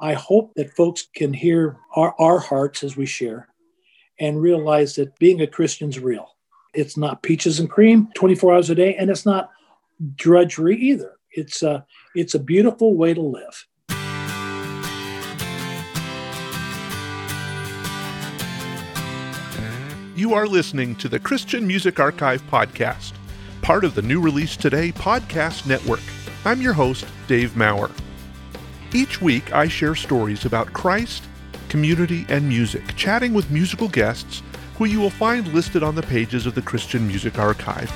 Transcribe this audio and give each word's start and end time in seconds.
I 0.00 0.14
hope 0.14 0.54
that 0.54 0.76
folks 0.76 1.08
can 1.12 1.32
hear 1.32 1.76
our, 1.96 2.14
our 2.20 2.38
hearts 2.38 2.84
as 2.84 2.96
we 2.96 3.04
share 3.04 3.48
and 4.20 4.40
realize 4.40 4.94
that 4.94 5.18
being 5.18 5.40
a 5.40 5.46
Christian's 5.46 5.98
real. 5.98 6.36
It's 6.72 6.96
not 6.96 7.22
peaches 7.22 7.58
and 7.58 7.68
cream 7.68 8.08
24 8.14 8.54
hours 8.54 8.70
a 8.70 8.76
day, 8.76 8.94
and 8.94 9.10
it's 9.10 9.26
not 9.26 9.50
drudgery 10.14 10.76
either. 10.76 11.16
It's 11.32 11.62
a, 11.64 11.84
it's 12.14 12.34
a 12.34 12.38
beautiful 12.38 12.94
way 12.94 13.12
to 13.12 13.20
live. 13.20 13.66
You 20.14 20.34
are 20.34 20.46
listening 20.46 20.94
to 20.96 21.08
the 21.08 21.18
Christian 21.18 21.66
Music 21.66 21.98
Archive 21.98 22.42
podcast, 22.50 23.12
part 23.62 23.84
of 23.84 23.96
the 23.96 24.02
New 24.02 24.20
Release 24.20 24.56
Today 24.56 24.92
podcast 24.92 25.66
network. 25.66 26.02
I'm 26.44 26.60
your 26.60 26.72
host, 26.72 27.04
Dave 27.26 27.56
Maurer. 27.56 27.90
Each 28.94 29.20
week, 29.20 29.52
I 29.52 29.68
share 29.68 29.94
stories 29.94 30.46
about 30.46 30.72
Christ, 30.72 31.24
community, 31.68 32.24
and 32.30 32.48
music, 32.48 32.96
chatting 32.96 33.34
with 33.34 33.50
musical 33.50 33.88
guests 33.88 34.42
who 34.78 34.86
you 34.86 34.98
will 34.98 35.10
find 35.10 35.52
listed 35.52 35.82
on 35.82 35.94
the 35.94 36.02
pages 36.02 36.46
of 36.46 36.54
the 36.54 36.62
Christian 36.62 37.06
Music 37.06 37.38
Archive. 37.38 37.92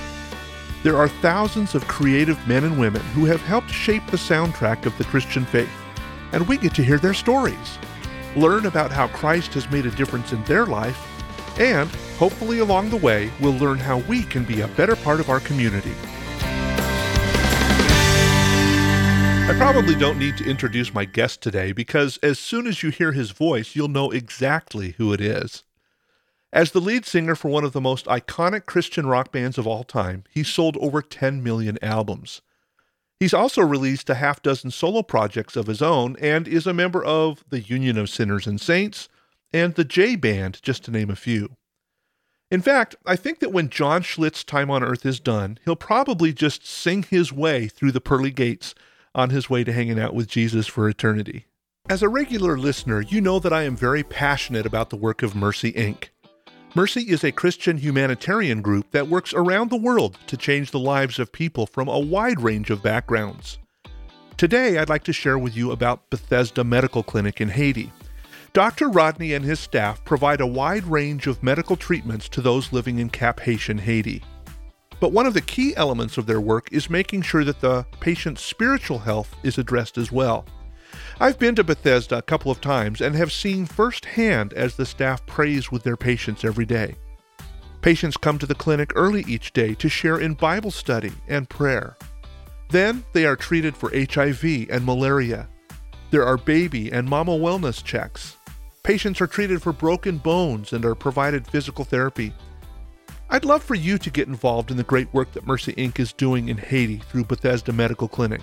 There 0.83 0.99
are 0.99 1.09
thousands 1.09 1.75
of 1.75 1.89
creative 1.89 2.47
men 2.47 2.65
and 2.65 2.79
women 2.79 3.01
who 3.15 3.25
have 3.25 3.41
helped 3.41 3.71
shape 3.71 4.07
the 4.09 4.19
soundtrack 4.19 4.85
of 4.85 4.97
the 4.99 5.05
Christian 5.05 5.47
faith, 5.47 5.71
and 6.33 6.47
we 6.47 6.59
get 6.59 6.75
to 6.75 6.85
hear 6.85 6.99
their 6.99 7.15
stories, 7.15 7.79
learn 8.37 8.67
about 8.67 8.93
how 8.93 9.09
Christ 9.09 9.55
has 9.55 9.71
made 9.71 9.87
a 9.87 9.91
difference 9.93 10.33
in 10.33 10.45
their 10.45 10.67
life, 10.67 11.01
and 11.59 11.89
hopefully 12.19 12.59
along 12.59 12.91
the 12.91 12.97
way, 12.99 13.31
we'll 13.41 13.55
learn 13.55 13.79
how 13.79 13.99
we 14.01 14.25
can 14.25 14.45
be 14.45 14.61
a 14.61 14.69
better 14.69 14.97
part 14.97 15.21
of 15.21 15.31
our 15.31 15.41
community. 15.41 15.95
I 19.53 19.59
probably 19.59 19.95
don't 19.95 20.19
need 20.19 20.39
to 20.39 20.49
introduce 20.49 20.95
my 20.95 21.05
guest 21.05 21.43
today 21.43 21.73
because 21.73 22.17
as 22.23 22.39
soon 22.39 22.67
as 22.67 22.83
you 22.83 22.89
hear 22.89 23.13
his 23.13 23.33
voice, 23.33 23.77
you'll 23.77 23.87
know 23.87 24.11
exactly 24.11 24.93
who 24.93 25.13
it 25.13 25.21
is. 25.21 25.65
As 26.55 26.71
the 26.71 26.81
lead 26.81 27.05
singer 27.05 27.35
for 27.35 27.51
one 27.51 27.63
of 27.63 27.75
the 27.75 27.81
most 27.81 28.07
iconic 28.07 28.65
Christian 28.65 29.05
rock 29.05 29.31
bands 29.31 29.59
of 29.59 29.67
all 29.67 29.85
time, 29.85 30.25
he 30.31 30.43
sold 30.43 30.79
over 30.79 31.03
10 31.03 31.43
million 31.43 31.79
albums. 31.83 32.41
He's 33.21 33.35
also 33.35 33.61
released 33.61 34.09
a 34.09 34.15
half 34.15 34.41
dozen 34.41 34.71
solo 34.71 35.03
projects 35.03 35.55
of 35.55 35.67
his 35.67 35.83
own 35.83 36.17
and 36.19 36.49
is 36.49 36.67
a 36.67 36.73
member 36.73 37.05
of 37.05 37.45
the 37.51 37.61
Union 37.61 37.99
of 37.99 38.09
Sinners 38.09 38.47
and 38.47 38.59
Saints 38.59 39.11
and 39.53 39.75
the 39.75 39.85
J 39.85 40.17
Band, 40.17 40.63
just 40.63 40.83
to 40.85 40.91
name 40.91 41.11
a 41.11 41.15
few. 41.15 41.57
In 42.51 42.63
fact, 42.63 42.97
I 43.05 43.17
think 43.17 43.41
that 43.41 43.53
when 43.53 43.69
John 43.69 44.01
Schlitt's 44.01 44.45
time 44.45 44.71
on 44.71 44.83
earth 44.83 45.05
is 45.05 45.21
done, 45.21 45.59
he'll 45.67 45.77
probably 45.77 46.33
just 46.33 46.67
sing 46.67 47.03
his 47.03 47.35
way 47.35 47.69
through 47.69 47.93
the 47.93 48.01
pearly 48.01 48.31
gates 48.31 48.75
on 49.15 49.31
his 49.31 49.51
way 49.51 49.65
to 49.65 49.73
hanging 49.73 49.99
out 49.99 50.15
with 50.15 50.29
Jesus 50.29 50.67
for 50.67 50.89
eternity. 50.89 51.47
As 51.89 52.03
a 52.03 52.09
regular 52.09 52.57
listener, 52.57 53.01
you 53.01 53.21
know 53.21 53.39
that 53.39 53.53
I 53.53 53.63
am 53.65 53.77
very 53.77 54.03
passionate 54.03 54.67
about 54.67 54.91
the 54.91 54.97
work 54.97 55.23
of 55.23 55.35
Mercy 55.35 55.73
Inc. 55.73 56.09
Mercy 56.75 57.03
is 57.03 57.23
a 57.23 57.33
Christian 57.33 57.77
humanitarian 57.77 58.63
group 58.63 58.93
that 58.93 59.09
works 59.09 59.35
around 59.35 59.69
the 59.69 59.77
world 59.77 60.19
to 60.27 60.37
change 60.37 60.71
the 60.71 60.79
lives 60.79 61.19
of 61.19 61.31
people 61.31 61.67
from 61.67 61.89
a 61.89 61.99
wide 61.99 62.41
range 62.41 62.71
of 62.71 62.83
backgrounds. 62.83 63.59
Today, 64.39 64.79
I'd 64.79 64.89
like 64.89 65.05
to 65.05 65.13
share 65.13 65.39
with 65.39 65.55
you 65.55 65.71
about 65.71 66.09
Bethesda 66.09 66.65
Medical 66.65 67.03
Clinic 67.03 67.41
in 67.41 67.51
Haiti. 67.51 67.93
Dr. 68.55 68.89
Rodney 68.89 69.35
and 69.35 69.45
his 69.45 69.61
staff 69.61 70.05
provide 70.05 70.41
a 70.41 70.47
wide 70.47 70.85
range 70.85 71.27
of 71.27 71.43
medical 71.43 71.77
treatments 71.77 72.29
to 72.31 72.41
those 72.41 72.73
living 72.73 72.99
in 72.99 73.11
Cap-Haïtien, 73.11 73.81
Haiti. 73.81 74.23
But 75.03 75.11
one 75.11 75.27
of 75.27 75.35
the 75.35 75.41
key 75.41 75.75
elements 75.77 76.17
of 76.17 76.27
their 76.27 76.41
work 76.41 76.69
is 76.71 76.89
making 76.89 77.23
sure 77.23 77.43
that 77.43 77.61
the 77.61 77.85
patient's 77.99 78.41
spiritual 78.41 79.01
health 79.01 79.35
is 79.43 79.59
addressed 79.59 79.99
as 79.99 80.13
well. 80.13 80.47
I've 81.19 81.41
been 81.41 81.57
to 81.57 81.65
Bethesda 81.65 82.19
a 82.19 82.23
couple 82.23 82.53
of 82.53 82.61
times 82.61 83.01
and 83.01 83.17
have 83.17 83.33
seen 83.33 83.67
firsthand 83.67 84.53
as 84.53 84.77
the 84.77 84.87
staff 84.87 85.27
prays 85.27 85.73
with 85.73 85.83
their 85.83 85.97
patients 85.97 86.45
every 86.45 86.65
day. 86.65 86.95
Patients 87.81 88.17
come 88.17 88.39
to 88.39 88.47
the 88.47 88.55
clinic 88.55 88.93
early 88.95 89.25
each 89.27 89.53
day 89.53 89.75
to 89.75 89.89
share 89.89 90.21
in 90.21 90.35
Bible 90.35 90.71
study 90.71 91.11
and 91.27 91.51
prayer. 91.51 91.97
Then 92.71 93.05
they 93.13 93.27
are 93.27 93.35
treated 93.35 93.77
for 93.77 93.91
HIV 93.93 94.69
and 94.71 94.87
malaria. 94.87 95.49
There 96.13 96.25
are 96.25 96.37
baby 96.37 96.93
and 96.93 97.09
mama 97.09 97.33
wellness 97.33 97.83
checks. 97.83 98.37
Patients 98.85 99.21
are 99.21 99.27
treated 99.27 99.63
for 99.63 99.73
broken 99.73 100.19
bones 100.19 100.73
and 100.73 100.85
are 100.85 100.95
provided 100.95 101.45
physical 101.45 101.85
therapy. 101.85 102.33
I'd 103.33 103.45
love 103.47 103.63
for 103.63 103.75
you 103.75 103.97
to 103.97 104.11
get 104.11 104.29
involved 104.29 104.71
in 104.71 104.77
the 104.77 104.85
great 104.85 105.11
work 105.15 105.33
that 105.33 105.47
Mercy 105.47 105.73
Inc. 105.73 105.99
is 105.99 106.13
doing 106.13 106.51
in 106.51 106.59
Haiti 106.59 106.99
through 106.99 107.25
Bethesda 107.25 107.73
Medical 107.73 108.07
Clinic. 108.07 108.43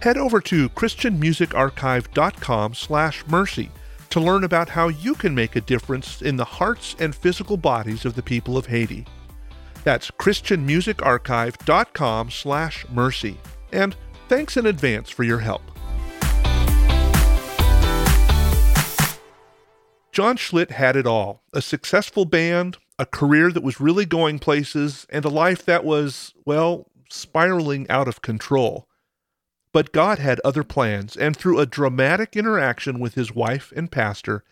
Head 0.00 0.16
over 0.16 0.40
to 0.42 0.68
christianmusicarchive.com 0.68 2.74
slash 2.74 3.26
mercy 3.26 3.72
to 4.10 4.20
learn 4.20 4.44
about 4.44 4.68
how 4.68 4.86
you 4.86 5.16
can 5.16 5.34
make 5.34 5.56
a 5.56 5.60
difference 5.60 6.22
in 6.22 6.36
the 6.36 6.44
hearts 6.44 6.94
and 7.00 7.12
physical 7.12 7.56
bodies 7.56 8.04
of 8.04 8.14
the 8.14 8.22
people 8.22 8.56
of 8.56 8.66
Haiti. 8.66 9.04
That's 9.82 10.12
christianmusicarchive.com 10.12 12.30
slash 12.30 12.86
mercy. 12.88 13.36
And 13.72 13.96
thanks 14.28 14.56
in 14.56 14.66
advance 14.66 15.10
for 15.10 15.24
your 15.24 15.40
help. 15.40 15.62
John 20.12 20.36
Schlitt 20.36 20.70
had 20.70 20.94
it 20.94 21.06
all 21.06 21.42
a 21.52 21.60
successful 21.60 22.24
band, 22.24 22.78
a 23.00 23.06
career 23.06 23.50
that 23.50 23.62
was 23.62 23.80
really 23.80 24.04
going 24.04 24.38
places, 24.38 25.06
and 25.08 25.24
a 25.24 25.30
life 25.30 25.64
that 25.64 25.84
was, 25.84 26.34
well, 26.44 26.86
spiraling 27.08 27.88
out 27.88 28.06
of 28.06 28.20
control. 28.20 28.86
But 29.72 29.90
God 29.90 30.18
had 30.18 30.38
other 30.44 30.62
plans, 30.62 31.16
and 31.16 31.34
through 31.34 31.60
a 31.60 31.66
dramatic 31.66 32.36
interaction 32.36 33.00
with 33.00 33.14
his 33.14 33.34
wife 33.34 33.72
and 33.74 33.90
pastor, 33.90 34.44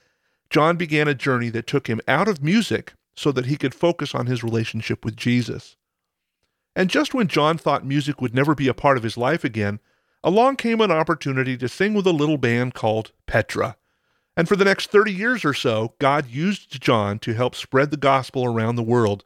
John 0.48 0.76
began 0.76 1.09
a 1.09 1.14
journey 1.14 1.50
that 1.50 1.66
took 1.66 1.88
him 1.88 2.00
out 2.09 2.26
of 2.26 2.42
music 2.42 2.94
so 3.14 3.32
that 3.32 3.44
he 3.47 3.59
could 3.59 3.75
focus 3.75 4.14
on 4.14 4.25
his 4.25 4.42
relationship 4.42 5.04
with 5.04 5.15
Jesus. 5.15 5.76
And 6.75 6.88
just 6.88 7.12
when 7.12 7.28
John 7.28 7.59
thought 7.59 7.84
music 7.84 8.22
would 8.22 8.34
never 8.34 8.54
be 8.54 8.69
a 8.69 8.72
part 8.72 8.97
of 8.97 9.03
his 9.03 9.19
life 9.19 9.44
again, 9.44 9.78
along 10.25 10.56
came 10.56 10.80
an 10.80 10.91
opportunity 10.91 11.59
to 11.59 11.69
sing 11.69 11.92
with 11.92 12.06
a 12.06 12.12
little 12.12 12.38
band 12.38 12.72
called 12.72 13.12
Petra. 13.26 13.76
And 14.38 14.47
for 14.47 14.54
the 14.54 14.65
next 14.65 14.93
30 14.93 15.12
years 15.12 15.44
or 15.44 15.53
so, 15.53 15.94
God 15.99 16.31
used 16.31 16.81
John 16.81 17.19
to 17.19 17.34
help 17.34 17.56
spread 17.56 17.91
the 17.91 17.97
gospel 17.97 18.44
around 18.44 18.76
the 18.76 18.84
world 18.84 19.25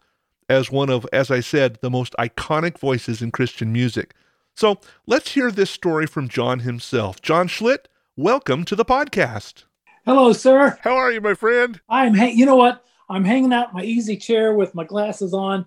as 0.49 0.71
one 0.71 0.89
of, 0.89 1.07
as 1.13 1.31
I 1.31 1.41
said, 1.41 1.77
the 1.83 1.91
most 1.91 2.15
iconic 2.19 2.79
voices 2.79 3.21
in 3.21 3.31
Christian 3.31 3.75
music. 3.75 4.15
So 4.55 4.81
let's 5.07 5.33
hear 5.33 5.51
this 5.51 5.71
story 5.71 6.07
from 6.07 6.31
John 6.31 6.61
himself. 6.61 7.21
John 7.21 7.47
Schlitt, 7.47 7.89
welcome 8.17 8.65
to 8.65 8.75
the 8.75 8.87
podcast. 8.87 9.65
Hello, 10.07 10.33
sir. 10.33 10.79
How 10.81 10.97
are 10.97 11.13
you, 11.13 11.21
my 11.21 11.35
friend? 11.35 11.79
I'm, 11.91 12.15
ha- 12.15 12.33
you 12.33 12.47
know 12.47 12.57
what? 12.57 12.83
I'm 13.11 13.27
hanging 13.27 13.53
out 13.53 13.69
in 13.69 13.75
my 13.75 13.85
easy 13.85 14.17
chair 14.17 14.55
with 14.55 14.75
my 14.75 14.85
glasses 14.85 15.35
on, 15.35 15.67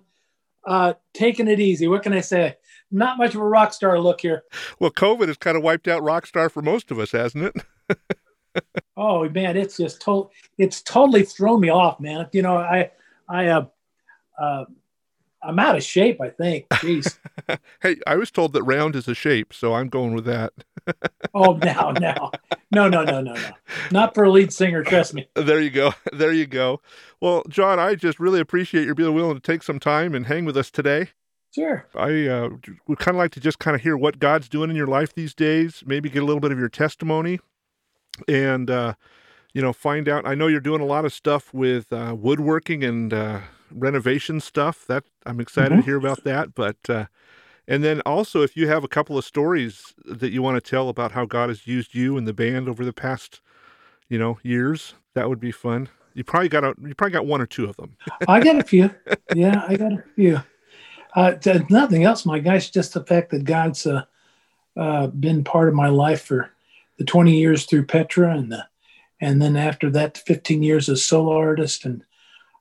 uh, 0.66 0.94
taking 1.14 1.46
it 1.46 1.60
easy. 1.60 1.86
What 1.86 2.02
can 2.02 2.12
I 2.12 2.20
say? 2.20 2.56
Not 2.90 3.16
much 3.16 3.36
of 3.36 3.40
a 3.40 3.46
rock 3.46 3.72
star 3.72 4.00
look 4.00 4.22
here. 4.22 4.42
Well, 4.80 4.90
COVID 4.90 5.28
has 5.28 5.36
kind 5.36 5.56
of 5.56 5.62
wiped 5.62 5.86
out 5.86 6.02
rock 6.02 6.26
star 6.26 6.48
for 6.48 6.62
most 6.62 6.90
of 6.90 6.98
us, 6.98 7.12
hasn't 7.12 7.54
it? 7.88 7.98
oh 8.96 9.28
man, 9.28 9.56
it's 9.56 9.76
just 9.76 10.00
total. 10.00 10.30
It's 10.58 10.82
totally 10.82 11.24
thrown 11.24 11.60
me 11.60 11.68
off, 11.70 12.00
man. 12.00 12.28
You 12.32 12.42
know, 12.42 12.56
I, 12.56 12.90
I, 13.28 13.46
uh, 13.48 13.66
uh, 14.38 14.64
I'm 15.42 15.58
out 15.58 15.76
of 15.76 15.82
shape. 15.82 16.20
I 16.20 16.30
think. 16.30 16.68
Jeez. 16.68 17.18
hey, 17.82 17.96
I 18.06 18.16
was 18.16 18.30
told 18.30 18.52
that 18.52 18.62
round 18.64 18.96
is 18.96 19.08
a 19.08 19.14
shape, 19.14 19.52
so 19.52 19.74
I'm 19.74 19.88
going 19.88 20.14
with 20.14 20.24
that. 20.24 20.52
oh, 21.34 21.54
now, 21.54 21.92
now, 21.92 22.30
no, 22.70 22.88
no, 22.88 23.04
no, 23.04 23.20
no, 23.20 23.34
no, 23.34 23.50
not 23.90 24.14
for 24.14 24.24
a 24.24 24.30
lead 24.30 24.52
singer. 24.52 24.82
Trust 24.82 25.14
me. 25.14 25.28
There 25.34 25.60
you 25.60 25.70
go. 25.70 25.92
There 26.12 26.32
you 26.32 26.46
go. 26.46 26.80
Well, 27.20 27.42
John, 27.48 27.78
I 27.78 27.94
just 27.94 28.18
really 28.18 28.40
appreciate 28.40 28.84
your 28.84 28.94
being 28.94 29.14
willing 29.14 29.34
to 29.34 29.40
take 29.40 29.62
some 29.62 29.78
time 29.78 30.14
and 30.14 30.26
hang 30.26 30.44
with 30.44 30.56
us 30.56 30.70
today. 30.70 31.10
Sure. 31.54 31.86
I 31.94 32.26
uh, 32.26 32.50
would 32.86 32.98
kind 32.98 33.14
of 33.14 33.18
like 33.18 33.30
to 33.32 33.40
just 33.40 33.58
kind 33.58 33.74
of 33.74 33.80
hear 33.80 33.96
what 33.96 34.18
God's 34.18 34.48
doing 34.48 34.68
in 34.68 34.76
your 34.76 34.86
life 34.86 35.14
these 35.14 35.34
days. 35.34 35.82
Maybe 35.86 36.10
get 36.10 36.22
a 36.22 36.26
little 36.26 36.40
bit 36.40 36.52
of 36.52 36.58
your 36.58 36.68
testimony, 36.68 37.40
and 38.28 38.70
uh, 38.70 38.94
you 39.52 39.62
know 39.62 39.72
find 39.72 40.08
out. 40.08 40.26
I 40.26 40.34
know 40.34 40.46
you're 40.46 40.60
doing 40.60 40.80
a 40.80 40.86
lot 40.86 41.04
of 41.04 41.12
stuff 41.12 41.52
with 41.52 41.92
uh, 41.92 42.14
woodworking 42.18 42.84
and 42.84 43.12
uh, 43.12 43.40
renovation 43.70 44.40
stuff. 44.40 44.86
That 44.86 45.04
I'm 45.24 45.40
excited 45.40 45.72
mm-hmm. 45.72 45.80
to 45.80 45.86
hear 45.86 45.96
about 45.96 46.24
that. 46.24 46.54
But 46.54 46.78
uh, 46.88 47.06
and 47.68 47.82
then 47.82 48.00
also 48.02 48.42
if 48.42 48.56
you 48.56 48.68
have 48.68 48.84
a 48.84 48.88
couple 48.88 49.18
of 49.18 49.24
stories 49.24 49.94
that 50.04 50.32
you 50.32 50.42
want 50.42 50.62
to 50.62 50.70
tell 50.70 50.88
about 50.88 51.12
how 51.12 51.24
God 51.24 51.48
has 51.48 51.66
used 51.66 51.94
you 51.94 52.16
and 52.16 52.26
the 52.26 52.34
band 52.34 52.68
over 52.68 52.84
the 52.84 52.92
past 52.92 53.40
you 54.08 54.18
know 54.18 54.38
years, 54.42 54.94
that 55.14 55.28
would 55.28 55.40
be 55.40 55.52
fun. 55.52 55.88
You 56.14 56.24
probably 56.24 56.48
got 56.48 56.64
a, 56.64 56.74
you 56.82 56.94
probably 56.94 57.12
got 57.12 57.26
one 57.26 57.42
or 57.42 57.46
two 57.46 57.66
of 57.66 57.76
them. 57.76 57.96
I 58.26 58.40
got 58.40 58.58
a 58.58 58.64
few. 58.64 58.90
Yeah, 59.34 59.64
I 59.68 59.76
got 59.76 59.92
a 59.92 60.04
few. 60.14 60.40
Uh, 61.14 61.34
nothing 61.68 62.04
else, 62.04 62.24
my 62.24 62.38
guys. 62.38 62.70
Just 62.70 62.94
the 62.94 63.04
fact 63.04 63.30
that 63.30 63.44
God's 63.44 63.86
uh, 63.86 64.04
uh, 64.76 65.08
been 65.08 65.42
part 65.44 65.68
of 65.68 65.74
my 65.74 65.88
life 65.88 66.22
for 66.22 66.50
the 66.98 67.04
20 67.04 67.36
years 67.36 67.64
through 67.64 67.86
Petra 67.86 68.36
and 68.36 68.50
the, 68.50 68.66
and 69.20 69.40
then 69.40 69.56
after 69.56 69.90
that 69.90 70.18
15 70.18 70.62
years 70.62 70.88
as 70.88 71.04
solo 71.04 71.36
artist 71.36 71.84
and 71.84 72.04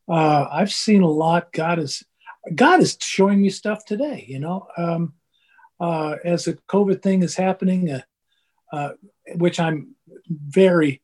uh, 0.08 0.48
I've 0.52 0.72
seen 0.72 1.02
a 1.02 1.10
lot. 1.10 1.52
God 1.52 1.80
is 1.80 2.04
God 2.54 2.80
is 2.80 2.98
showing 3.02 3.42
me 3.42 3.50
stuff 3.50 3.86
today. 3.86 4.26
You 4.28 4.40
know, 4.40 4.68
um, 4.78 5.14
uh, 5.80 6.16
as 6.24 6.46
the 6.46 6.54
COVID 6.70 7.02
thing 7.02 7.24
is 7.24 7.36
happening, 7.36 7.90
uh, 7.92 8.02
uh, 8.72 8.90
which 9.36 9.60
I'm 9.60 9.96
very. 10.30 11.02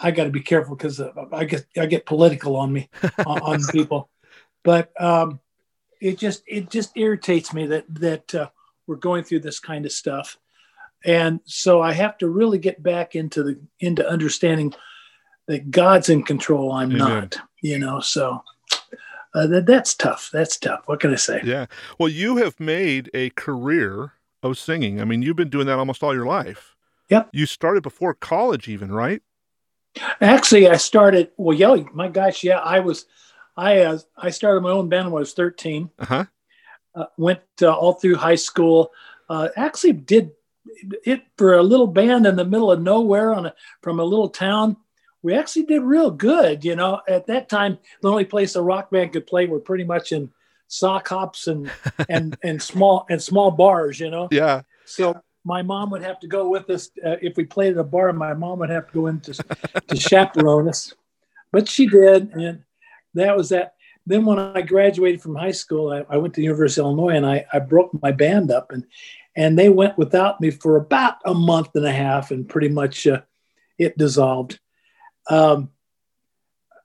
I 0.00 0.10
got 0.10 0.24
to 0.24 0.30
be 0.30 0.40
careful 0.40 0.74
because 0.74 1.00
uh, 1.00 1.12
I 1.32 1.44
get 1.44 1.66
I 1.76 1.86
get 1.86 2.06
political 2.06 2.56
on 2.56 2.72
me 2.72 2.90
on, 3.26 3.40
on 3.40 3.60
people, 3.70 4.10
but 4.64 4.90
um, 5.00 5.40
it 6.00 6.18
just 6.18 6.42
it 6.46 6.70
just 6.70 6.96
irritates 6.96 7.54
me 7.54 7.66
that 7.66 7.84
that 7.88 8.34
uh, 8.34 8.48
we're 8.86 8.96
going 8.96 9.22
through 9.22 9.40
this 9.40 9.60
kind 9.60 9.86
of 9.86 9.92
stuff, 9.92 10.38
and 11.06 11.40
so 11.44 11.80
I 11.80 11.92
have 11.92 12.18
to 12.18 12.28
really 12.28 12.58
get 12.58 12.82
back 12.82 13.14
into 13.14 13.42
the 13.42 13.60
into 13.80 14.06
understanding 14.06 14.74
that 15.46 15.70
God's 15.70 16.08
in 16.08 16.24
control. 16.24 16.72
I'm 16.72 16.90
Amen. 16.90 16.98
not, 16.98 17.36
you 17.62 17.78
know. 17.78 18.00
So 18.00 18.42
uh, 19.32 19.46
that 19.46 19.66
that's 19.66 19.94
tough. 19.94 20.30
That's 20.32 20.58
tough. 20.58 20.82
What 20.86 20.98
can 21.00 21.12
I 21.12 21.16
say? 21.16 21.40
Yeah. 21.44 21.66
Well, 21.98 22.08
you 22.08 22.36
have 22.38 22.58
made 22.58 23.08
a 23.14 23.30
career 23.30 24.14
of 24.42 24.58
singing. 24.58 25.00
I 25.00 25.04
mean, 25.04 25.22
you've 25.22 25.36
been 25.36 25.48
doing 25.48 25.66
that 25.68 25.78
almost 25.78 26.02
all 26.02 26.12
your 26.14 26.26
life. 26.26 26.74
Yep. 27.08 27.30
You 27.32 27.46
started 27.46 27.84
before 27.84 28.14
college, 28.14 28.68
even, 28.68 28.90
right? 28.90 29.22
Actually, 30.20 30.68
I 30.68 30.76
started. 30.76 31.30
Well, 31.36 31.56
yeah, 31.56 31.76
my 31.94 32.08
gosh, 32.08 32.42
yeah, 32.42 32.58
I 32.58 32.80
was. 32.80 33.06
I 33.56 33.82
uh, 33.82 33.98
I 34.18 34.30
started 34.30 34.62
my 34.62 34.70
own 34.70 34.88
band 34.88 35.06
when 35.06 35.20
I 35.20 35.20
was 35.20 35.34
13. 35.34 35.88
Uh-huh. 36.00 36.24
Uh, 36.94 37.04
went 37.16 37.40
uh, 37.62 37.72
all 37.72 37.92
through 37.92 38.16
high 38.16 38.34
school. 38.34 38.90
Uh, 39.28 39.48
actually, 39.56 39.92
did 39.92 40.32
it 41.04 41.22
for 41.36 41.54
a 41.54 41.62
little 41.62 41.86
band 41.86 42.26
in 42.26 42.36
the 42.36 42.44
middle 42.44 42.70
of 42.70 42.80
nowhere 42.80 43.34
on 43.34 43.46
a, 43.46 43.54
from 43.82 44.00
a 44.00 44.04
little 44.04 44.28
town. 44.28 44.76
We 45.22 45.34
actually 45.34 45.64
did 45.64 45.82
real 45.82 46.10
good. 46.10 46.64
You 46.64 46.76
know, 46.76 47.00
at 47.08 47.26
that 47.26 47.48
time, 47.48 47.78
the 48.02 48.10
only 48.10 48.24
place 48.24 48.54
a 48.54 48.62
rock 48.62 48.90
band 48.90 49.12
could 49.12 49.26
play 49.26 49.46
were 49.46 49.60
pretty 49.60 49.84
much 49.84 50.12
in 50.12 50.30
sock 50.68 51.08
hops 51.08 51.46
and 51.46 51.70
and 52.08 52.36
and 52.42 52.62
small 52.62 53.06
and 53.10 53.22
small 53.22 53.50
bars. 53.50 53.98
You 53.98 54.10
know. 54.10 54.28
Yeah. 54.30 54.62
So 54.84 55.20
my 55.46 55.62
mom 55.62 55.90
would 55.90 56.02
have 56.02 56.18
to 56.20 56.26
go 56.26 56.48
with 56.48 56.68
us 56.70 56.90
uh, 57.04 57.16
if 57.22 57.36
we 57.36 57.44
played 57.44 57.72
at 57.72 57.78
a 57.78 57.84
bar. 57.84 58.12
My 58.12 58.34
mom 58.34 58.58
would 58.58 58.70
have 58.70 58.88
to 58.88 58.92
go 58.92 59.06
in 59.06 59.20
to, 59.20 59.32
to 59.32 59.96
chaperone 59.96 60.68
us, 60.68 60.92
but 61.52 61.68
she 61.68 61.86
did, 61.86 62.34
and 62.34 62.64
that 63.14 63.36
was 63.36 63.50
that. 63.50 63.74
Then 64.08 64.24
when 64.24 64.38
I 64.38 64.60
graduated 64.62 65.20
from 65.20 65.34
high 65.34 65.52
school, 65.52 65.90
I, 65.90 66.14
I 66.14 66.16
went 66.16 66.34
to 66.34 66.40
the 66.40 66.44
University 66.44 66.80
of 66.80 66.86
Illinois, 66.86 67.16
and 67.16 67.26
I, 67.26 67.44
I 67.52 67.60
broke 67.60 67.90
my 68.02 68.12
band 68.12 68.50
up, 68.50 68.72
and 68.72 68.84
and 69.36 69.58
they 69.58 69.68
went 69.68 69.98
without 69.98 70.40
me 70.40 70.50
for 70.50 70.76
about 70.76 71.16
a 71.24 71.34
month 71.34 71.68
and 71.74 71.86
a 71.86 71.92
half, 71.92 72.30
and 72.30 72.48
pretty 72.48 72.68
much 72.68 73.06
uh, 73.06 73.20
it 73.78 73.96
dissolved. 73.98 74.58
Um, 75.28 75.70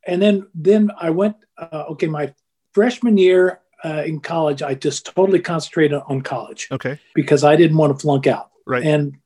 and 0.06 0.22
then 0.22 0.48
then 0.54 0.92
I 0.98 1.10
went. 1.12 1.38
Uh, 1.58 1.86
okay, 1.90 2.08
my 2.08 2.34
freshman 2.74 3.18
year 3.18 3.62
uh, 3.84 4.04
in 4.06 4.20
college, 4.20 4.62
I 4.62 4.74
just 4.74 5.06
totally 5.06 5.40
concentrated 5.40 6.02
on 6.08 6.22
college. 6.22 6.68
Okay. 6.72 7.00
Because 7.16 7.44
I 7.44 7.56
didn't 7.56 7.78
want 7.78 7.94
to 7.94 8.00
flunk 8.00 8.28
out. 8.28 8.52
Right. 8.66 8.84
And 8.84 9.18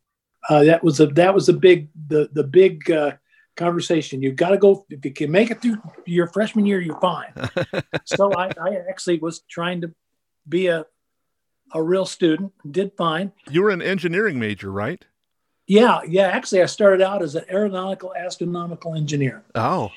uh, 0.50 0.63
that 0.66 0.83
was 0.83 1.00
a 1.00 1.07
that 1.07 1.33
was 1.33 1.50
a 1.50 1.54
big 1.54 1.89
the 2.07 2.30
the 2.31 2.44
big 2.44 2.89
uh, 2.92 3.13
conversation. 3.56 4.21
You've 4.21 4.36
got 4.36 4.50
to 4.50 4.57
go 4.57 4.86
if 4.89 5.04
you 5.04 5.12
can 5.12 5.31
make 5.31 5.51
it 5.51 5.62
through 5.62 5.78
your 6.06 6.28
freshman 6.28 6.66
year, 6.66 6.80
you're 6.80 7.00
fine. 7.00 7.33
so 8.06 8.33
I, 8.33 8.51
I 8.62 8.75
actually 8.89 9.19
was 9.19 9.42
trying 9.50 9.81
to 9.81 9.94
be 10.48 10.68
a 10.68 10.86
a 11.74 11.82
real 11.82 12.06
student. 12.06 12.54
Did 12.70 12.94
fine. 12.98 13.32
You 13.50 13.64
were 13.64 13.70
an 13.70 13.82
engineering 13.82 14.40
major, 14.40 14.72
right? 14.72 15.04
Yeah, 15.68 16.02
yeah. 16.08 16.28
Actually, 16.28 16.62
I 16.62 16.68
started 16.68 17.02
out 17.02 17.22
as 17.22 17.36
an 17.36 17.46
aeronautical 17.50 18.14
astronautical 18.18 18.96
engineer. 18.96 19.44
Oh. 19.56 19.92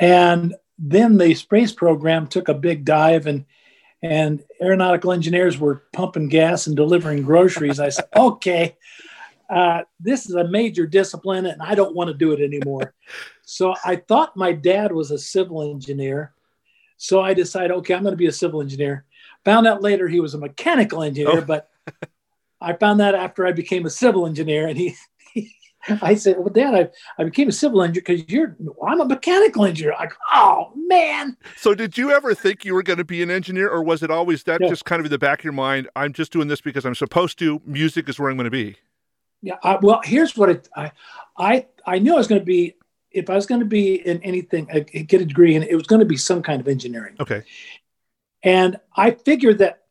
And 0.00 0.54
then 0.78 1.18
the 1.18 1.34
space 1.34 1.72
program 1.72 2.26
took 2.26 2.48
a 2.48 2.54
big 2.54 2.84
dive 2.84 3.26
and 3.26 3.44
and 4.02 4.44
aeronautical 4.60 5.12
engineers 5.12 5.58
were 5.58 5.82
pumping 5.94 6.28
gas 6.28 6.66
and 6.66 6.76
delivering 6.76 7.22
groceries. 7.22 7.80
I 7.80 7.88
said, 7.88 8.04
okay, 8.16 8.76
uh, 9.48 9.82
this 9.98 10.26
is 10.28 10.34
a 10.34 10.46
major 10.46 10.86
discipline 10.86 11.46
and 11.46 11.62
I 11.62 11.74
don't 11.74 11.94
want 11.94 12.08
to 12.08 12.14
do 12.14 12.32
it 12.32 12.40
anymore. 12.40 12.92
so 13.46 13.74
I 13.82 13.96
thought 13.96 14.36
my 14.36 14.52
dad 14.52 14.92
was 14.92 15.10
a 15.10 15.18
civil 15.18 15.70
engineer. 15.70 16.32
So 16.98 17.22
I 17.22 17.32
decided, 17.32 17.70
okay, 17.70 17.94
I'm 17.94 18.02
going 18.02 18.12
to 18.12 18.18
be 18.18 18.26
a 18.26 18.32
civil 18.32 18.60
engineer. 18.60 19.06
Found 19.44 19.66
out 19.66 19.82
later 19.82 20.08
he 20.08 20.20
was 20.20 20.34
a 20.34 20.38
mechanical 20.38 21.02
engineer, 21.02 21.38
oh. 21.38 21.40
but 21.42 21.70
I 22.60 22.72
found 22.74 23.00
that 23.00 23.14
after 23.14 23.46
I 23.46 23.52
became 23.52 23.84
a 23.86 23.90
civil 23.90 24.26
engineer 24.26 24.68
and 24.68 24.78
he, 24.78 24.96
I 26.02 26.14
said, 26.14 26.36
"Well, 26.38 26.48
Dad, 26.48 26.74
I, 26.74 27.22
I 27.22 27.24
became 27.24 27.48
a 27.48 27.52
civil 27.52 27.82
engineer 27.82 28.02
because 28.06 28.32
you're 28.32 28.56
I'm 28.86 29.00
a 29.00 29.04
mechanical 29.04 29.66
engineer." 29.66 29.94
Like, 29.98 30.12
oh 30.32 30.72
man. 30.74 31.36
So, 31.56 31.74
did 31.74 31.98
you 31.98 32.10
ever 32.10 32.34
think 32.34 32.64
you 32.64 32.74
were 32.74 32.82
going 32.82 32.98
to 32.98 33.04
be 33.04 33.22
an 33.22 33.30
engineer, 33.30 33.68
or 33.68 33.82
was 33.82 34.02
it 34.02 34.10
always 34.10 34.44
that 34.44 34.60
yeah. 34.62 34.68
just 34.68 34.84
kind 34.86 35.00
of 35.00 35.06
in 35.06 35.10
the 35.10 35.18
back 35.18 35.40
of 35.40 35.44
your 35.44 35.52
mind? 35.52 35.88
I'm 35.94 36.12
just 36.12 36.32
doing 36.32 36.48
this 36.48 36.60
because 36.60 36.86
I'm 36.86 36.94
supposed 36.94 37.38
to. 37.40 37.60
Music 37.66 38.08
is 38.08 38.18
where 38.18 38.30
I'm 38.30 38.36
going 38.36 38.44
to 38.44 38.50
be. 38.50 38.76
Yeah. 39.42 39.56
I, 39.62 39.76
well, 39.76 40.00
here's 40.02 40.36
what 40.36 40.48
it, 40.48 40.68
I 40.74 40.92
I 41.36 41.66
I 41.86 41.98
knew 41.98 42.14
I 42.14 42.16
was 42.16 42.28
going 42.28 42.40
to 42.40 42.46
be 42.46 42.76
if 43.14 43.30
I 43.30 43.34
was 43.34 43.46
going 43.46 43.60
to 43.60 43.66
be 43.66 43.94
in 43.94 44.20
anything, 44.22 44.68
I, 44.72 44.80
get 44.80 45.20
a 45.20 45.24
degree, 45.24 45.54
and 45.54 45.64
it 45.64 45.76
was 45.76 45.86
going 45.86 46.00
to 46.00 46.06
be 46.06 46.16
some 46.16 46.42
kind 46.42 46.60
of 46.60 46.66
engineering. 46.66 47.14
Okay. 47.20 47.44
And 48.44 48.78
I 48.94 49.10
figured 49.12 49.58
that 49.58 49.82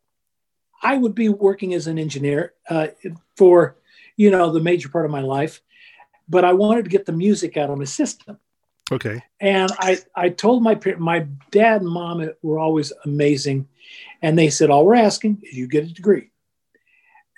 I 0.81 0.97
would 0.97 1.15
be 1.15 1.27
working 1.27 1.73
as 1.73 1.87
an 1.87 1.99
engineer 1.99 2.53
uh, 2.69 2.87
for 3.35 3.75
you 4.15 4.31
know 4.31 4.51
the 4.51 4.61
major 4.61 4.87
part 4.89 5.05
of 5.05 5.11
my 5.11 5.21
life 5.21 5.61
but 6.27 6.45
I 6.45 6.53
wanted 6.53 6.85
to 6.85 6.89
get 6.89 7.05
the 7.05 7.11
music 7.11 7.57
out 7.57 7.69
of 7.69 7.77
my 7.77 7.85
system. 7.85 8.39
Okay. 8.91 9.23
And 9.39 9.71
I, 9.79 9.99
I 10.15 10.29
told 10.29 10.63
my 10.63 10.79
my 10.97 11.27
dad 11.51 11.81
and 11.81 11.89
mom 11.89 12.27
were 12.41 12.59
always 12.59 12.91
amazing, 13.05 13.67
and 14.21 14.37
they 14.37 14.49
said 14.49 14.69
all 14.69 14.85
we're 14.85 14.95
asking 14.95 15.41
is 15.43 15.53
you 15.53 15.67
get 15.67 15.85
a 15.85 15.93
degree. 15.93 16.29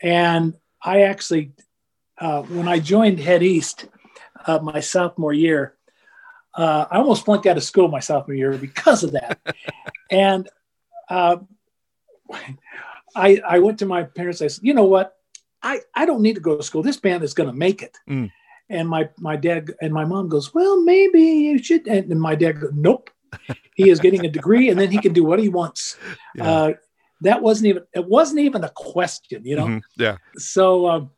And 0.01 0.55
I 0.81 1.03
actually, 1.03 1.53
uh, 2.17 2.43
when 2.43 2.67
I 2.67 2.79
joined 2.79 3.19
Head 3.19 3.43
East, 3.43 3.87
uh, 4.45 4.59
my 4.59 4.79
sophomore 4.79 5.33
year, 5.33 5.75
uh, 6.53 6.85
I 6.89 6.97
almost 6.97 7.25
flunked 7.25 7.45
out 7.45 7.57
of 7.57 7.63
school 7.63 7.87
my 7.87 7.99
sophomore 7.99 8.35
year 8.35 8.57
because 8.57 9.03
of 9.03 9.13
that. 9.13 9.39
and 10.11 10.49
uh, 11.09 11.37
I 13.15 13.41
I 13.47 13.59
went 13.59 13.79
to 13.79 13.85
my 13.85 14.03
parents. 14.03 14.41
I 14.41 14.47
said, 14.47 14.63
you 14.63 14.73
know 14.73 14.85
what, 14.85 15.15
I 15.61 15.81
I 15.93 16.05
don't 16.05 16.21
need 16.21 16.35
to 16.35 16.41
go 16.41 16.57
to 16.57 16.63
school. 16.63 16.83
This 16.83 16.97
band 16.97 17.23
is 17.23 17.33
going 17.33 17.49
to 17.49 17.55
make 17.55 17.81
it. 17.81 17.97
Mm. 18.09 18.31
And 18.69 18.89
my 18.89 19.09
my 19.17 19.35
dad 19.35 19.71
and 19.81 19.93
my 19.93 20.05
mom 20.05 20.29
goes, 20.29 20.53
well, 20.53 20.81
maybe 20.81 21.21
you 21.21 21.57
should. 21.61 21.87
And 21.87 22.19
my 22.19 22.35
dad 22.35 22.61
goes, 22.61 22.71
nope. 22.73 23.09
He 23.75 23.89
is 23.89 23.99
getting 23.99 24.25
a 24.25 24.29
degree, 24.29 24.69
and 24.69 24.79
then 24.79 24.89
he 24.89 24.97
can 24.97 25.11
do 25.11 25.25
what 25.25 25.39
he 25.39 25.49
wants. 25.49 25.97
Yeah. 26.35 26.49
Uh, 26.49 26.73
that 27.21 27.41
wasn't 27.41 27.67
even 27.67 27.83
it 27.93 28.05
wasn't 28.05 28.39
even 28.39 28.63
a 28.63 28.69
question, 28.69 29.43
you 29.45 29.55
know. 29.55 29.67
Mm-hmm. 29.67 30.01
Yeah. 30.01 30.17
So 30.37 30.87
um, 30.87 31.11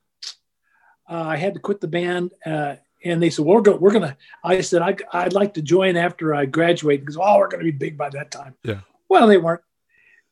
uh, 1.10 1.22
I 1.22 1.38
had 1.38 1.54
to 1.54 1.60
quit 1.60 1.80
the 1.80 1.88
band, 1.88 2.32
uh, 2.46 2.76
and 3.04 3.22
they 3.22 3.30
said, 3.30 3.46
"Well, 3.46 3.56
we're, 3.58 3.62
go- 3.62 3.78
we're 3.78 3.92
gonna." 3.92 4.18
I 4.44 4.62
said, 4.62 4.82
I, 4.82 4.96
"I'd 5.14 5.34
like 5.34 5.54
to 5.56 5.62
join 5.62 5.96
after 5.96 6.34
I 6.34 6.46
graduate 6.46 7.02
because 7.02 7.18
oh, 7.18 7.38
we're 7.38 7.48
gonna 7.48 7.64
be 7.64 7.72
big 7.72 7.98
by 7.98 8.10
that 8.10 8.32
time." 8.32 8.56
Yeah. 8.64 8.80
Well, 9.10 9.28
they 9.28 9.38
weren't. 9.38 9.62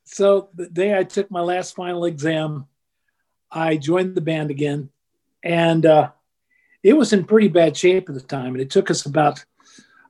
So 0.06 0.50
the 0.54 0.68
day 0.68 0.98
I 0.98 1.04
took 1.04 1.30
my 1.30 1.42
last 1.42 1.76
final 1.76 2.06
exam, 2.06 2.68
I 3.52 3.78
joined 3.78 4.16
the 4.16 4.22
band 4.22 4.52
again, 4.52 4.90
and 5.44 5.86
uh, 5.86 6.12
it 6.84 6.94
was 6.94 7.12
in 7.14 7.26
pretty 7.26 7.48
bad 7.48 7.76
shape 7.76 8.08
at 8.10 8.16
the 8.16 8.22
time, 8.22 8.54
and 8.54 8.62
it 8.62 8.70
took 8.70 8.92
us 8.92 9.06
about 9.06 9.44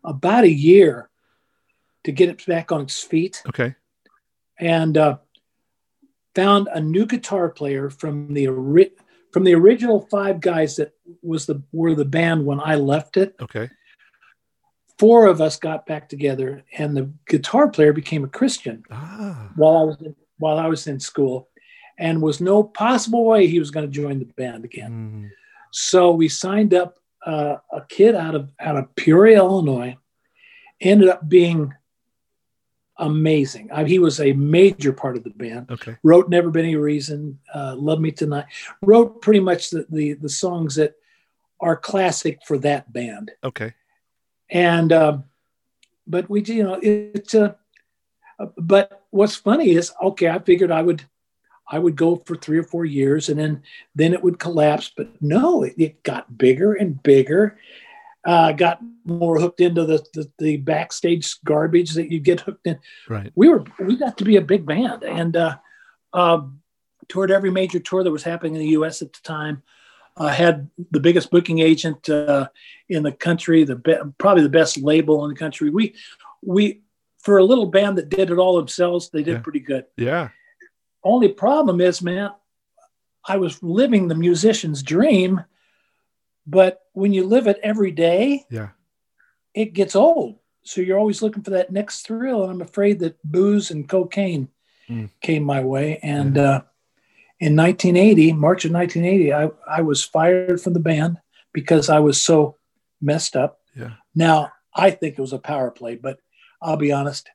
about 0.04 0.44
a 0.44 0.52
year 0.52 1.10
to 2.04 2.12
get 2.12 2.30
it 2.30 2.46
back 2.46 2.72
on 2.72 2.82
its 2.82 3.02
feet. 3.02 3.42
Okay. 3.48 3.76
And 4.60 4.98
uh, 4.98 5.18
found 6.36 6.68
a 6.72 6.80
new 6.80 7.06
guitar 7.06 7.50
player 7.50 7.90
from 7.90 8.34
the 8.34 8.48
ori- 8.48 8.92
from 9.32 9.44
the 9.44 9.56
original 9.56 10.02
five 10.12 10.40
guys 10.40 10.76
that 10.76 10.94
was 11.22 11.46
the 11.46 11.62
were 11.72 11.96
the 11.96 12.06
band 12.06 12.46
when 12.46 12.60
I 12.60 12.76
left 12.76 13.18
it. 13.18 13.36
Okay. 13.42 13.70
Four 14.98 15.28
of 15.28 15.42
us 15.42 15.58
got 15.58 15.86
back 15.86 16.08
together, 16.08 16.64
and 16.78 16.96
the 16.96 17.12
guitar 17.28 17.68
player 17.70 17.92
became 17.92 18.24
a 18.24 18.30
Christian 18.30 18.84
ah. 18.92 19.52
while 19.56 19.78
I 19.78 19.84
was 19.84 20.02
in, 20.02 20.16
while 20.38 20.58
I 20.58 20.68
was 20.68 20.88
in 20.88 21.00
school, 21.00 21.50
and 21.98 22.22
was 22.22 22.40
no 22.40 22.64
possible 22.64 23.26
way 23.26 23.48
he 23.48 23.60
was 23.60 23.72
going 23.72 23.86
to 23.86 23.92
join 23.92 24.20
the 24.20 24.26
band 24.26 24.64
again. 24.64 24.92
Mm. 24.92 25.30
So 25.72 26.12
we 26.12 26.30
signed 26.30 26.74
up 26.74 26.98
uh, 27.26 27.58
a 27.72 27.82
kid 27.90 28.16
out 28.16 28.36
of 28.36 28.52
out 28.60 28.78
of 28.78 28.96
Peoria, 28.96 29.38
Illinois. 29.38 29.98
Ended 30.80 31.10
up 31.10 31.28
being 31.28 31.74
amazing. 32.98 33.70
I, 33.72 33.86
he 33.86 34.00
was 34.00 34.20
a 34.20 34.34
major 34.34 34.94
part 34.94 35.18
of 35.18 35.24
the 35.24 35.30
band. 35.32 35.72
Okay. 35.72 35.98
Wrote 36.04 36.30
"Never 36.30 36.50
Been 36.50 36.66
Any 36.66 36.76
Reason," 36.76 37.40
uh, 37.54 37.76
"Love 37.76 38.00
Me 38.00 38.12
Tonight." 38.12 38.46
Wrote 38.82 39.22
pretty 39.22 39.40
much 39.40 39.70
the, 39.70 39.86
the, 39.90 40.14
the 40.14 40.30
songs 40.30 40.76
that 40.76 40.96
are 41.60 41.76
classic 41.76 42.40
for 42.46 42.58
that 42.60 42.92
band. 42.92 43.32
Okay. 43.44 43.74
And 44.50 44.92
um, 44.94 45.24
but 46.08 46.30
we, 46.30 46.44
you 46.44 46.64
know, 46.64 46.80
it's 46.82 47.34
a. 47.34 47.56
Uh, 48.38 48.48
but 48.58 49.04
what's 49.12 49.36
funny 49.36 49.72
is, 49.72 49.94
okay, 50.02 50.28
I 50.28 50.40
figured 50.40 50.72
I 50.72 50.82
would 50.82 51.04
I 51.68 51.80
would 51.80 51.96
go 51.96 52.18
for 52.26 52.36
three 52.36 52.58
or 52.58 52.64
four 52.64 52.86
years 52.86 53.30
and 53.30 53.40
then 53.40 53.64
then 53.96 54.14
it 54.14 54.24
would 54.24 54.40
collapse. 54.40 54.92
But 54.96 55.10
no, 55.22 55.64
it, 55.64 55.74
it 55.78 56.04
got 56.04 56.38
bigger 56.38 56.74
and 56.74 57.02
bigger. 57.02 57.58
Uh, 58.24 58.52
got 58.52 58.80
more 59.06 59.40
hooked 59.40 59.62
into 59.62 59.86
the, 59.86 60.04
the, 60.16 60.32
the 60.40 60.58
backstage 60.58 61.36
garbage 61.44 61.94
that 61.94 62.12
you 62.12 62.20
get 62.20 62.42
hooked 62.42 62.66
in. 62.66 62.80
Right. 63.08 63.32
We 63.36 63.50
were 63.50 63.64
we 63.80 63.98
got 63.98 64.18
to 64.18 64.26
be 64.26 64.38
a 64.38 64.42
big 64.42 64.66
band 64.66 65.04
and 65.04 65.36
uh, 65.38 65.58
uh, 66.12 66.42
toured 67.08 67.32
every 67.32 67.52
major 67.52 67.80
tour 67.80 68.04
that 68.04 68.12
was 68.12 68.24
happening 68.24 68.56
in 68.56 68.62
the 68.62 68.70
U.S. 68.70 69.02
at 69.02 69.14
the 69.14 69.22
time. 69.22 69.62
I 70.18 70.32
had 70.34 70.70
the 70.92 71.00
biggest 71.00 71.30
booking 71.30 71.60
agent 71.60 72.10
uh, 72.10 72.48
in 72.90 73.04
the 73.04 73.12
country, 73.12 73.64
the 73.64 73.76
be- 73.76 73.98
probably 74.18 74.44
the 74.44 74.50
best 74.50 74.78
label 74.78 75.24
in 75.26 75.32
the 75.34 75.38
country. 75.40 75.70
We 75.70 75.96
we 76.42 76.82
for 77.20 77.38
a 77.38 77.44
little 77.44 77.66
band 77.66 77.98
that 77.98 78.10
did 78.10 78.30
it 78.30 78.38
all 78.38 78.56
themselves, 78.56 79.10
they 79.10 79.24
did 79.24 79.36
Yeah. 79.36 79.40
pretty 79.42 79.60
good. 79.60 79.86
Yeah. 79.98 80.30
Only 81.04 81.30
problem 81.30 81.82
is, 81.82 82.02
man, 82.02 82.30
I 83.28 83.38
was 83.38 83.62
living 83.64 84.08
the 84.08 84.16
musician's 84.16 84.84
dream, 84.84 85.44
but 86.46 86.82
when 86.94 87.14
you 87.14 87.26
live 87.26 87.48
it 87.48 87.60
every 87.64 87.92
day, 87.92 88.46
Yeah. 88.52 88.70
it 89.56 89.74
gets 89.74 89.96
old. 89.96 90.38
So 90.64 90.82
you're 90.82 91.00
always 91.00 91.22
looking 91.24 91.44
for 91.44 91.52
that 91.52 91.72
next 91.72 92.06
thrill. 92.06 92.44
And 92.44 92.52
I'm 92.52 92.62
afraid 92.62 93.00
that 93.00 93.18
booze 93.24 93.72
and 93.72 93.90
cocaine 93.90 94.50
Mm. 94.88 95.10
came 95.20 95.44
my 95.44 95.64
way. 95.64 95.98
And 96.04 96.38
uh, 96.38 96.62
in 97.46 97.56
1980, 97.56 98.34
March 98.34 98.66
of 98.66 98.72
1980, 98.72 99.32
I, 99.32 99.78
I 99.78 99.82
was 99.82 100.04
fired 100.04 100.60
from 100.60 100.74
the 100.74 100.80
band 100.80 101.18
because 101.54 101.90
I 101.90 102.00
was 102.00 102.20
so 102.20 102.58
messed 103.02 103.36
up. 103.36 103.60
Yeah. 103.76 103.92
Now, 104.16 104.52
I 104.76 104.90
think 104.90 105.18
it 105.18 105.22
was 105.22 105.32
a 105.34 105.38
power 105.38 105.70
play, 105.70 105.96
but 105.96 106.18
I'll 106.60 106.76
be 106.76 106.92
honest, 106.92 107.30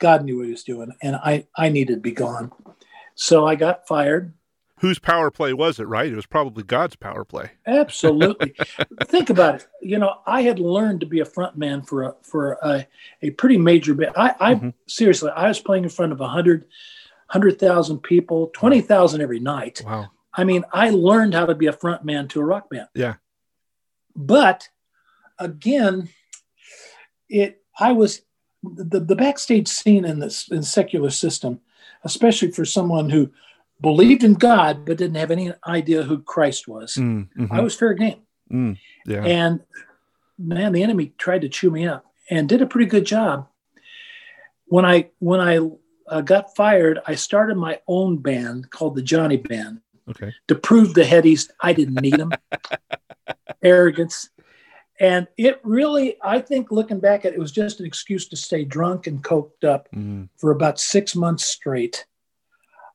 God 0.00 0.24
knew 0.24 0.38
what 0.38 0.46
he 0.46 0.50
was 0.50 0.64
doing, 0.64 0.92
and 1.00 1.14
I, 1.14 1.46
I 1.56 1.68
needed 1.68 1.94
to 1.94 2.00
be 2.00 2.10
gone. 2.10 2.50
So 3.14 3.46
I 3.46 3.54
got 3.54 3.86
fired. 3.86 4.34
Whose 4.80 4.98
power 4.98 5.30
play 5.30 5.52
was 5.52 5.78
it, 5.78 5.84
right? 5.86 6.10
It 6.10 6.16
was 6.16 6.26
probably 6.26 6.64
God's 6.64 6.96
power 6.96 7.24
play. 7.24 7.52
Absolutely. 7.64 8.54
Think 9.04 9.30
about 9.30 9.54
it. 9.56 9.66
You 9.80 9.98
know, 9.98 10.16
I 10.26 10.42
had 10.42 10.58
learned 10.58 10.98
to 11.00 11.06
be 11.06 11.20
a 11.20 11.24
front 11.24 11.56
man 11.56 11.82
for 11.82 12.02
a 12.02 12.14
for 12.22 12.58
a, 12.64 12.84
a 13.22 13.30
pretty 13.30 13.58
major 13.58 13.94
band. 13.94 14.14
I, 14.16 14.34
I 14.40 14.54
Mhm. 14.56 14.74
seriously, 14.88 15.30
I 15.36 15.46
was 15.46 15.60
playing 15.60 15.84
in 15.84 15.90
front 15.90 16.10
of 16.10 16.18
100, 16.18 16.64
100,000 17.32 18.00
people, 18.02 18.50
20,000 18.54 19.20
every 19.22 19.40
night. 19.40 19.82
Wow. 19.84 20.10
I 20.34 20.44
mean, 20.44 20.64
I 20.72 20.90
learned 20.90 21.34
how 21.34 21.46
to 21.46 21.54
be 21.54 21.66
a 21.66 21.72
front 21.72 22.04
man 22.04 22.28
to 22.28 22.40
a 22.40 22.44
rock 22.44 22.68
band. 22.70 22.88
Yeah. 22.94 23.14
But 24.14 24.68
again, 25.38 26.08
it 27.28 27.62
I 27.78 27.92
was 27.92 28.22
the, 28.62 29.00
the 29.00 29.16
backstage 29.16 29.68
scene 29.68 30.04
in 30.04 30.18
this 30.20 30.48
in 30.48 30.62
secular 30.62 31.10
system, 31.10 31.60
especially 32.04 32.50
for 32.50 32.64
someone 32.64 33.08
who 33.08 33.30
believed 33.80 34.22
in 34.22 34.34
God 34.34 34.84
but 34.84 34.98
didn't 34.98 35.16
have 35.16 35.30
any 35.30 35.52
idea 35.66 36.02
who 36.02 36.20
Christ 36.22 36.68
was. 36.68 36.94
Mm, 36.94 37.28
mhm, 37.36 37.50
I 37.50 37.60
was 37.60 37.74
fair 37.74 37.94
game. 37.94 38.20
mm, 38.52 38.78
yeah. 39.06 39.24
And 39.24 39.60
man, 40.38 40.72
the 40.72 40.82
enemy 40.82 41.12
tried 41.16 41.40
to 41.42 41.48
chew 41.48 41.70
me 41.70 41.86
up 41.86 42.04
and 42.30 42.48
did 42.48 42.62
a 42.62 42.66
pretty 42.66 42.86
good 42.90 43.06
job. 43.06 43.48
When 44.66 44.84
I 44.84 45.08
when 45.18 45.40
I 45.40 45.58
uh, 46.12 46.20
got 46.20 46.54
fired, 46.54 47.00
I 47.06 47.14
started 47.14 47.56
my 47.56 47.80
own 47.88 48.18
band 48.18 48.70
called 48.70 48.94
the 48.94 49.02
Johnny 49.02 49.38
Band 49.38 49.80
okay. 50.10 50.32
to 50.48 50.54
prove 50.54 50.92
the 50.92 51.04
Head 51.04 51.24
East 51.24 51.52
I 51.60 51.72
didn't 51.72 52.00
need 52.02 52.18
them. 52.18 52.32
Arrogance. 53.62 54.28
And 55.00 55.26
it 55.38 55.58
really, 55.64 56.16
I 56.22 56.38
think 56.40 56.70
looking 56.70 57.00
back 57.00 57.24
at 57.24 57.32
it, 57.32 57.36
it 57.36 57.40
was 57.40 57.50
just 57.50 57.80
an 57.80 57.86
excuse 57.86 58.28
to 58.28 58.36
stay 58.36 58.64
drunk 58.64 59.06
and 59.06 59.24
coked 59.24 59.64
up 59.64 59.88
Mm, 59.94 60.28
for 60.36 60.50
about 60.50 60.78
six 60.78 61.16
months 61.16 61.44
straight. 61.44 62.04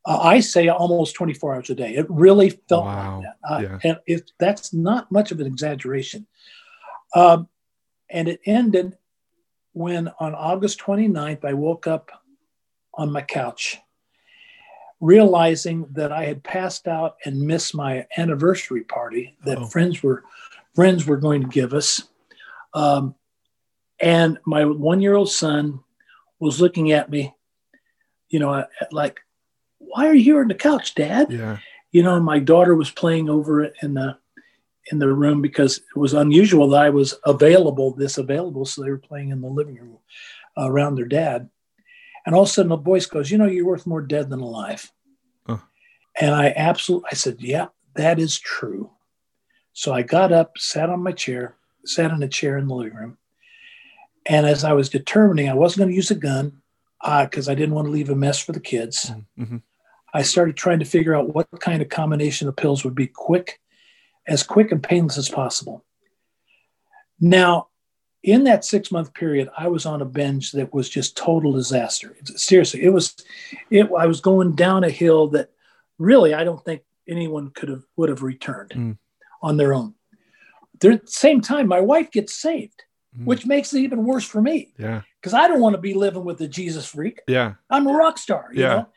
Uh, 0.05 0.19
I 0.19 0.39
say 0.39 0.67
almost 0.67 1.15
24 1.15 1.55
hours 1.55 1.69
a 1.71 1.75
day. 1.75 1.95
It 1.95 2.05
really 2.09 2.51
felt 2.69 2.85
Wow. 2.85 3.15
like 3.17 3.23
that. 3.23 3.51
Uh, 3.51 3.59
Yeah. 3.61 3.79
And 3.83 3.99
if 4.05 4.21
that's 4.37 4.73
not 4.73 5.11
much 5.11 5.31
of 5.31 5.39
an 5.39 5.47
exaggeration. 5.47 6.27
Um, 7.15 7.49
and 8.11 8.27
it 8.27 8.41
ended 8.45 8.95
when 9.73 10.09
on 10.19 10.35
August 10.35 10.79
29th, 10.79 11.43
I 11.43 11.53
woke 11.53 11.87
up 11.87 12.11
on 12.97 13.11
my 13.11 13.21
couch, 13.21 13.77
realizing 14.99 15.87
that 15.91 16.11
I 16.11 16.25
had 16.25 16.43
passed 16.43 16.87
out 16.87 17.17
and 17.25 17.39
missed 17.39 17.75
my 17.75 18.05
anniversary 18.17 18.83
party 18.83 19.37
that 19.45 19.59
Oh. 19.59 19.65
friends 19.65 20.01
were 20.03 20.23
friends 20.75 21.07
were 21.07 21.17
going 21.17 21.41
to 21.41 21.47
give 21.47 21.73
us. 21.73 22.03
Um, 22.73 23.15
and 23.99 24.37
my 24.45 24.63
one 24.65 25.01
year 25.01 25.15
old 25.15 25.29
son 25.31 25.79
was 26.39 26.61
looking 26.61 26.91
at 26.91 27.09
me, 27.09 27.33
you 28.29 28.39
know, 28.39 28.63
like, 28.91 29.19
why 29.79 30.05
are 30.07 30.13
you 30.13 30.23
here 30.23 30.41
on 30.41 30.49
the 30.49 30.53
couch, 30.55 30.93
Dad? 30.93 31.31
yeah. 31.31 31.57
You 31.91 32.03
know, 32.03 32.19
my 32.19 32.37
daughter 32.37 32.75
was 32.75 32.91
playing 32.91 33.27
over 33.29 33.63
it 33.63 33.73
in 33.81 33.93
the 33.95 34.17
in 34.91 34.99
the 34.99 35.11
room 35.11 35.41
because 35.41 35.77
it 35.77 35.97
was 35.97 36.13
unusual 36.13 36.69
that 36.69 36.81
I 36.81 36.89
was 36.89 37.15
available, 37.25 37.91
this 37.93 38.17
available. 38.17 38.65
So 38.65 38.83
they 38.83 38.89
were 38.89 38.97
playing 38.97 39.29
in 39.29 39.41
the 39.41 39.47
living 39.47 39.75
room 39.75 39.97
uh, 40.57 40.69
around 40.69 40.95
their 40.95 41.05
dad. 41.07 41.49
And 42.27 42.35
all 42.35 42.43
of 42.43 42.49
a 42.49 42.51
sudden, 42.51 42.69
the 42.69 42.75
voice 42.75 43.05
goes, 43.05 43.31
"You 43.31 43.37
know, 43.37 43.47
you're 43.47 43.65
worth 43.65 43.87
more 43.87 44.01
dead 44.01 44.29
than 44.29 44.41
alive." 44.41 44.91
Huh. 45.47 45.59
And 46.19 46.35
I 46.35 46.53
absolutely, 46.57 47.07
I 47.09 47.15
said, 47.15 47.37
"Yeah, 47.39 47.67
that 47.95 48.19
is 48.19 48.37
true." 48.37 48.91
So 49.71 49.93
I 49.93 50.01
got 50.01 50.33
up, 50.33 50.57
sat 50.57 50.89
on 50.89 51.01
my 51.01 51.13
chair, 51.13 51.55
sat 51.85 52.11
in 52.11 52.21
a 52.21 52.27
chair 52.27 52.57
in 52.57 52.67
the 52.67 52.75
living 52.75 52.95
room, 52.95 53.17
and 54.25 54.45
as 54.45 54.65
I 54.65 54.73
was 54.73 54.89
determining, 54.89 55.47
I 55.47 55.53
wasn't 55.53 55.77
going 55.79 55.91
to 55.91 55.95
use 55.95 56.11
a 56.11 56.15
gun 56.15 56.61
because 57.01 57.47
I 57.47 57.55
didn't 57.55 57.75
want 57.75 57.85
to 57.85 57.91
leave 57.91 58.09
a 58.09 58.15
mess 58.15 58.43
for 58.43 58.51
the 58.51 58.59
kids. 58.59 59.09
Mm-hmm. 59.39 59.59
I 60.13 60.21
started 60.23 60.57
trying 60.57 60.79
to 60.79 60.85
figure 60.85 61.15
out 61.15 61.33
what 61.33 61.47
kind 61.61 61.81
of 61.81 61.87
combination 61.87 62.49
of 62.49 62.57
pills 62.57 62.83
would 62.83 62.95
be 62.95 63.07
quick, 63.07 63.61
as 64.27 64.43
quick 64.43 64.73
and 64.73 64.83
painless 64.83 65.17
as 65.17 65.29
possible. 65.29 65.85
Now, 67.21 67.69
in 68.23 68.43
that 68.45 68.65
six 68.65 68.91
month 68.91 69.13
period, 69.13 69.49
I 69.57 69.67
was 69.67 69.85
on 69.85 70.01
a 70.01 70.05
binge 70.05 70.51
that 70.53 70.73
was 70.73 70.89
just 70.89 71.15
total 71.15 71.51
disaster. 71.53 72.15
Seriously, 72.35 72.83
it 72.83 72.89
was, 72.89 73.15
it. 73.69 73.89
I 73.97 74.05
was 74.07 74.21
going 74.21 74.55
down 74.55 74.83
a 74.83 74.89
hill 74.89 75.27
that 75.29 75.49
really 75.99 76.33
I 76.33 76.43
don't 76.43 76.63
think 76.63 76.81
anyone 77.07 77.51
could 77.51 77.69
have 77.69 77.83
would 77.95 78.09
have 78.09 78.23
returned 78.23 78.71
Mm. 78.71 78.97
on 79.41 79.57
their 79.57 79.73
own. 79.73 79.93
There, 80.79 80.91
at 80.91 81.05
the 81.05 81.11
same 81.11 81.41
time, 81.41 81.67
my 81.67 81.79
wife 81.79 82.11
gets 82.11 82.33
saved, 82.33 82.83
Mm. 83.17 83.25
which 83.25 83.45
makes 83.45 83.73
it 83.73 83.79
even 83.79 84.03
worse 84.03 84.25
for 84.25 84.41
me 84.41 84.73
Yeah. 84.77 85.01
because 85.21 85.33
I 85.33 85.47
don't 85.47 85.61
want 85.61 85.75
to 85.75 85.81
be 85.81 85.93
living 85.93 86.25
with 86.25 86.41
a 86.41 86.47
Jesus 86.47 86.85
freak. 86.85 87.21
Yeah. 87.27 87.53
I'm 87.69 87.87
a 87.87 87.93
rock 87.93 88.17
star, 88.17 88.49
you 88.53 88.61
Yeah. 88.63 88.73
know. 88.75 88.87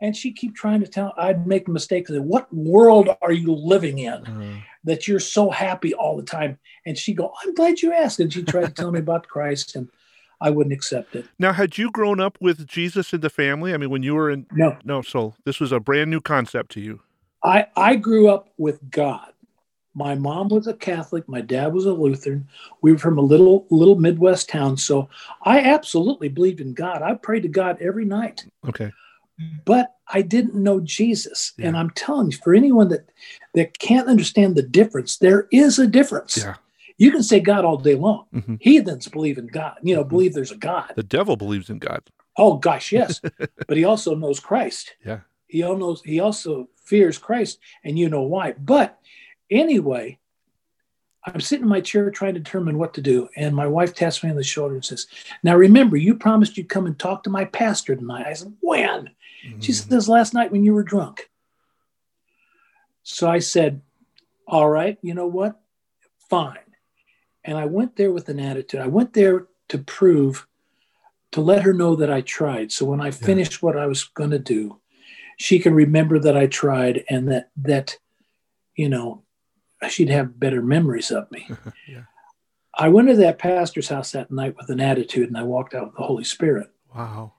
And 0.00 0.16
she 0.16 0.32
keep 0.32 0.54
trying 0.54 0.80
to 0.80 0.86
tell 0.86 1.12
I'd 1.16 1.46
make 1.46 1.66
the 1.66 1.72
mistake 1.72 2.06
what 2.08 2.52
world 2.54 3.08
are 3.20 3.32
you 3.32 3.52
living 3.52 3.98
in 3.98 4.12
Uh, 4.26 4.60
that 4.88 5.06
you're 5.06 5.20
so 5.20 5.50
happy 5.50 5.94
all 5.94 6.16
the 6.16 6.22
time? 6.22 6.58
And 6.86 6.98
she 6.98 7.14
go, 7.14 7.32
I'm 7.42 7.54
glad 7.54 7.80
you 7.80 7.92
asked. 7.92 8.20
And 8.20 8.32
she 8.32 8.42
tried 8.42 8.66
to 8.66 8.72
tell 8.72 8.90
me 8.90 8.98
about 8.98 9.28
Christ 9.28 9.76
and 9.76 9.88
I 10.40 10.50
wouldn't 10.50 10.72
accept 10.72 11.16
it. 11.16 11.26
now, 11.38 11.52
had 11.52 11.78
you 11.78 11.90
grown 11.90 12.20
up 12.20 12.38
with 12.40 12.66
Jesus 12.66 13.12
in 13.12 13.20
the 13.20 13.30
family? 13.30 13.74
I 13.74 13.76
mean, 13.76 13.90
when 13.90 14.02
you 14.02 14.14
were 14.14 14.30
in, 14.30 14.46
No, 14.52 14.76
no, 14.84 15.02
so 15.02 15.34
this 15.44 15.58
was 15.60 15.72
a 15.72 15.80
brand 15.80 16.10
new 16.10 16.20
concept 16.20 16.70
to 16.72 16.80
you. 16.80 17.00
I, 17.42 17.66
I 17.76 17.96
grew 17.96 18.28
up 18.28 18.48
with 18.56 18.90
God. 18.90 19.32
My 19.94 20.14
mom 20.14 20.48
was 20.48 20.68
a 20.68 20.74
Catholic. 20.74 21.28
My 21.28 21.40
dad 21.40 21.72
was 21.72 21.86
a 21.86 21.92
Lutheran. 21.92 22.48
We 22.82 22.92
were 22.92 22.98
from 22.98 23.18
a 23.18 23.22
little 23.22 23.66
little 23.70 23.96
Midwest 23.96 24.48
town, 24.48 24.76
so 24.76 25.08
I 25.42 25.60
absolutely 25.60 26.28
believed 26.28 26.60
in 26.60 26.72
God. 26.72 27.02
I 27.02 27.14
prayed 27.14 27.42
to 27.42 27.48
God 27.48 27.78
every 27.80 28.04
night. 28.04 28.46
Okay. 28.68 28.92
But 29.64 29.94
I 30.12 30.22
didn't 30.22 30.54
know 30.54 30.80
Jesus. 30.80 31.52
Yeah. 31.58 31.68
And 31.68 31.76
I'm 31.76 31.90
telling 31.90 32.30
you, 32.30 32.38
for 32.38 32.54
anyone 32.54 32.88
that 32.88 33.08
that 33.54 33.78
can't 33.78 34.08
understand 34.08 34.56
the 34.56 34.62
difference, 34.62 35.16
there 35.18 35.46
is 35.52 35.78
a 35.78 35.86
difference. 35.86 36.36
Yeah. 36.38 36.54
You 36.96 37.10
can 37.12 37.22
say 37.22 37.38
God 37.40 37.64
all 37.64 37.76
day 37.76 37.94
long. 37.94 38.26
hmm 38.32 38.56
Heathens 38.60 39.08
believe 39.08 39.38
in 39.38 39.46
God, 39.46 39.76
you 39.82 39.94
know, 39.94 40.04
Mhm. 40.04 40.08
believe 40.08 40.34
there's 40.34 40.50
a 40.50 40.56
God. 40.56 40.92
The 40.96 41.02
devil 41.02 41.36
believes 41.36 41.70
in 41.70 41.78
God. 41.78 42.02
Oh 42.36 42.54
gosh, 42.56 42.92
yes. 42.92 43.20
but 43.68 43.76
he 43.76 43.84
also 43.84 44.14
knows 44.14 44.40
Christ. 44.40 44.94
Yeah. 45.04 45.20
He 45.46 45.62
all 45.62 45.76
knows 45.76 46.02
he 46.04 46.20
also 46.20 46.68
fears 46.84 47.18
Christ, 47.18 47.58
and 47.84 47.98
you 47.98 48.08
know 48.08 48.22
why. 48.22 48.52
But 48.58 48.98
anyway, 49.50 50.18
I'm 51.24 51.40
sitting 51.40 51.64
in 51.64 51.68
my 51.68 51.80
chair 51.80 52.10
trying 52.10 52.34
to 52.34 52.40
determine 52.40 52.78
what 52.78 52.94
to 52.94 53.00
do. 53.02 53.28
And 53.36 53.54
my 53.54 53.66
wife 53.66 53.94
taps 53.94 54.22
me 54.22 54.30
on 54.30 54.36
the 54.36 54.42
shoulder 54.42 54.74
and 54.74 54.84
says, 54.84 55.06
Now 55.42 55.56
remember, 55.56 55.96
you 55.96 56.14
promised 56.14 56.56
you'd 56.56 56.68
come 56.68 56.86
and 56.86 56.98
talk 56.98 57.22
to 57.24 57.30
my 57.30 57.44
pastor 57.44 57.94
tonight. 57.96 58.26
I 58.26 58.32
said, 58.34 58.54
When? 58.60 59.10
She 59.60 59.72
says, 59.72 60.08
last 60.08 60.34
night 60.34 60.52
when 60.52 60.64
you 60.64 60.74
were 60.74 60.82
drunk. 60.82 61.30
So 63.02 63.30
I 63.30 63.38
said, 63.38 63.80
All 64.46 64.68
right, 64.68 64.98
you 65.02 65.14
know 65.14 65.26
what? 65.26 65.60
Fine. 66.28 66.58
And 67.44 67.56
I 67.56 67.66
went 67.66 67.96
there 67.96 68.12
with 68.12 68.28
an 68.28 68.40
attitude. 68.40 68.80
I 68.80 68.86
went 68.86 69.14
there 69.14 69.46
to 69.68 69.78
prove, 69.78 70.46
to 71.32 71.40
let 71.40 71.62
her 71.62 71.72
know 71.72 71.96
that 71.96 72.12
I 72.12 72.20
tried. 72.20 72.72
So 72.72 72.84
when 72.84 73.00
I 73.00 73.10
finished 73.10 73.62
what 73.62 73.76
I 73.76 73.86
was 73.86 74.04
going 74.04 74.30
to 74.30 74.38
do, 74.38 74.80
she 75.38 75.58
can 75.58 75.72
remember 75.72 76.18
that 76.18 76.36
I 76.36 76.46
tried 76.46 77.04
and 77.08 77.30
that, 77.30 77.50
that, 77.56 77.96
you 78.74 78.88
know, 78.88 79.22
she'd 79.88 80.10
have 80.10 80.38
better 80.38 80.60
memories 80.60 81.10
of 81.10 81.30
me. 81.30 81.48
yeah. 81.88 82.02
I 82.74 82.88
went 82.88 83.08
to 83.08 83.16
that 83.16 83.38
pastor's 83.38 83.88
house 83.88 84.12
that 84.12 84.30
night 84.30 84.56
with 84.56 84.68
an 84.68 84.80
attitude 84.80 85.28
and 85.28 85.38
I 85.38 85.44
walked 85.44 85.74
out 85.74 85.86
with 85.86 85.96
the 85.96 86.02
Holy 86.02 86.24
Spirit 86.24 86.70
Wow. 86.94 87.32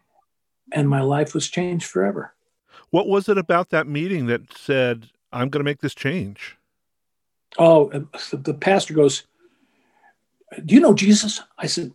And 0.72 0.90
my 0.90 1.02
life 1.02 1.34
was 1.34 1.50
changed 1.50 1.86
forever. 1.86 2.34
What 2.90 3.08
was 3.08 3.30
it 3.30 3.38
about 3.38 3.70
that 3.70 3.88
meeting 3.88 4.26
that 4.28 4.54
said, 4.58 5.10
I'm 5.32 5.50
going 5.50 5.60
to 5.60 5.70
make 5.70 5.82
this 5.82 5.96
change? 5.96 6.58
Oh, 7.58 7.90
the 8.32 8.54
pastor 8.54 8.94
goes, 8.94 9.24
"Do 10.66 10.76
you 10.76 10.82
know 10.82 10.94
Jesus?" 10.94 11.42
I 11.58 11.66
said, 11.66 11.92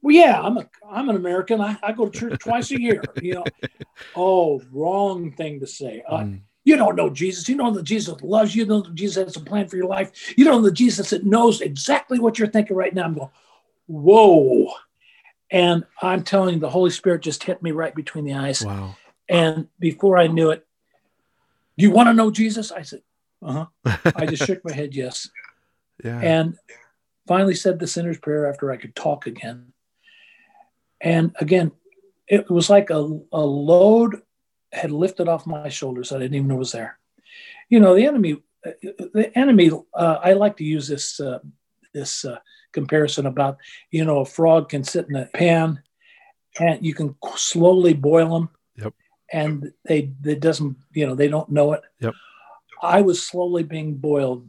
"Well, 0.00 0.14
yeah, 0.14 0.40
I'm 0.40 0.56
a 0.56 0.68
I'm 0.90 1.10
an 1.10 1.16
American. 1.16 1.60
I, 1.60 1.76
I 1.82 1.92
go 1.92 2.08
to 2.08 2.18
church 2.18 2.40
twice 2.40 2.70
a 2.70 2.80
year." 2.80 3.02
You 3.20 3.34
know, 3.34 3.44
oh, 4.16 4.62
wrong 4.72 5.32
thing 5.32 5.60
to 5.60 5.66
say. 5.66 6.02
Uh, 6.08 6.20
Mm. 6.20 6.40
You 6.64 6.76
don't 6.76 6.96
know 6.96 7.08
Jesus. 7.08 7.48
You 7.48 7.56
know 7.56 7.70
that 7.70 7.84
Jesus 7.84 8.20
loves 8.20 8.54
you. 8.54 8.64
You 8.64 8.68
know 8.68 8.82
that 8.82 8.94
Jesus 8.94 9.24
has 9.24 9.36
a 9.36 9.40
plan 9.40 9.68
for 9.68 9.76
your 9.76 9.86
life. 9.86 10.34
You 10.36 10.44
don't 10.44 10.60
know 10.60 10.68
the 10.68 10.74
Jesus 10.74 11.08
that 11.10 11.24
knows 11.24 11.62
exactly 11.62 12.18
what 12.18 12.38
you're 12.38 12.48
thinking 12.48 12.76
right 12.76 12.94
now. 12.94 13.04
I'm 13.04 13.14
going, 13.14 13.30
whoa. 13.86 14.70
And 15.50 15.84
I'm 16.02 16.24
telling 16.24 16.54
you, 16.54 16.60
the 16.60 16.68
Holy 16.68 16.90
Spirit 16.90 17.22
just 17.22 17.42
hit 17.42 17.62
me 17.62 17.70
right 17.70 17.94
between 17.94 18.24
the 18.24 18.34
eyes. 18.34 18.64
Wow. 18.64 18.96
And 19.28 19.68
before 19.78 20.18
I 20.18 20.26
knew 20.26 20.50
it, 20.50 20.66
do 21.76 21.84
you 21.84 21.90
want 21.90 22.08
to 22.08 22.14
know 22.14 22.30
Jesus? 22.30 22.72
I 22.72 22.82
said, 22.82 23.02
uh 23.42 23.66
huh. 23.84 24.12
I 24.16 24.26
just 24.26 24.44
shook 24.44 24.64
my 24.64 24.72
head, 24.72 24.94
yes. 24.94 25.28
Yeah. 26.04 26.20
And 26.20 26.56
finally 27.26 27.56
said 27.56 27.80
the 27.80 27.88
sinner's 27.88 28.18
prayer 28.18 28.48
after 28.48 28.70
I 28.70 28.76
could 28.76 28.94
talk 28.94 29.26
again. 29.26 29.72
And 31.00 31.34
again, 31.40 31.72
it 32.28 32.48
was 32.48 32.70
like 32.70 32.90
a, 32.90 33.18
a 33.32 33.40
load 33.40 34.22
had 34.72 34.92
lifted 34.92 35.26
off 35.26 35.44
my 35.44 35.68
shoulders. 35.68 36.12
I 36.12 36.18
didn't 36.18 36.36
even 36.36 36.46
know 36.46 36.54
it 36.54 36.58
was 36.58 36.70
there. 36.70 37.00
You 37.68 37.80
know, 37.80 37.96
the 37.96 38.06
enemy, 38.06 38.42
the 38.62 39.32
enemy. 39.34 39.70
Uh, 39.92 40.18
I 40.22 40.34
like 40.34 40.56
to 40.58 40.64
use 40.64 40.86
this 40.86 41.18
uh, 41.18 41.40
this 41.92 42.24
uh, 42.24 42.38
comparison 42.72 43.26
about 43.26 43.58
you 43.90 44.04
know 44.04 44.20
a 44.20 44.24
frog 44.24 44.68
can 44.68 44.84
sit 44.84 45.06
in 45.08 45.16
a 45.16 45.26
pan, 45.26 45.82
and 46.60 46.84
you 46.84 46.94
can 46.94 47.14
slowly 47.36 47.94
boil 47.94 48.30
them. 48.38 48.48
Yep. 48.76 48.94
And 49.32 49.72
they 49.84 50.12
they 50.20 50.34
doesn't 50.34 50.76
you 50.92 51.06
know 51.06 51.14
they 51.14 51.28
don't 51.28 51.48
know 51.50 51.72
it. 51.72 51.82
Yep. 52.00 52.14
I 52.82 53.00
was 53.02 53.26
slowly 53.26 53.62
being 53.64 53.94
boiled 53.96 54.48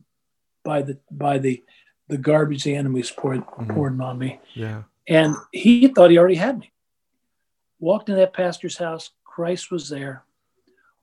by 0.64 0.82
the 0.82 1.00
by 1.12 1.38
the 1.40 1.64
the 2.08 2.18
garbage 2.18 2.64
the 2.64 2.76
enemy's 2.76 3.12
poured 3.12 3.46
Mhm. 3.46 3.74
pouring 3.74 4.02
on 4.02 4.18
me. 4.18 4.40
Yeah. 4.54 4.84
And 5.08 5.36
he 5.52 5.88
thought 5.88 6.12
he 6.12 6.18
already 6.18 6.36
had 6.36 6.60
me. 6.60 6.72
Walked 7.80 8.10
in 8.10 8.16
that 8.16 8.34
pastor's 8.34 8.78
house, 8.78 9.12
Christ 9.24 9.72
was 9.72 9.90
there. 9.90 10.24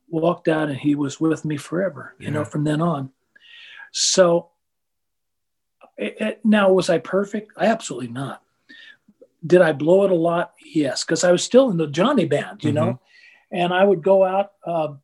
Walked 0.09 0.47
out, 0.47 0.69
and 0.69 0.79
he 0.79 0.95
was 0.95 1.19
with 1.21 1.45
me 1.45 1.57
forever, 1.57 2.15
you 2.19 2.31
know, 2.31 2.45
from 2.45 2.63
then 2.65 2.81
on. 2.81 3.11
So 3.93 4.51
it, 5.97 6.17
it- 6.21 6.41
now, 6.45 6.73
was 6.73 6.91
I 6.91 6.99
perfect? 6.99 7.53
Absolutely 7.59 8.09
not. 8.09 8.43
Did 9.47 9.61
I 9.63 9.73
blow 9.73 10.05
it 10.05 10.11
a 10.11 10.15
lot? 10.15 10.55
Yes, 10.65 11.05
because 11.05 11.23
I 11.23 11.31
was 11.31 11.43
still 11.45 11.71
in 11.71 11.77
the 11.77 11.87
Johnny 11.87 12.25
band, 12.25 12.65
you 12.65 12.73
know, 12.73 13.01
and 13.53 13.73
I 13.73 13.85
would 13.85 14.03
go 14.03 14.25
out 14.25 14.53
uh, 14.67 14.95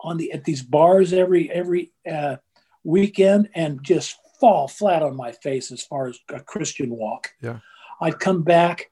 on 0.00 0.16
the 0.18 0.32
at 0.32 0.44
these 0.44 0.62
bars 0.62 1.12
every 1.12 1.50
every 1.50 1.92
uh, 2.10 2.36
weekend 2.84 3.48
and 3.54 3.82
just 3.82 4.16
fall 4.38 4.68
flat 4.68 5.02
on 5.02 5.16
my 5.16 5.32
face 5.32 5.72
as 5.72 5.82
far 5.82 6.06
as 6.06 6.18
a 6.28 6.38
Christian 6.40 6.90
walk. 6.90 7.30
Yeah. 7.42 7.58
I'd 8.00 8.20
come 8.20 8.42
back, 8.44 8.90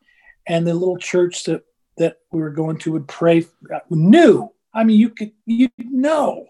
and 0.49 0.67
the 0.67 0.75
little 0.75 0.99
church 0.99 1.45
that 1.45 1.63
that 1.99 2.17
we 2.33 2.41
were 2.41 2.51
going 2.51 2.79
to 2.79 2.93
would 2.93 3.07
pray. 3.07 3.47
Knew, 3.91 4.51
I 4.75 4.83
mean, 4.83 4.99
you 4.99 5.11
could 5.11 5.33
you 5.45 5.69
know, 5.79 6.47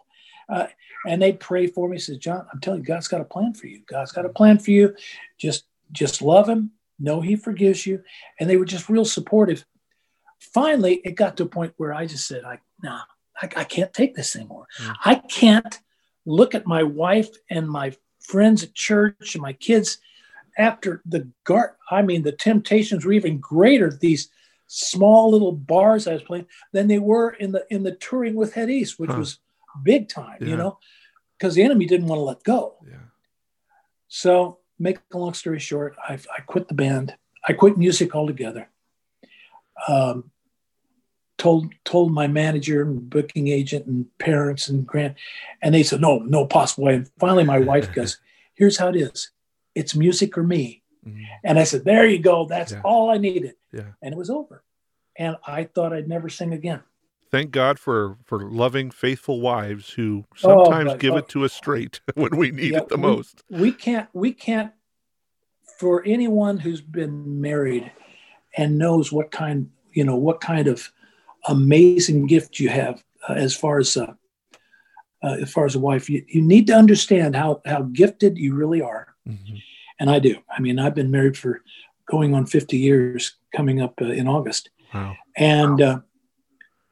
uh, 0.48 0.66
and 1.06 1.20
they'd 1.20 1.40
pray 1.40 1.66
for 1.66 1.88
me. 1.88 1.98
Says 1.98 2.18
John, 2.18 2.46
I'm 2.52 2.60
telling 2.60 2.80
you, 2.80 2.86
God's 2.86 3.08
got 3.08 3.20
a 3.20 3.24
plan 3.24 3.54
for 3.54 3.66
you. 3.66 3.82
God's 3.86 4.12
got 4.12 4.26
a 4.26 4.30
plan 4.30 4.58
for 4.58 4.70
you. 4.70 4.94
Just 5.38 5.64
just 5.92 6.22
love 6.22 6.48
Him. 6.48 6.72
Know 6.98 7.20
He 7.20 7.36
forgives 7.36 7.86
you, 7.86 8.02
and 8.40 8.48
they 8.48 8.56
were 8.56 8.64
just 8.64 8.88
real 8.88 9.04
supportive. 9.04 9.64
Finally, 10.38 11.00
it 11.04 11.12
got 11.12 11.36
to 11.36 11.44
a 11.44 11.48
point 11.48 11.74
where 11.76 11.92
I 11.92 12.06
just 12.06 12.26
said, 12.26 12.44
"I 12.44 12.58
nah, 12.82 13.00
I, 13.40 13.48
I 13.56 13.64
can't 13.64 13.92
take 13.92 14.14
this 14.14 14.36
anymore. 14.36 14.66
Mm. 14.80 14.96
I 15.04 15.14
can't 15.16 15.80
look 16.24 16.54
at 16.54 16.66
my 16.66 16.82
wife 16.82 17.28
and 17.50 17.68
my 17.68 17.94
friends 18.20 18.62
at 18.64 18.74
church 18.74 19.34
and 19.34 19.42
my 19.42 19.52
kids 19.52 19.98
after 20.58 21.02
the 21.06 21.28
guard. 21.44 21.70
I 21.90 22.02
mean, 22.02 22.22
the 22.22 22.32
temptations 22.32 23.04
were 23.04 23.12
even 23.12 23.38
greater 23.38 23.92
these 23.92 24.28
small 24.66 25.30
little 25.30 25.52
bars 25.52 26.06
I 26.08 26.14
was 26.14 26.22
playing 26.22 26.46
than 26.72 26.88
they 26.88 26.98
were 26.98 27.30
in 27.30 27.52
the 27.52 27.64
in 27.70 27.82
the 27.82 27.92
touring 27.92 28.34
with 28.34 28.54
Head 28.54 28.70
East, 28.70 28.98
which 28.98 29.10
Huh. 29.10 29.18
was 29.18 29.38
big 29.83 30.09
time, 30.09 30.38
Yeah. 30.40 30.49
you 30.49 30.56
know, 30.56 30.78
because 31.38 31.54
the 31.54 31.62
enemy 31.62 31.87
didn't 31.87 32.06
want 32.06 32.18
to 32.18 32.25
let 32.25 32.42
go. 32.45 32.76
Yeah. 32.87 32.97
So, 34.09 34.59
make 34.78 34.99
a 35.12 35.18
long 35.18 35.35
story 35.35 35.59
short, 35.59 35.97
I, 36.09 36.14
I 36.14 36.40
quit 36.47 36.68
the 36.68 36.75
band. 36.75 37.14
I 37.49 37.52
quit 37.52 37.76
music 37.78 38.14
altogether. 38.14 38.68
Um, 39.88 40.31
told 41.38 41.74
told 41.85 42.12
my 42.12 42.27
manager 42.27 42.83
and 42.83 43.11
booking 43.11 43.48
agent 43.48 43.87
and 43.87 44.07
parents 44.18 44.68
and 44.68 44.87
grant, 44.87 45.16
and 45.62 45.74
they 45.74 45.83
said 45.83 46.00
no, 46.00 46.18
no 46.18 46.46
possible 46.46 46.85
way. 46.85 46.94
And 46.96 47.11
finally, 47.18 47.44
my 47.44 47.59
wife 47.59 47.92
goes, 47.92 48.18
"Here's 48.55 48.79
how 48.79 48.88
it 48.88 48.96
is: 48.96 49.31
it's 49.74 49.94
music 49.94 50.37
or 50.38 50.42
me." 50.42 50.83
Mhm. 51.07 51.24
And 51.44 51.59
I 51.59 51.64
said, 51.64 51.85
"There 51.85 52.07
you 52.07 52.18
go. 52.18 52.46
That's 52.46 52.72
Yeah. 52.72 52.81
all 52.85 53.11
I 53.11 53.18
needed." 53.18 53.55
Yeah. 53.72 53.92
And 54.03 54.12
it 54.14 54.16
was 54.18 54.31
over. 54.31 54.64
And 55.18 55.37
I 55.46 55.64
thought 55.64 55.92
I'd 55.92 56.09
never 56.09 56.29
sing 56.29 56.53
again. 56.53 56.81
Thank 57.30 57.50
God 57.50 57.78
for 57.78 58.16
for 58.24 58.40
loving, 58.50 58.90
faithful 58.90 59.40
wives 59.40 59.90
who 59.90 60.24
Oh, 60.44 60.64
sometimes 60.64 60.92
but- 60.92 61.00
give 61.00 61.14
oh. 61.14 61.18
it 61.18 61.28
to 61.30 61.44
us 61.44 61.52
straight 61.52 62.00
when 62.14 62.36
we 62.36 62.50
need 62.50 62.72
Yeah, 62.72 62.78
it 62.78 62.88
the 62.88 62.96
we- 62.96 63.02
most. 63.02 63.42
we 63.50 63.72
can't 63.72 64.08
we 64.12 64.32
can't 64.32 64.72
for 65.78 66.02
anyone 66.06 66.58
who's 66.58 66.80
been 66.80 67.40
married 67.40 67.90
and 68.56 68.78
knows 68.78 69.12
what 69.12 69.30
kind 69.30 69.68
you 69.92 70.04
know 70.04 70.16
what 70.16 70.40
kind 70.40 70.68
of 70.68 70.90
amazing 71.48 72.26
gift 72.26 72.58
you 72.58 72.68
have 72.68 73.02
uh, 73.28 73.34
as 73.34 73.54
far 73.54 73.78
as 73.78 73.96
uh, 73.96 74.14
uh, 75.22 75.36
as 75.42 75.50
far 75.52 75.64
as 75.66 75.74
a 75.74 75.78
wife 75.80 76.08
you, 76.08 76.24
you 76.28 76.40
need 76.42 76.66
to 76.66 76.72
understand 76.74 77.34
how 77.36 77.60
how 77.66 77.82
gifted 77.82 78.38
you 78.38 78.54
really 78.54 78.80
are 78.80 79.14
Mhm. 79.28 79.60
and 80.00 80.08
i 80.10 80.18
do 80.18 80.36
i 80.56 80.60
mean 80.60 80.78
i've 80.78 80.94
been 80.94 81.10
married 81.10 81.36
for 81.36 81.62
going 82.06 82.34
on 82.34 82.46
50 82.46 82.76
years 82.78 83.36
coming 83.54 83.80
up 83.80 84.00
uh, 84.00 84.06
in 84.06 84.26
august 84.28 84.70
Wow. 84.94 85.16
and 85.36 85.80
uh, 85.82 86.00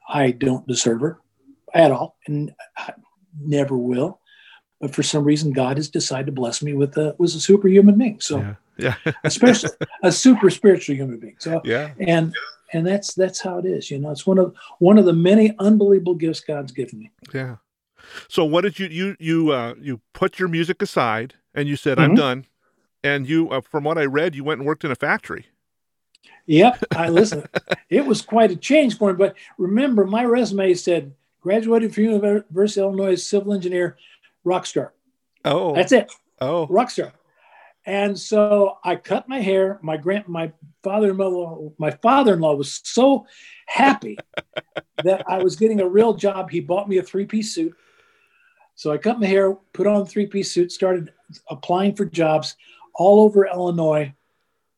I 0.08 0.30
don't 0.32 0.66
deserve 0.66 1.00
her 1.00 1.18
at 1.72 1.90
all, 1.90 2.16
and 2.26 2.52
I 2.76 2.92
never 3.40 3.76
will. 3.76 4.20
But 4.80 4.94
for 4.94 5.02
some 5.02 5.24
reason, 5.24 5.52
God 5.52 5.76
has 5.78 5.88
decided 5.88 6.26
to 6.26 6.32
bless 6.32 6.62
me 6.62 6.74
with 6.74 6.96
a 6.96 7.14
was 7.18 7.34
a 7.34 7.40
superhuman 7.40 7.96
being. 7.98 8.20
So, 8.20 8.38
Yeah. 8.38 8.54
Yeah. 8.76 9.12
especially 9.24 9.70
a 10.02 10.10
super 10.12 10.50
spiritual 10.50 10.96
human 10.96 11.18
being. 11.18 11.36
So, 11.38 11.60
yeah. 11.64 11.92
and 12.00 12.34
and 12.72 12.86
that's 12.86 13.14
that's 13.14 13.40
how 13.40 13.58
it 13.58 13.64
is. 13.66 13.90
You 13.90 13.98
know, 13.98 14.10
it's 14.10 14.26
one 14.26 14.38
of 14.38 14.54
one 14.80 14.98
of 14.98 15.04
the 15.04 15.12
many 15.12 15.54
unbelievable 15.58 16.14
gifts 16.14 16.40
God's 16.40 16.72
given 16.72 16.98
me. 16.98 17.10
Yeah. 17.32 17.56
So 18.28 18.44
what 18.44 18.62
did 18.62 18.78
you 18.78 18.86
you 18.88 19.16
you 19.18 19.52
uh 19.52 19.74
you 19.80 20.00
put 20.12 20.38
your 20.38 20.48
music 20.48 20.82
aside 20.82 21.34
and 21.54 21.68
you 21.68 21.76
said 21.76 21.98
I'm 21.98 22.12
Mhm. 22.12 22.16
done, 22.16 22.46
and 23.02 23.28
you 23.28 23.48
uh, 23.50 23.60
from 23.62 23.84
what 23.84 23.96
I 23.96 24.04
read 24.04 24.34
you 24.34 24.44
went 24.44 24.58
and 24.60 24.66
worked 24.66 24.84
in 24.84 24.90
a 24.90 24.96
factory. 24.96 25.46
Yep, 26.46 26.84
I 26.92 27.08
listen. 27.08 27.44
it 27.88 28.04
was 28.04 28.20
quite 28.22 28.50
a 28.50 28.56
change 28.56 28.98
for 28.98 29.12
me. 29.12 29.16
But 29.16 29.36
remember, 29.58 30.04
my 30.04 30.24
resume 30.24 30.74
said 30.74 31.14
graduated 31.40 31.94
from 31.94 32.04
University 32.04 32.80
of 32.80 32.86
Illinois 32.86 33.14
civil 33.16 33.52
engineer, 33.52 33.96
rock 34.44 34.66
star. 34.66 34.92
Oh. 35.44 35.74
That's 35.74 35.92
it. 35.92 36.12
oh. 36.40 36.66
rock 36.68 36.90
star. 36.90 37.12
And 37.86 38.18
so 38.18 38.78
I 38.82 38.96
cut 38.96 39.28
my 39.28 39.40
hair. 39.40 39.78
My 39.82 39.98
grand, 39.98 40.26
my 40.26 40.52
father-in-law, 40.82 41.72
my 41.76 41.90
father-in-law 41.90 42.54
was 42.54 42.80
so 42.82 43.26
happy 43.66 44.18
that 45.04 45.22
I 45.28 45.42
was 45.42 45.56
getting 45.56 45.80
a 45.80 45.88
real 45.88 46.14
job. 46.14 46.50
He 46.50 46.60
bought 46.60 46.88
me 46.88 46.96
a 46.96 47.02
three-piece 47.02 47.54
suit. 47.54 47.74
So 48.74 48.90
I 48.90 48.96
cut 48.96 49.20
my 49.20 49.26
hair, 49.26 49.54
put 49.74 49.86
on 49.86 50.06
three-piece 50.06 50.50
suit, 50.50 50.72
started 50.72 51.12
applying 51.48 51.94
for 51.94 52.06
jobs 52.06 52.56
all 52.94 53.20
over 53.20 53.46
Illinois 53.46 54.14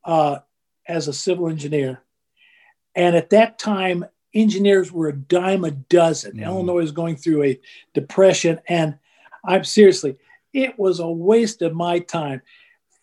uh, 0.03 0.39
as 0.87 1.07
a 1.07 1.13
civil 1.13 1.49
engineer. 1.49 2.01
And 2.95 3.15
at 3.15 3.29
that 3.31 3.59
time, 3.59 4.05
engineers 4.33 4.91
were 4.91 5.09
a 5.09 5.15
dime 5.15 5.63
a 5.63 5.71
dozen. 5.71 6.37
Mm. 6.37 6.45
Illinois 6.45 6.81
was 6.81 6.91
going 6.91 7.15
through 7.15 7.43
a 7.43 7.59
depression, 7.93 8.59
and 8.67 8.97
I'm 9.45 9.63
seriously, 9.63 10.17
it 10.53 10.77
was 10.77 10.99
a 10.99 11.07
waste 11.07 11.61
of 11.61 11.73
my 11.73 11.99
time. 11.99 12.41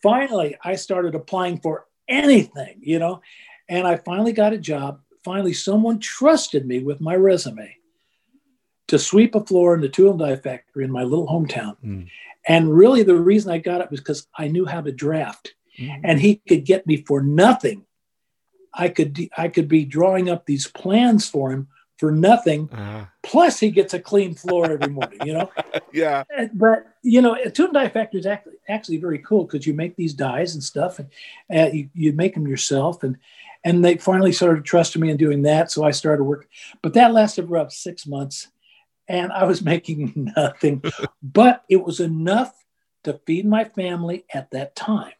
Finally, 0.01 0.57
I 0.63 0.75
started 0.75 1.15
applying 1.15 1.59
for 1.59 1.87
anything, 2.07 2.79
you 2.81 2.99
know, 2.99 3.21
and 3.67 3.87
I 3.87 3.97
finally 3.97 4.33
got 4.33 4.53
a 4.53 4.57
job. 4.57 5.01
Finally, 5.23 5.53
someone 5.53 5.99
trusted 5.99 6.65
me 6.67 6.79
with 6.79 7.01
my 7.01 7.15
resume 7.15 7.75
to 8.87 8.99
sweep 8.99 9.33
a 9.33 9.43
floor 9.43 9.73
in 9.73 9.81
the 9.81 9.89
tool 9.89 10.11
and 10.11 10.19
die 10.19 10.35
factory 10.35 10.83
in 10.83 10.91
my 10.91 11.03
little 11.03 11.27
hometown. 11.27 11.75
Mm. 11.83 12.07
And 12.47 12.75
really, 12.75 13.01
the 13.01 13.15
reason 13.15 13.51
I 13.51 13.57
got 13.57 13.81
it 13.81 13.89
was 13.89 13.99
because 13.99 14.27
I 14.37 14.47
knew 14.47 14.65
how 14.65 14.81
to 14.81 14.91
draft, 14.91 15.55
Mhm. 15.77 16.01
and 16.03 16.19
he 16.19 16.41
could 16.47 16.65
get 16.65 16.85
me 16.87 16.97
for 16.97 17.21
nothing. 17.21 17.85
I 18.73 18.89
could 18.89 19.29
I 19.37 19.47
could 19.47 19.67
be 19.67 19.85
drawing 19.85 20.29
up 20.29 20.45
these 20.45 20.67
plans 20.67 21.29
for 21.29 21.51
him 21.51 21.67
for 21.97 22.11
nothing. 22.11 22.69
Ah. 22.73 23.09
Plus, 23.23 23.59
he 23.59 23.71
gets 23.71 23.93
a 23.93 23.99
clean 23.99 24.35
floor 24.35 24.71
every 24.71 24.89
morning. 24.89 25.19
You 25.25 25.33
know. 25.33 25.51
yeah. 25.93 26.23
Uh, 26.37 26.47
but 26.53 26.85
you 27.01 27.21
know, 27.21 27.35
a 27.35 27.49
tune 27.49 27.73
die 27.73 27.89
factory 27.89 28.19
is 28.19 28.25
actually 28.25 28.55
actually 28.67 28.97
very 28.97 29.19
cool 29.19 29.45
because 29.45 29.65
you 29.65 29.73
make 29.73 29.95
these 29.95 30.13
dies 30.13 30.53
and 30.53 30.63
stuff, 30.63 30.99
and 30.99 31.09
uh, 31.53 31.71
you, 31.71 31.89
you 31.93 32.13
make 32.13 32.33
them 32.33 32.47
yourself, 32.47 33.03
and 33.03 33.17
and 33.63 33.83
they 33.83 33.97
finally 33.97 34.31
started 34.31 34.65
trusting 34.65 35.01
me 35.01 35.09
in 35.09 35.17
doing 35.17 35.43
that, 35.43 35.71
so 35.71 35.83
I 35.83 35.91
started 35.91 36.23
working. 36.23 36.49
But 36.81 36.93
that 36.93 37.13
lasted 37.13 37.47
for 37.47 37.55
about 37.55 37.73
six 37.73 38.05
months, 38.05 38.49
and 39.07 39.31
I 39.31 39.45
was 39.45 39.61
making 39.73 40.33
nothing, 40.35 40.83
but 41.23 41.63
it 41.69 41.83
was 41.83 41.99
enough 41.99 42.53
to 43.03 43.19
feed 43.25 43.45
my 43.45 43.63
family 43.63 44.25
at 44.33 44.51
that 44.51 44.75
time. 44.75 45.13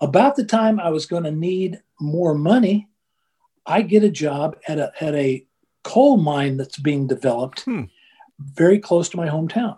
About 0.00 0.36
the 0.36 0.44
time 0.44 0.80
I 0.80 0.90
was 0.90 1.06
going 1.06 1.24
to 1.24 1.30
need 1.30 1.80
more 2.00 2.34
money, 2.34 2.88
I 3.66 3.82
get 3.82 4.04
a 4.04 4.10
job 4.10 4.56
at 4.68 4.78
a 4.78 4.92
at 5.00 5.14
a 5.14 5.46
coal 5.82 6.16
mine 6.16 6.56
that's 6.56 6.78
being 6.78 7.06
developed 7.06 7.64
Hmm. 7.64 7.84
very 8.38 8.78
close 8.78 9.08
to 9.10 9.16
my 9.16 9.28
hometown. 9.28 9.76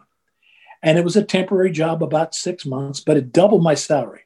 And 0.83 0.99
it 0.99 1.05
was 1.05 1.17
a 1.17 1.25
temporary 1.25 1.73
job, 1.73 2.03
about 2.03 2.35
six 2.35 2.65
months, 2.65 3.01
but 3.01 3.17
it 3.17 3.33
doubled 3.33 3.63
my 3.63 3.75
salary. 3.75 4.23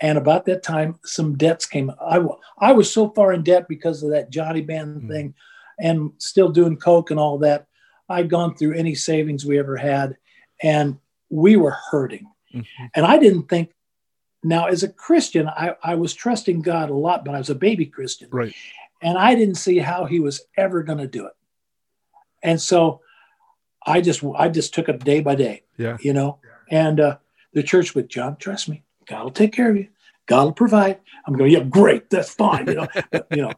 And 0.00 0.18
about 0.18 0.44
that 0.46 0.62
time, 0.62 0.98
some 1.04 1.36
debts 1.36 1.66
came. 1.66 1.92
I, 2.00 2.20
I 2.58 2.72
was 2.72 2.92
so 2.92 3.10
far 3.10 3.32
in 3.32 3.42
debt 3.42 3.68
because 3.68 4.02
of 4.02 4.10
that 4.10 4.30
Johnny 4.30 4.60
Band 4.60 5.02
mm. 5.02 5.08
thing 5.08 5.34
and 5.80 6.12
still 6.18 6.50
doing 6.50 6.76
Coke 6.76 7.10
and 7.10 7.20
all 7.20 7.38
that. 7.38 7.66
I'd 8.08 8.30
gone 8.30 8.54
through 8.54 8.74
any 8.74 8.94
savings 8.94 9.44
we 9.44 9.58
ever 9.58 9.76
had, 9.76 10.16
and 10.62 10.98
we 11.30 11.56
were 11.56 11.76
hurting. 11.90 12.26
Mm-hmm. 12.54 12.84
And 12.94 13.06
I 13.06 13.18
didn't 13.18 13.48
think, 13.48 13.72
now 14.42 14.66
as 14.66 14.82
a 14.82 14.88
Christian, 14.88 15.48
I, 15.48 15.74
I 15.82 15.94
was 15.96 16.14
trusting 16.14 16.62
God 16.62 16.90
a 16.90 16.94
lot, 16.94 17.24
but 17.24 17.34
I 17.34 17.38
was 17.38 17.50
a 17.50 17.54
baby 17.54 17.86
Christian. 17.86 18.28
Right. 18.30 18.54
And 19.02 19.16
I 19.18 19.34
didn't 19.34 19.56
see 19.56 19.78
how 19.78 20.04
he 20.04 20.20
was 20.20 20.42
ever 20.56 20.82
going 20.82 20.98
to 20.98 21.06
do 21.06 21.26
it. 21.26 21.32
And 22.42 22.60
so 22.60 23.00
I 23.84 24.00
just 24.00 24.22
I 24.36 24.48
just 24.48 24.74
took 24.74 24.88
it 24.88 25.04
day 25.04 25.20
by 25.20 25.34
day. 25.34 25.62
Yeah. 25.76 25.96
You 26.00 26.12
know, 26.12 26.38
and 26.70 27.00
uh, 27.00 27.16
the 27.52 27.62
church 27.62 27.94
would, 27.94 28.08
John, 28.08 28.36
trust 28.36 28.68
me, 28.68 28.82
God 29.06 29.24
will 29.24 29.30
take 29.30 29.52
care 29.52 29.70
of 29.70 29.76
you. 29.76 29.88
God 30.26 30.44
will 30.44 30.52
provide. 30.52 31.00
I'm 31.26 31.34
going, 31.34 31.52
yeah, 31.52 31.64
great, 31.64 32.10
that's 32.10 32.34
fine. 32.34 32.66
You 32.66 32.74
know, 32.74 32.88
you 33.30 33.42
know. 33.42 33.52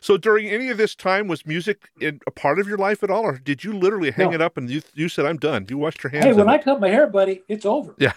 So 0.00 0.16
during 0.16 0.48
any 0.48 0.68
of 0.68 0.78
this 0.78 0.94
time, 0.94 1.28
was 1.28 1.46
music 1.46 1.88
in, 2.00 2.20
a 2.26 2.30
part 2.30 2.58
of 2.58 2.68
your 2.68 2.78
life 2.78 3.02
at 3.02 3.10
all, 3.10 3.22
or 3.22 3.38
did 3.38 3.64
you 3.64 3.72
literally 3.72 4.10
hang 4.10 4.30
no. 4.30 4.34
it 4.34 4.42
up 4.42 4.56
and 4.56 4.70
you 4.70 4.82
you 4.94 5.08
said, 5.08 5.26
"I'm 5.26 5.36
done"? 5.36 5.66
You 5.68 5.78
washed 5.78 6.02
your 6.02 6.10
hands. 6.10 6.24
Hey, 6.24 6.32
when 6.32 6.48
I 6.48 6.58
cut 6.58 6.80
my 6.80 6.88
hair, 6.88 7.06
buddy, 7.06 7.42
it's 7.48 7.66
over. 7.66 7.94
Yeah, 7.98 8.12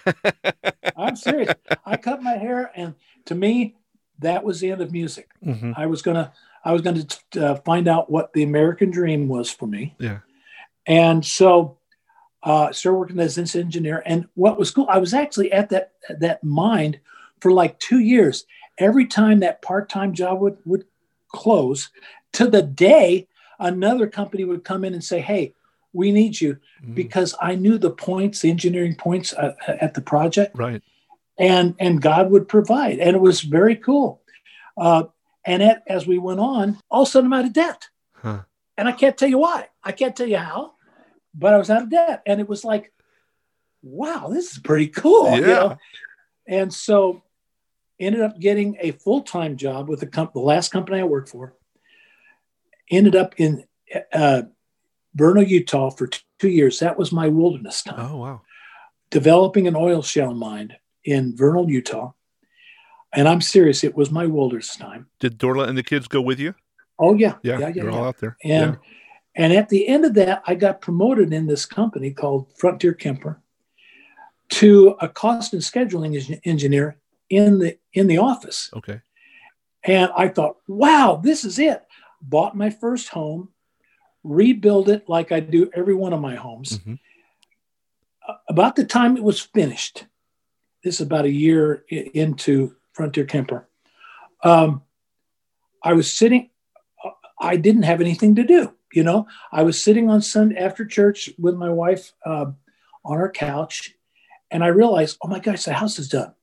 I'm 0.96 1.16
serious. 1.16 1.54
I 1.84 1.96
cut 1.96 2.22
my 2.22 2.32
hair, 2.32 2.70
and 2.74 2.94
to 3.26 3.34
me, 3.34 3.76
that 4.18 4.44
was 4.44 4.60
the 4.60 4.70
end 4.70 4.80
of 4.80 4.92
music. 4.92 5.30
Mm-hmm. 5.44 5.72
I 5.76 5.86
was 5.86 6.02
gonna 6.02 6.32
I 6.64 6.72
was 6.72 6.82
gonna 6.82 7.04
uh, 7.40 7.56
find 7.56 7.88
out 7.88 8.10
what 8.10 8.32
the 8.32 8.42
American 8.42 8.90
dream 8.90 9.28
was 9.28 9.50
for 9.50 9.66
me. 9.66 9.94
Yeah, 9.98 10.20
and 10.86 11.24
so, 11.24 11.78
uh, 12.42 12.72
started 12.72 12.98
working 12.98 13.20
as 13.20 13.38
an 13.38 13.60
engineer. 13.60 14.02
And 14.06 14.28
what 14.34 14.58
was 14.58 14.70
cool, 14.70 14.86
I 14.88 14.98
was 14.98 15.14
actually 15.14 15.52
at 15.52 15.70
that 15.70 15.92
that 16.08 16.42
mine 16.42 17.00
for 17.40 17.52
like 17.52 17.78
two 17.78 17.98
years. 17.98 18.46
Every 18.78 19.06
time 19.06 19.40
that 19.40 19.62
part 19.62 19.88
time 19.88 20.14
job 20.14 20.40
would 20.40 20.56
would 20.64 20.84
close, 21.32 21.90
to 22.34 22.46
the 22.46 22.62
day 22.62 23.28
another 23.58 24.06
company 24.06 24.44
would 24.44 24.64
come 24.64 24.84
in 24.84 24.94
and 24.94 25.04
say, 25.04 25.20
"Hey, 25.20 25.54
we 25.92 26.12
need 26.12 26.40
you," 26.40 26.58
mm. 26.84 26.94
because 26.94 27.34
I 27.40 27.54
knew 27.54 27.78
the 27.78 27.90
points, 27.90 28.40
the 28.40 28.50
engineering 28.50 28.94
points 28.94 29.32
uh, 29.32 29.54
at 29.66 29.94
the 29.94 30.00
project, 30.00 30.56
right? 30.56 30.82
And 31.38 31.74
and 31.78 32.00
God 32.00 32.30
would 32.30 32.48
provide, 32.48 32.98
and 32.98 33.16
it 33.16 33.20
was 33.20 33.40
very 33.40 33.76
cool. 33.76 34.22
Uh, 34.76 35.04
and 35.44 35.62
at, 35.62 35.82
as 35.86 36.06
we 36.06 36.18
went 36.18 36.40
on, 36.40 36.78
all 36.90 37.02
of 37.02 37.08
a 37.08 37.10
sudden 37.10 37.32
I'm 37.32 37.38
out 37.38 37.46
of 37.46 37.52
debt. 37.52 37.88
Huh. 38.14 38.42
And 38.76 38.88
I 38.88 38.92
can't 38.92 39.16
tell 39.16 39.28
you 39.28 39.38
why. 39.38 39.68
I 39.82 39.92
can't 39.92 40.16
tell 40.16 40.28
you 40.28 40.38
how, 40.38 40.74
but 41.34 41.52
I 41.52 41.58
was 41.58 41.70
out 41.70 41.82
of 41.82 41.90
debt. 41.90 42.22
And 42.26 42.40
it 42.40 42.48
was 42.48 42.64
like, 42.64 42.92
wow, 43.82 44.28
this 44.28 44.52
is 44.52 44.58
pretty 44.58 44.88
cool. 44.88 45.30
Yeah. 45.30 45.36
You 45.36 45.46
know? 45.46 45.76
And 46.46 46.72
so 46.72 47.22
ended 48.00 48.20
up 48.20 48.38
getting 48.38 48.76
a 48.80 48.92
full-time 48.92 49.56
job 49.56 49.88
with 49.88 50.00
the, 50.00 50.06
comp- 50.06 50.32
the 50.32 50.40
last 50.40 50.70
company 50.72 51.00
I 51.00 51.04
worked 51.04 51.28
for. 51.28 51.54
Ended 52.90 53.16
up 53.16 53.34
in 53.38 53.64
uh, 54.12 54.42
Vernal, 55.14 55.44
Utah 55.44 55.90
for 55.90 56.06
t- 56.08 56.20
two 56.38 56.48
years. 56.48 56.78
That 56.80 56.98
was 56.98 57.12
my 57.12 57.28
wilderness 57.28 57.82
time. 57.82 58.00
Oh, 58.00 58.16
wow. 58.16 58.42
Developing 59.10 59.66
an 59.66 59.76
oil 59.76 60.02
shale 60.02 60.34
mine 60.34 60.76
in 61.04 61.36
Vernal, 61.36 61.70
Utah. 61.70 62.12
And 63.14 63.28
I'm 63.28 63.42
serious, 63.42 63.84
it 63.84 63.94
was 63.94 64.10
my 64.10 64.26
wilderness 64.26 64.74
time. 64.74 65.06
Did 65.20 65.38
Dorla 65.38 65.68
and 65.68 65.76
the 65.76 65.82
kids 65.82 66.08
go 66.08 66.22
with 66.22 66.40
you? 66.40 66.54
Oh 66.98 67.14
yeah, 67.14 67.34
yeah, 67.42 67.58
yeah, 67.58 67.68
yeah. 67.68 67.74
You're 67.74 67.90
yeah. 67.90 67.98
all 67.98 68.04
out 68.04 68.18
there. 68.18 68.36
And 68.42 68.72
yeah. 68.72 69.44
and 69.44 69.52
at 69.52 69.68
the 69.68 69.86
end 69.86 70.04
of 70.04 70.14
that, 70.14 70.42
I 70.46 70.54
got 70.54 70.80
promoted 70.80 71.32
in 71.32 71.46
this 71.46 71.66
company 71.66 72.10
called 72.10 72.46
Frontier 72.56 72.94
Kemper 72.94 73.42
to 74.50 74.96
a 75.00 75.08
cost 75.08 75.52
and 75.52 75.62
scheduling 75.62 76.40
engineer 76.44 76.96
in 77.32 77.58
the 77.58 77.78
in 77.92 78.06
the 78.06 78.18
office. 78.18 78.70
Okay. 78.76 79.00
And 79.84 80.10
I 80.16 80.28
thought, 80.28 80.58
wow, 80.68 81.20
this 81.22 81.44
is 81.44 81.58
it. 81.58 81.82
Bought 82.20 82.56
my 82.56 82.70
first 82.70 83.08
home, 83.08 83.48
rebuild 84.22 84.88
it 84.88 85.08
like 85.08 85.32
I 85.32 85.40
do 85.40 85.70
every 85.74 85.94
one 85.94 86.12
of 86.12 86.20
my 86.20 86.36
homes. 86.36 86.78
Mm-hmm. 86.78 86.94
About 88.48 88.76
the 88.76 88.84
time 88.84 89.16
it 89.16 89.24
was 89.24 89.40
finished, 89.40 90.06
this 90.84 90.96
is 90.96 91.00
about 91.00 91.24
a 91.24 91.32
year 91.32 91.84
into 91.88 92.76
Frontier 92.92 93.24
Kemper. 93.24 93.66
Um, 94.44 94.82
I 95.82 95.94
was 95.94 96.12
sitting 96.12 96.50
I 97.40 97.56
didn't 97.56 97.82
have 97.82 98.00
anything 98.00 98.36
to 98.36 98.44
do. 98.44 98.74
You 98.92 99.02
know, 99.02 99.26
I 99.50 99.62
was 99.62 99.82
sitting 99.82 100.08
on 100.08 100.22
Sunday 100.22 100.56
after 100.56 100.84
church 100.84 101.30
with 101.38 101.56
my 101.56 101.70
wife 101.70 102.12
uh, 102.24 102.46
on 103.04 103.16
our 103.16 103.30
couch, 103.30 103.94
and 104.50 104.62
I 104.62 104.68
realized, 104.68 105.16
oh 105.22 105.28
my 105.28 105.40
gosh, 105.40 105.64
the 105.64 105.72
house 105.72 105.98
is 105.98 106.08
done. 106.08 106.34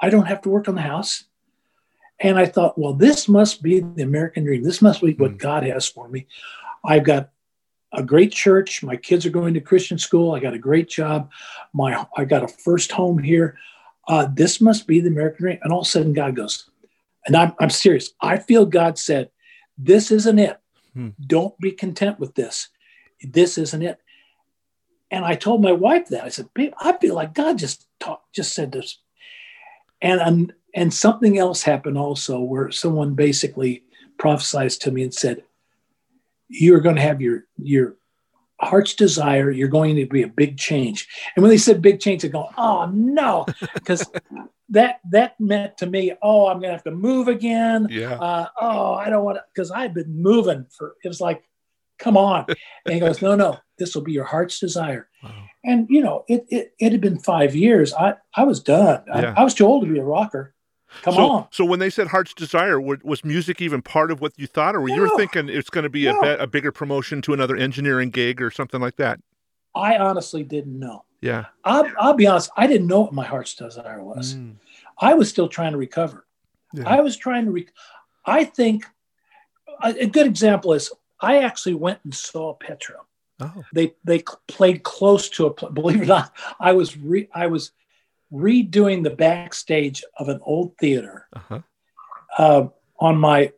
I 0.00 0.10
don't 0.10 0.26
have 0.26 0.42
to 0.42 0.48
work 0.48 0.68
on 0.68 0.74
the 0.74 0.82
house. 0.82 1.24
And 2.20 2.38
I 2.38 2.46
thought, 2.46 2.78
well, 2.78 2.94
this 2.94 3.28
must 3.28 3.62
be 3.62 3.80
the 3.80 4.02
American 4.02 4.44
dream. 4.44 4.62
This 4.62 4.82
must 4.82 5.00
be 5.00 5.14
what 5.14 5.32
mm. 5.32 5.38
God 5.38 5.62
has 5.62 5.86
for 5.86 6.08
me. 6.08 6.26
I've 6.84 7.04
got 7.04 7.30
a 7.92 8.02
great 8.02 8.32
church. 8.32 8.82
My 8.82 8.96
kids 8.96 9.24
are 9.24 9.30
going 9.30 9.54
to 9.54 9.60
Christian 9.60 9.98
school. 9.98 10.34
I 10.34 10.40
got 10.40 10.54
a 10.54 10.58
great 10.58 10.88
job. 10.88 11.30
My 11.72 12.06
I 12.16 12.24
got 12.24 12.42
a 12.42 12.48
first 12.48 12.92
home 12.92 13.18
here. 13.18 13.56
Uh, 14.06 14.28
this 14.32 14.60
must 14.60 14.86
be 14.86 15.00
the 15.00 15.08
American 15.08 15.44
dream. 15.44 15.58
And 15.62 15.72
all 15.72 15.80
of 15.80 15.86
a 15.86 15.90
sudden, 15.90 16.12
God 16.12 16.34
goes, 16.34 16.68
and 17.26 17.36
I'm, 17.36 17.52
I'm 17.60 17.70
serious. 17.70 18.10
I 18.20 18.38
feel 18.38 18.66
God 18.66 18.98
said, 18.98 19.30
this 19.76 20.10
isn't 20.10 20.38
it. 20.38 20.58
Hmm. 20.94 21.10
Don't 21.24 21.58
be 21.60 21.72
content 21.72 22.18
with 22.18 22.34
this. 22.34 22.68
This 23.22 23.58
isn't 23.58 23.82
it. 23.82 23.98
And 25.10 25.24
I 25.24 25.34
told 25.34 25.62
my 25.62 25.72
wife 25.72 26.08
that. 26.08 26.24
I 26.24 26.28
said, 26.28 26.52
babe, 26.54 26.72
I 26.80 26.96
feel 26.98 27.14
like 27.14 27.34
God 27.34 27.58
just 27.58 27.86
talked, 28.00 28.34
just 28.34 28.54
said 28.54 28.72
this. 28.72 28.98
And 30.00 30.52
and 30.74 30.94
something 30.94 31.38
else 31.38 31.62
happened 31.62 31.98
also 31.98 32.40
where 32.40 32.70
someone 32.70 33.14
basically 33.14 33.82
prophesied 34.18 34.70
to 34.70 34.90
me 34.90 35.02
and 35.02 35.14
said, 35.14 35.42
You're 36.48 36.80
going 36.80 36.96
to 36.96 37.02
have 37.02 37.20
your 37.20 37.44
your 37.56 37.96
heart's 38.60 38.94
desire, 38.94 39.50
you're 39.50 39.68
going 39.68 39.96
to 39.96 40.06
be 40.06 40.22
a 40.22 40.28
big 40.28 40.58
change. 40.58 41.08
And 41.34 41.42
when 41.42 41.50
they 41.50 41.58
said 41.58 41.80
big 41.80 42.00
change, 42.00 42.24
I 42.24 42.28
go, 42.28 42.48
oh 42.56 42.86
no, 42.92 43.46
because 43.74 44.10
that 44.70 45.00
that 45.10 45.38
meant 45.40 45.78
to 45.78 45.86
me, 45.86 46.12
oh, 46.22 46.48
I'm 46.48 46.60
gonna 46.60 46.72
have 46.72 46.84
to 46.84 46.90
move 46.90 47.28
again. 47.28 47.86
Yeah. 47.90 48.14
Uh, 48.14 48.48
oh, 48.60 48.94
I 48.94 49.08
don't 49.08 49.24
want 49.24 49.36
to, 49.36 49.44
because 49.54 49.70
I've 49.70 49.94
been 49.94 50.20
moving 50.20 50.66
for. 50.76 50.96
It 51.04 51.08
was 51.08 51.20
like, 51.20 51.42
come 51.98 52.16
on. 52.16 52.46
And 52.84 52.94
he 52.94 53.00
goes, 53.00 53.20
no, 53.22 53.34
no, 53.34 53.58
this 53.78 53.94
will 53.94 54.02
be 54.02 54.12
your 54.12 54.24
heart's 54.24 54.58
desire. 54.58 55.08
Wow. 55.22 55.44
And 55.64 55.86
you 55.90 56.02
know, 56.02 56.24
it, 56.28 56.46
it 56.48 56.74
it 56.78 56.92
had 56.92 57.00
been 57.00 57.18
five 57.18 57.54
years. 57.54 57.92
I 57.92 58.14
I 58.34 58.44
was 58.44 58.60
done. 58.60 59.02
Yeah. 59.08 59.34
I, 59.36 59.40
I 59.40 59.44
was 59.44 59.54
too 59.54 59.66
old 59.66 59.84
to 59.84 59.92
be 59.92 59.98
a 59.98 60.04
rocker. 60.04 60.54
Come 61.02 61.14
so, 61.14 61.28
on. 61.28 61.48
So 61.50 61.64
when 61.64 61.80
they 61.80 61.90
said 61.90 62.06
Heart's 62.06 62.32
Desire, 62.32 62.80
was 62.80 63.22
music 63.22 63.60
even 63.60 63.82
part 63.82 64.10
of 64.10 64.22
what 64.22 64.32
you 64.36 64.46
thought, 64.46 64.74
or 64.74 64.80
were 64.80 64.88
no. 64.88 64.94
you 64.94 65.00
were 65.02 65.16
thinking 65.16 65.48
it's 65.48 65.68
going 65.68 65.82
to 65.82 65.90
be 65.90 66.04
no. 66.04 66.18
a, 66.18 66.22
be- 66.22 66.42
a 66.42 66.46
bigger 66.46 66.72
promotion 66.72 67.20
to 67.22 67.34
another 67.34 67.56
engineering 67.56 68.08
gig 68.08 68.40
or 68.40 68.50
something 68.50 68.80
like 68.80 68.96
that? 68.96 69.20
I 69.74 69.98
honestly 69.98 70.44
didn't 70.44 70.78
know. 70.78 71.04
Yeah. 71.20 71.46
I'll, 71.64 71.86
I'll 71.98 72.14
be 72.14 72.26
honest. 72.26 72.50
I 72.56 72.66
didn't 72.66 72.86
know 72.86 73.00
what 73.00 73.12
my 73.12 73.24
heart's 73.24 73.54
desire 73.54 74.02
was. 74.02 74.34
Mm. 74.34 74.54
I 74.98 75.14
was 75.14 75.28
still 75.28 75.48
trying 75.48 75.72
to 75.72 75.78
recover. 75.78 76.26
Yeah. 76.72 76.88
I 76.88 77.00
was 77.00 77.16
trying 77.16 77.44
to. 77.46 77.50
Re- 77.50 77.68
I 78.24 78.44
think 78.44 78.84
a, 79.82 80.02
a, 80.02 80.06
good 80.06 80.26
example 80.26 80.72
is 80.72 80.92
I 81.20 81.38
actually 81.38 81.74
went 81.74 82.00
and 82.04 82.14
saw 82.14 82.54
Petra. 82.54 82.96
Oh. 83.40 83.64
They 83.72 83.94
they 84.04 84.24
played 84.46 84.82
close 84.82 85.28
to 85.30 85.46
a. 85.46 85.70
Believe 85.70 86.02
it 86.02 86.04
or 86.04 86.06
not, 86.06 86.32
I 86.58 86.72
was 86.72 86.96
re, 86.96 87.28
I 87.32 87.46
was 87.46 87.72
redoing 88.32 89.02
the 89.02 89.10
backstage 89.10 90.04
of 90.18 90.28
an 90.28 90.40
old 90.42 90.76
theater 90.78 91.26
uh-huh. 91.34 91.60
uh, 92.36 92.68
on 92.98 93.18
my 93.18 93.52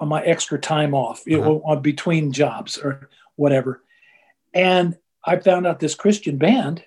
on 0.00 0.08
my 0.08 0.22
extra 0.22 0.58
time 0.58 0.94
off, 0.94 1.22
uh-huh. 1.26 1.36
know, 1.36 1.62
on 1.64 1.82
between 1.82 2.32
jobs 2.32 2.78
or 2.78 3.08
whatever, 3.36 3.82
and 4.52 4.96
I 5.24 5.36
found 5.38 5.66
out 5.66 5.80
this 5.80 5.94
Christian 5.94 6.36
band, 6.36 6.84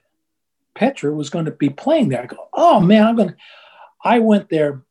Petra, 0.76 1.12
was 1.14 1.30
going 1.30 1.46
to 1.46 1.52
be 1.52 1.70
playing 1.70 2.10
there. 2.10 2.24
I 2.24 2.28
go, 2.28 2.48
oh 2.54 2.80
man, 2.80 3.06
I'm 3.06 3.16
going. 3.16 3.30
to 3.30 3.36
I 4.04 4.20
went 4.20 4.50
there, 4.50 4.84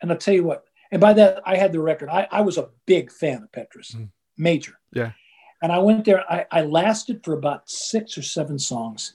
and 0.00 0.12
I'll 0.12 0.18
tell 0.18 0.34
you 0.34 0.44
what. 0.44 0.64
And 0.90 1.00
by 1.00 1.14
that, 1.14 1.42
I 1.46 1.56
had 1.56 1.72
the 1.72 1.80
record. 1.80 2.10
I, 2.10 2.28
I 2.30 2.42
was 2.42 2.58
a 2.58 2.68
big 2.86 3.10
fan 3.10 3.42
of 3.42 3.50
Petra's, 3.50 3.92
mm. 3.96 4.08
Major. 4.36 4.78
Yeah. 4.92 5.12
And 5.62 5.70
I 5.70 5.78
went 5.78 6.04
there. 6.04 6.24
I, 6.30 6.46
I 6.50 6.62
lasted 6.62 7.22
for 7.24 7.34
about 7.34 7.68
six 7.70 8.18
or 8.18 8.22
seven 8.22 8.58
songs, 8.58 9.14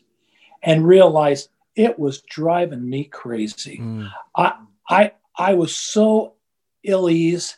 and 0.63 0.87
realized 0.87 1.49
it 1.75 1.99
was 1.99 2.21
driving 2.21 2.89
me 2.89 3.03
crazy. 3.03 3.79
Mm. 3.81 4.09
I 4.35 4.53
I 4.89 5.11
I 5.37 5.53
was 5.55 5.75
so 5.75 6.35
ill 6.83 7.09
ease 7.09 7.57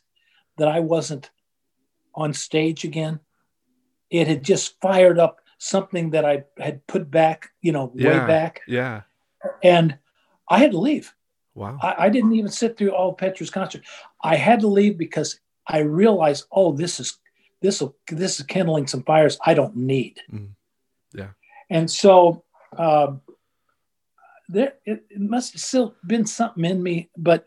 that 0.57 0.67
I 0.67 0.79
wasn't 0.79 1.29
on 2.15 2.33
stage 2.33 2.83
again. 2.83 3.19
It 4.09 4.27
had 4.27 4.43
just 4.43 4.79
fired 4.81 5.19
up 5.19 5.39
something 5.59 6.09
that 6.11 6.25
I 6.25 6.45
had 6.57 6.85
put 6.87 7.11
back, 7.11 7.51
you 7.61 7.71
know, 7.71 7.91
yeah, 7.93 8.21
way 8.21 8.27
back. 8.27 8.61
Yeah. 8.67 9.01
And 9.63 9.97
I 10.49 10.57
had 10.57 10.71
to 10.71 10.79
leave. 10.79 11.13
Wow. 11.53 11.77
I, 11.81 12.05
I 12.05 12.09
didn't 12.09 12.33
even 12.33 12.51
sit 12.51 12.77
through 12.77 12.91
all 12.91 13.13
Petra's 13.13 13.49
concert. 13.49 13.83
I 14.23 14.35
had 14.35 14.61
to 14.61 14.67
leave 14.67 14.97
because 14.97 15.39
I 15.67 15.79
realized, 15.79 16.45
oh, 16.51 16.71
this 16.73 16.99
is 16.99 17.19
this 17.61 17.81
will 17.81 17.95
this 18.09 18.39
is 18.39 18.45
kindling 18.45 18.87
some 18.87 19.03
fires 19.03 19.37
I 19.45 19.53
don't 19.53 19.75
need. 19.75 20.19
Mm. 20.31 20.49
Yeah. 21.13 21.29
And 21.69 21.89
so 21.89 22.43
um, 22.77 23.21
there, 24.47 24.73
it, 24.85 25.05
it 25.09 25.19
must 25.19 25.53
have 25.53 25.61
still 25.61 25.95
been 26.05 26.25
something 26.25 26.65
in 26.65 26.81
me, 26.81 27.09
but 27.17 27.45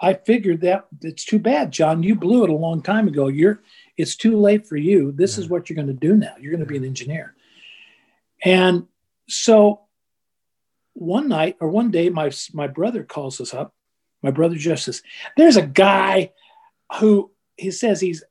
I 0.00 0.14
figured 0.14 0.60
that 0.60 0.86
it's 1.02 1.24
too 1.24 1.38
bad, 1.38 1.72
John. 1.72 2.02
You 2.02 2.14
blew 2.14 2.44
it 2.44 2.50
a 2.50 2.54
long 2.54 2.82
time 2.82 3.08
ago. 3.08 3.26
You're, 3.28 3.60
it's 3.96 4.14
too 4.14 4.38
late 4.38 4.66
for 4.66 4.76
you. 4.76 5.10
This 5.12 5.36
Yeah. 5.36 5.44
is 5.44 5.50
what 5.50 5.68
you're 5.68 5.74
going 5.74 5.88
to 5.88 5.92
do 5.92 6.16
now. 6.16 6.34
You're 6.40 6.52
going 6.52 6.64
to 6.64 6.66
be 6.66 6.76
an 6.76 6.84
engineer. 6.84 7.34
And 8.44 8.86
so 9.28 9.80
one 10.94 11.28
night 11.28 11.56
or 11.60 11.68
one 11.68 11.90
day, 11.90 12.08
my 12.10 12.30
my 12.52 12.68
brother 12.68 13.02
calls 13.02 13.40
us 13.40 13.52
up. 13.52 13.74
My 14.22 14.30
brother 14.30 14.54
Jeff 14.54 14.78
says, 14.78 15.02
"There's 15.36 15.56
a 15.56 15.66
guy 15.66 16.32
who 17.00 17.30
he 17.56 17.70
says 17.72 18.00
he's 18.00 18.22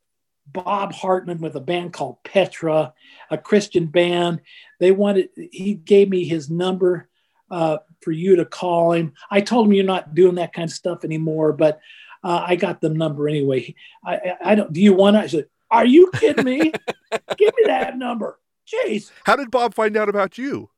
Bob 0.52 0.92
Hartman 0.92 1.40
with 1.40 1.56
a 1.56 1.60
band 1.60 1.92
called 1.92 2.22
Petra, 2.24 2.94
a 3.30 3.38
Christian 3.38 3.86
band. 3.86 4.40
They 4.80 4.92
wanted. 4.92 5.28
He 5.52 5.74
gave 5.74 6.08
me 6.08 6.24
his 6.24 6.50
number 6.50 7.08
uh, 7.50 7.78
for 8.00 8.12
you 8.12 8.36
to 8.36 8.44
call 8.44 8.92
him. 8.92 9.12
I 9.30 9.40
told 9.40 9.66
him 9.66 9.72
you're 9.72 9.84
not 9.84 10.14
doing 10.14 10.36
that 10.36 10.52
kind 10.52 10.68
of 10.68 10.74
stuff 10.74 11.04
anymore, 11.04 11.52
but 11.52 11.80
uh, 12.24 12.44
I 12.46 12.56
got 12.56 12.80
the 12.80 12.88
number 12.88 13.28
anyway. 13.28 13.74
I, 14.04 14.14
I, 14.14 14.36
I 14.44 14.54
don't. 14.54 14.72
Do 14.72 14.80
you 14.80 14.94
want 14.94 15.16
to? 15.16 15.20
I 15.20 15.26
said, 15.26 15.46
"Are 15.70 15.86
you 15.86 16.10
kidding 16.14 16.44
me? 16.44 16.72
Give 17.36 17.54
me 17.56 17.64
that 17.66 17.96
number." 17.98 18.38
Jeez, 18.66 19.10
How 19.24 19.34
did 19.36 19.50
Bob 19.50 19.74
find 19.74 19.96
out 19.96 20.10
about 20.10 20.36
you? 20.36 20.68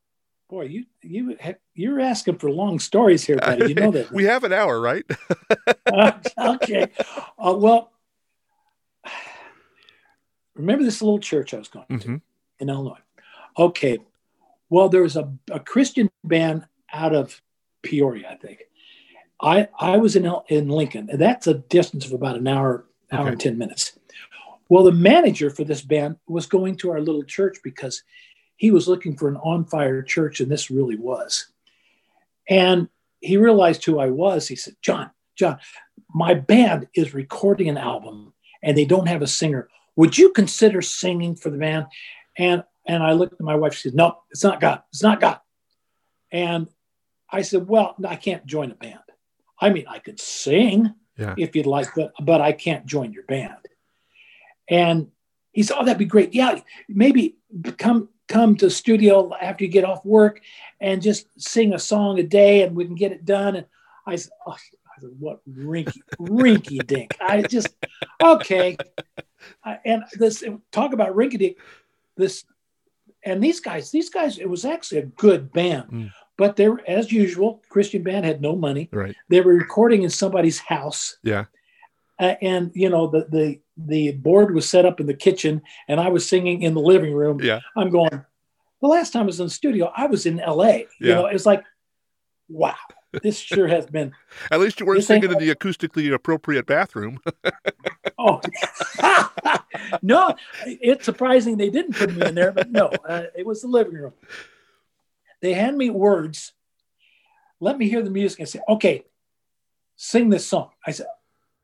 boy, 0.50 0.64
you 0.64 0.84
you 1.02 1.36
you're 1.74 2.00
asking 2.00 2.36
for 2.38 2.50
long 2.50 2.78
stories 2.78 3.24
here, 3.24 3.36
buddy. 3.36 3.68
You 3.68 3.74
know 3.74 3.92
that. 3.92 4.10
we 4.12 4.24
have 4.24 4.44
an 4.44 4.52
hour, 4.52 4.78
right? 4.80 5.04
Uh, 5.86 6.12
okay. 6.38 6.90
Uh, 7.38 7.54
well, 7.56 7.92
remember 10.60 10.84
this 10.84 11.02
little 11.02 11.18
church 11.18 11.54
I 11.54 11.58
was 11.58 11.68
going 11.68 11.86
to 11.98 12.08
hmm 12.08 12.16
in 12.58 12.68
Illinois? 12.68 12.98
Okay. 13.58 13.98
Well, 14.68 14.88
there 14.88 15.02
was 15.02 15.16
a, 15.16 15.32
a 15.50 15.58
Christian 15.58 16.08
band 16.24 16.66
out 16.92 17.14
of 17.14 17.40
Peoria, 17.82 18.28
I 18.30 18.36
think. 18.36 18.60
I 19.42 19.68
I 19.78 19.96
was 19.96 20.16
in 20.16 20.30
in 20.48 20.68
Lincoln, 20.68 21.08
and 21.10 21.20
that's 21.20 21.46
a 21.46 21.54
distance 21.54 22.06
of 22.06 22.12
about 22.12 22.36
an 22.36 22.46
hour, 22.46 22.84
hour 23.10 23.22
Okay. 23.22 23.30
and 23.32 23.40
ten 23.40 23.58
minutes. 23.58 23.98
Well, 24.68 24.84
the 24.84 24.92
manager 24.92 25.50
for 25.50 25.64
this 25.64 25.82
band 25.82 26.16
was 26.28 26.46
going 26.46 26.76
to 26.76 26.90
our 26.90 27.00
little 27.00 27.24
church 27.24 27.58
because 27.64 28.02
he 28.56 28.70
was 28.70 28.86
looking 28.86 29.16
for 29.16 29.28
an 29.28 29.36
on 29.38 29.64
fire 29.64 30.02
church, 30.02 30.40
and 30.40 30.50
this 30.50 30.70
really 30.70 30.96
was. 30.96 31.48
And 32.48 32.88
he 33.20 33.36
realized 33.36 33.84
who 33.84 33.98
I 33.98 34.10
was. 34.10 34.48
He 34.48 34.56
said, 34.56 34.74
"John, 34.82 35.10
John, 35.36 35.58
my 36.14 36.34
band 36.34 36.86
is 36.94 37.14
recording 37.14 37.68
an 37.68 37.78
album, 37.78 38.34
and 38.62 38.76
they 38.76 38.84
don't 38.84 39.08
have 39.08 39.22
a 39.22 39.26
singer. 39.26 39.68
Would 39.96 40.16
you 40.18 40.32
consider 40.32 40.82
singing 40.82 41.34
for 41.36 41.50
the 41.50 41.58
band?" 41.58 41.86
And 42.38 42.64
and 42.86 43.02
I 43.02 43.12
looked 43.12 43.34
at 43.34 43.40
my 43.40 43.54
wife. 43.54 43.74
She 43.74 43.88
said, 43.88 43.94
"No, 43.96 44.18
it's 44.30 44.44
not 44.44 44.60
God. 44.60 44.82
It's 44.90 45.02
not 45.02 45.20
God." 45.20 45.40
And 46.32 46.68
I 47.30 47.42
said, 47.42 47.68
"Well, 47.68 47.94
I 48.06 48.16
can't 48.16 48.46
join 48.46 48.70
a 48.70 48.74
band. 48.74 48.98
I 49.60 49.70
mean, 49.70 49.84
I 49.88 49.98
could 49.98 50.20
sing 50.20 50.94
Yeah. 51.18 51.34
if 51.36 51.54
you'd 51.54 51.66
like, 51.66 51.88
but 51.94 52.12
but 52.20 52.40
I 52.40 52.52
can't 52.52 52.86
join 52.86 53.12
your 53.12 53.24
band." 53.24 53.66
And 54.68 55.10
he 55.52 55.62
said, 55.62 55.76
"Oh, 55.78 55.84
that'd 55.84 55.98
be 55.98 56.04
great. 56.04 56.34
Yeah, 56.34 56.60
maybe 56.88 57.36
come 57.78 58.08
come 58.28 58.56
to 58.56 58.66
the 58.66 58.70
studio 58.70 59.34
after 59.34 59.64
you 59.64 59.70
get 59.70 59.84
off 59.84 60.04
work 60.04 60.40
and 60.80 61.02
just 61.02 61.26
sing 61.40 61.74
a 61.74 61.78
song 61.78 62.18
a 62.18 62.22
day, 62.22 62.62
and 62.62 62.76
we 62.76 62.84
can 62.84 62.94
get 62.94 63.12
it 63.12 63.24
done." 63.24 63.56
And 63.56 63.66
I 64.06 64.16
said, 64.16 64.32
oh, 64.46 64.56
said 65.00 65.10
"What 65.18 65.40
rinky 65.48 65.98
rinky 66.18 66.86
dink?" 66.86 67.16
I 67.20 67.42
just 67.42 67.68
okay. 68.22 68.76
And 69.84 70.04
this 70.14 70.44
talk 70.72 70.92
about 70.92 71.14
rinky 71.16 71.38
dink. 71.38 71.56
This 72.16 72.44
and 73.24 73.42
these 73.42 73.60
guys, 73.60 73.90
these 73.90 74.10
guys, 74.10 74.38
it 74.38 74.48
was 74.48 74.64
actually 74.64 74.98
a 75.00 75.06
good 75.06 75.52
band, 75.52 75.84
Mm. 75.90 76.10
but 76.38 76.56
they 76.56 76.68
were 76.68 76.80
as 76.88 77.12
usual. 77.12 77.62
Christian 77.68 78.02
band 78.02 78.24
had 78.24 78.40
no 78.40 78.56
money. 78.56 78.88
Right. 78.92 79.14
They 79.28 79.40
were 79.40 79.52
recording 79.54 80.02
in 80.02 80.10
somebody's 80.10 80.58
house 80.58 81.18
Yeah. 81.22 81.44
uh, 82.18 82.34
and 82.42 82.70
you 82.74 82.88
know 82.88 83.06
the 83.08 83.26
the 83.30 83.60
the 83.76 84.12
board 84.12 84.54
was 84.54 84.68
set 84.68 84.84
up 84.84 85.00
in 85.00 85.06
the 85.06 85.14
kitchen 85.14 85.62
and 85.88 85.98
i 85.98 86.08
was 86.10 86.28
singing 86.28 86.60
in 86.60 86.74
the 86.74 86.80
living 86.80 87.14
room 87.14 87.40
Yeah. 87.42 87.60
i'm 87.78 87.88
going 87.88 88.10
the 88.82 88.88
last 88.88 89.10
time 89.14 89.22
i 89.22 89.26
was 89.26 89.40
in 89.40 89.46
the 89.46 89.50
studio 89.50 89.90
i 89.96 90.04
was 90.04 90.26
in 90.26 90.36
la 90.36 90.66
you 90.66 90.86
Yeah. 91.00 91.14
know 91.14 91.26
it's 91.26 91.46
like 91.46 91.64
wow 92.50 92.74
this 93.22 93.38
sure 93.38 93.66
has 93.66 93.86
been 93.86 94.12
At 94.50 94.60
least 94.60 94.80
you 94.80 94.86
weren't 94.86 95.04
singing 95.04 95.30
in 95.32 95.38
the 95.38 95.54
acoustically 95.54 96.12
appropriate 96.12 96.66
bathroom. 96.66 97.18
oh 98.18 98.40
no 100.02 100.34
it's 100.64 101.04
surprising 101.04 101.56
they 101.56 101.70
didn't 101.70 101.94
put 101.94 102.14
me 102.14 102.26
in 102.26 102.34
there 102.34 102.52
but 102.52 102.70
no 102.70 102.86
uh, 103.08 103.24
it 103.36 103.46
was 103.46 103.62
the 103.62 103.68
living 103.68 103.94
room 103.94 104.12
they 105.40 105.52
hand 105.54 105.76
me 105.76 105.90
words 105.90 106.52
let 107.60 107.78
me 107.78 107.88
hear 107.88 108.02
the 108.02 108.10
music 108.10 108.38
and 108.40 108.48
say 108.48 108.60
okay 108.68 109.04
sing 109.96 110.28
this 110.28 110.46
song 110.46 110.70
i 110.86 110.90
said 110.90 111.06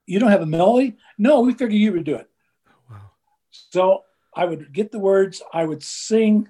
you 0.06 0.18
don't 0.18 0.30
have 0.30 0.42
a 0.42 0.46
melody 0.46 0.96
no 1.18 1.40
we 1.40 1.52
figured 1.52 1.72
you 1.72 1.92
would 1.92 2.04
do 2.04 2.14
it 2.16 2.28
wow. 2.90 3.10
So 3.50 4.04
I 4.34 4.44
would 4.44 4.72
get 4.72 4.92
the 4.92 4.98
words, 4.98 5.40
I 5.52 5.64
would 5.64 5.82
sing, 5.82 6.48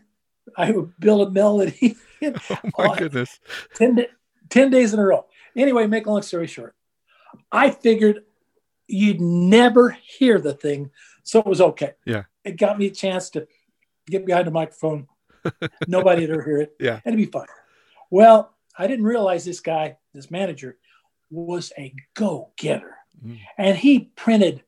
I 0.56 0.72
would 0.72 0.98
build 0.98 1.28
a 1.28 1.30
melody 1.30 1.96
Oh 2.22 2.32
my 2.78 2.84
Uh, 2.88 2.94
goodness. 2.96 3.38
10, 3.74 3.94
da- 3.96 4.10
10 4.50 4.70
days 4.70 4.92
in 4.92 5.00
a 5.00 5.04
row. 5.04 5.26
Anyway, 5.56 5.86
make 5.86 6.06
a 6.06 6.10
long 6.10 6.22
story 6.22 6.46
short, 6.46 6.74
I 7.50 7.70
figured 7.70 8.22
you'd 8.86 9.20
never 9.20 9.90
hear 9.90 10.38
the 10.38 10.54
thing. 10.54 10.90
So 11.22 11.40
it 11.40 11.46
was 11.46 11.60
okay. 11.60 11.92
Yeah. 12.04 12.24
It 12.44 12.56
got 12.56 12.78
me 12.78 12.86
a 12.86 12.90
chance 12.90 13.30
to 13.30 13.46
get 14.06 14.24
behind 14.26 14.46
the 14.46 14.50
microphone. 14.52 15.08
Nobody'd 15.88 16.30
ever 16.30 16.42
hear 16.42 16.60
it. 16.60 16.76
Yeah. 16.78 17.00
And 17.04 17.14
it'd 17.14 17.26
be 17.26 17.30
fun. 17.30 17.46
Well, 18.10 18.54
I 18.78 18.86
didn't 18.86 19.04
realize 19.06 19.44
this 19.44 19.60
guy, 19.60 19.96
this 20.14 20.30
manager, 20.30 20.76
was 21.30 21.72
a 21.78 21.94
go 22.14 22.50
getter 22.56 22.92
Mm. 23.24 23.38
and 23.56 23.78
he 23.78 24.10
printed 24.14 24.62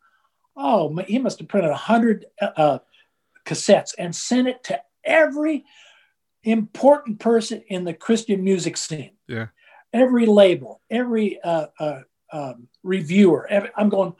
oh 0.56 0.96
he 1.06 1.18
must 1.18 1.38
have 1.38 1.48
printed 1.48 1.68
100 1.70 2.24
uh, 2.40 2.78
cassettes 3.44 3.92
and 3.98 4.16
sent 4.16 4.48
it 4.48 4.64
to 4.64 4.80
every 5.04 5.66
important 6.44 7.20
person 7.20 7.62
in 7.68 7.84
the 7.84 7.92
christian 7.92 8.42
music 8.42 8.78
scene 8.78 9.10
Yeah. 9.26 9.48
Every 9.92 10.26
label 10.26 10.80
every 10.90 11.40
uh, 11.42 11.66
uh, 11.78 12.00
um, 12.32 12.68
reviewer 12.82 13.46
every, 13.48 13.70
i'm 13.76 13.88
going 13.88 14.12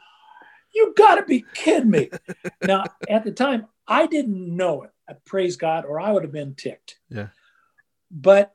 you 0.75 0.95
gotta 0.97 1.25
be 1.25 1.45
kidding 1.55 1.91
me 1.91 2.11
now 2.63 2.85
at 3.09 3.25
the 3.25 3.33
time 3.33 3.67
i 3.87 4.07
didn't 4.07 4.57
know 4.57 4.83
it 4.83 4.91
I 5.09 5.15
praise 5.25 5.57
god 5.57 5.85
or 5.85 6.01
i 6.01 6.13
would 6.13 6.23
have 6.23 6.33
been 6.33 6.55
ticked 6.55 6.99
Yeah. 7.11 7.29
but 8.11 8.55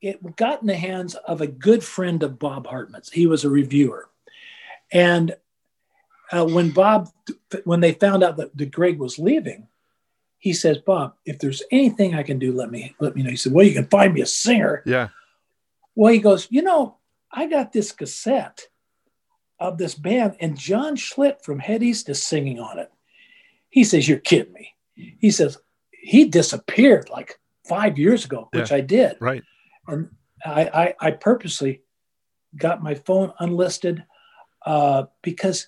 it 0.00 0.36
got 0.36 0.60
in 0.60 0.68
the 0.68 0.76
hands 0.76 1.14
of 1.14 1.40
a 1.40 1.46
good 1.46 1.82
friend 1.82 2.22
of 2.22 2.38
bob 2.38 2.66
hartman's 2.66 3.10
he 3.10 3.26
was 3.26 3.44
a 3.44 3.50
reviewer 3.50 4.08
and 4.92 5.34
uh, 6.32 6.46
when 6.46 6.70
Bob, 6.70 7.08
when 7.64 7.80
they 7.80 7.92
found 7.92 8.22
out 8.22 8.36
that, 8.36 8.56
that 8.56 8.70
Greg 8.70 8.98
was 8.98 9.18
leaving, 9.18 9.66
he 10.38 10.52
says, 10.52 10.78
"Bob, 10.78 11.14
if 11.24 11.38
there's 11.38 11.62
anything 11.70 12.14
I 12.14 12.22
can 12.22 12.38
do, 12.38 12.52
let 12.52 12.70
me 12.70 12.94
let 13.00 13.16
me 13.16 13.22
know." 13.22 13.30
He 13.30 13.36
said, 13.36 13.52
"Well, 13.52 13.66
you 13.66 13.74
can 13.74 13.86
find 13.86 14.14
me 14.14 14.20
a 14.20 14.26
singer." 14.26 14.82
Yeah. 14.86 15.08
Well, 15.98 16.12
he 16.12 16.20
goes, 16.20 16.46
"You 16.48 16.62
know, 16.62 16.98
I 17.32 17.48
got 17.48 17.72
this 17.72 17.90
cassette 17.90 18.68
of 19.58 19.78
this 19.78 19.96
band, 19.96 20.36
and 20.38 20.56
John 20.56 20.94
Schlitt 20.94 21.42
from 21.42 21.58
Head 21.58 21.82
East 21.82 22.08
is 22.08 22.22
singing 22.22 22.60
on 22.60 22.78
it." 22.78 22.88
He 23.68 23.82
says, 23.82 24.08
"You're 24.08 24.18
kidding 24.20 24.52
me." 24.52 24.76
He 24.94 25.32
says, 25.32 25.58
"He 25.90 26.26
disappeared 26.26 27.08
like 27.10 27.40
five 27.66 27.98
years 27.98 28.24
ago, 28.24 28.48
which 28.52 28.70
I 28.70 28.80
did." 28.80 29.16
Right. 29.20 29.42
and 29.88 30.10
I, 30.46 30.94
I, 31.00 31.08
I 31.08 31.10
purposely 31.10 31.82
got 32.56 32.80
my 32.80 32.94
phone 32.94 33.32
unlisted 33.40 34.04
uh, 34.64 35.06
because 35.22 35.66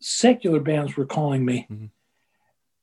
secular 0.00 0.58
bands 0.58 0.96
were 0.96 1.06
calling 1.06 1.44
me, 1.44 1.68
Mhm. 1.70 1.90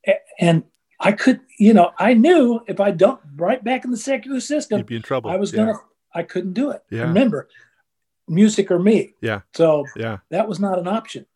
A- 0.08 0.20
and 0.40 0.64
I 0.98 1.12
could, 1.12 1.40
you 1.58 1.74
know, 1.74 1.92
I 1.98 2.14
knew 2.14 2.60
if 2.66 2.80
I 2.80 2.90
dumped 2.90 3.26
right 3.36 3.62
back 3.62 3.84
in 3.84 3.90
the 3.90 3.98
secular 3.98 4.40
system, 4.40 4.78
You'd 4.78 4.86
be 4.86 4.96
in 4.96 5.02
trouble. 5.02 5.28
I 5.30 5.36
was 5.36 5.52
yeah. 5.52 5.58
gonna, 5.66 5.78
I 6.14 6.22
couldn't 6.22 6.54
do 6.54 6.70
it. 6.70 6.82
Yeah. 6.90 7.02
Remember, 7.02 7.48
music 8.28 8.70
or 8.70 8.78
me. 8.78 9.14
Yeah. 9.20 9.40
So 9.54 9.86
Yeah. 9.96 10.18
that 10.30 10.48
was 10.48 10.58
not 10.60 10.78
an 10.78 10.88
option. 10.88 11.26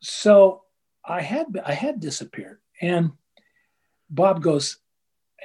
So 0.00 0.62
I 1.04 1.20
had 1.22 1.46
I 1.64 1.72
had 1.72 2.00
disappeared, 2.00 2.58
and 2.80 3.12
Bob 4.08 4.42
goes, 4.42 4.78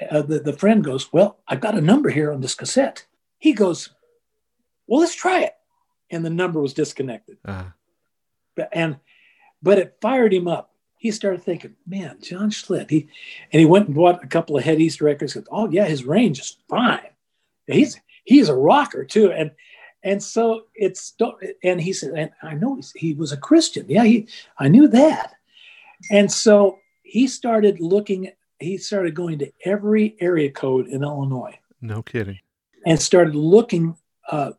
uh, 0.10 0.22
the 0.22 0.40
the 0.40 0.54
friend 0.54 0.84
goes, 0.84 1.12
well, 1.12 1.40
I've 1.48 1.62
got 1.62 1.78
a 1.78 1.82
number 1.82 2.10
here 2.10 2.32
on 2.32 2.42
this 2.42 2.56
cassette. 2.56 3.06
He 3.38 3.54
goes, 3.54 3.90
well, 4.88 5.02
let's 5.02 5.16
try 5.16 5.42
it, 5.44 5.54
and 6.10 6.24
the 6.26 6.30
number 6.30 6.60
was 6.62 6.74
disconnected, 6.74 7.38
Uh, 7.46 7.66
But- 8.56 8.70
and 8.72 8.98
but 9.62 9.80
it 9.80 9.98
fired 10.02 10.34
him 10.34 10.48
up. 10.48 10.72
He 10.98 11.12
started 11.12 11.44
thinking, 11.44 11.76
man, 11.88 12.20
John 12.22 12.50
Schlitt. 12.52 12.90
He 12.90 13.08
and 13.52 13.60
he 13.60 13.66
went 13.66 13.88
and 13.88 13.96
bought 13.96 14.24
a 14.24 14.28
couple 14.28 14.58
of 14.58 14.64
Head 14.64 14.80
East 14.80 15.02
records. 15.02 15.34
Goes, 15.34 15.48
oh 15.52 15.70
yeah, 15.70 15.86
his 15.86 16.04
range 16.06 16.40
is 16.40 16.58
fine. 16.70 17.10
He's 17.68 18.00
he's 18.26 18.50
a 18.50 18.56
rocker 18.56 19.06
too, 19.06 19.32
and 19.32 19.52
and 20.04 20.22
so 20.22 20.66
it's 20.76 21.14
and 21.64 21.80
he 21.82 21.94
said, 21.94 22.12
and 22.16 22.30
I 22.44 22.54
know 22.56 22.76
he's, 22.76 22.92
he 22.92 23.14
was 23.14 23.32
a 23.32 23.38
Christian. 23.38 23.86
Yeah, 23.90 24.04
he 24.04 24.28
I 24.60 24.68
knew 24.68 24.88
that, 24.90 25.34
and 26.12 26.32
so 26.32 26.80
he 27.04 27.28
started 27.28 27.80
looking 27.80 28.32
he 28.60 28.78
started 28.78 29.16
going 29.16 29.40
to 29.40 29.52
every 29.64 30.16
area 30.20 30.50
code 30.52 30.88
in 30.88 31.04
Illinois 31.04 31.58
No 31.82 32.02
kidding. 32.02 32.40
and 32.86 33.00
started 33.02 33.36
looking 33.36 33.96
uh, 34.32 34.52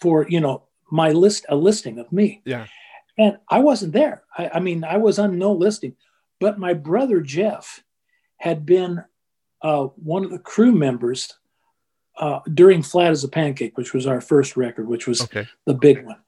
for 0.00 0.26
you 0.28 0.40
know 0.40 0.64
my 0.90 1.10
list 1.12 1.46
a 1.48 1.56
listing 1.56 1.98
of 1.98 2.10
me 2.12 2.40
Yeah. 2.44 2.66
and 3.18 3.36
i 3.48 3.58
wasn't 3.58 3.92
there 3.92 4.22
I, 4.36 4.50
I 4.54 4.60
mean 4.60 4.84
i 4.84 4.96
was 4.96 5.18
on 5.18 5.38
no 5.38 5.52
listing 5.52 5.94
but 6.40 6.58
my 6.58 6.72
brother 6.72 7.20
jeff 7.20 7.82
had 8.38 8.64
been 8.64 9.02
uh, 9.62 9.84
one 9.96 10.24
of 10.24 10.30
the 10.30 10.38
crew 10.38 10.72
members 10.72 11.34
uh, 12.18 12.40
during 12.52 12.82
flat 12.82 13.10
as 13.10 13.24
a 13.24 13.28
pancake 13.28 13.76
which 13.78 13.92
was 13.94 14.06
our 14.06 14.20
first 14.20 14.56
record 14.56 14.86
which 14.88 15.06
was 15.06 15.20
Okay. 15.22 15.46
the 15.66 15.74
big 15.74 16.04
one 16.04 16.18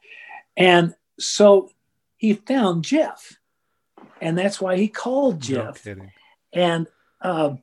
and 0.57 0.95
so 1.19 1.71
he 2.17 2.35
found 2.35 2.85
jeff 2.85 3.37
and 4.21 4.37
that's 4.39 4.61
why 4.61 4.77
he 4.77 4.89
called 4.89 5.41
jeff 5.41 5.83
kidding. 5.83 6.11
and 6.53 6.87
um, 7.23 7.63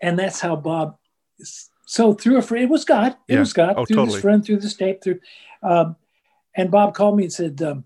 and 0.00 0.18
that's 0.18 0.40
how 0.40 0.56
Bob. 0.56 0.96
So 1.84 2.14
through 2.14 2.38
a 2.38 2.42
friend, 2.42 2.64
it 2.64 2.70
was 2.70 2.86
God. 2.86 3.16
It 3.28 3.34
Yeah. 3.34 3.40
was 3.40 3.52
God 3.52 3.74
Oh, 3.76 3.84
through 3.84 3.96
totally. 3.96 4.14
this 4.14 4.22
friend, 4.22 4.42
through 4.44 4.60
this 4.60 4.74
tape, 4.74 5.02
through. 5.02 5.20
Um, 5.62 5.96
and 6.56 6.70
Bob 6.70 6.94
called 6.94 7.16
me 7.18 7.24
and 7.24 7.32
said, 7.32 7.60
um, 7.60 7.84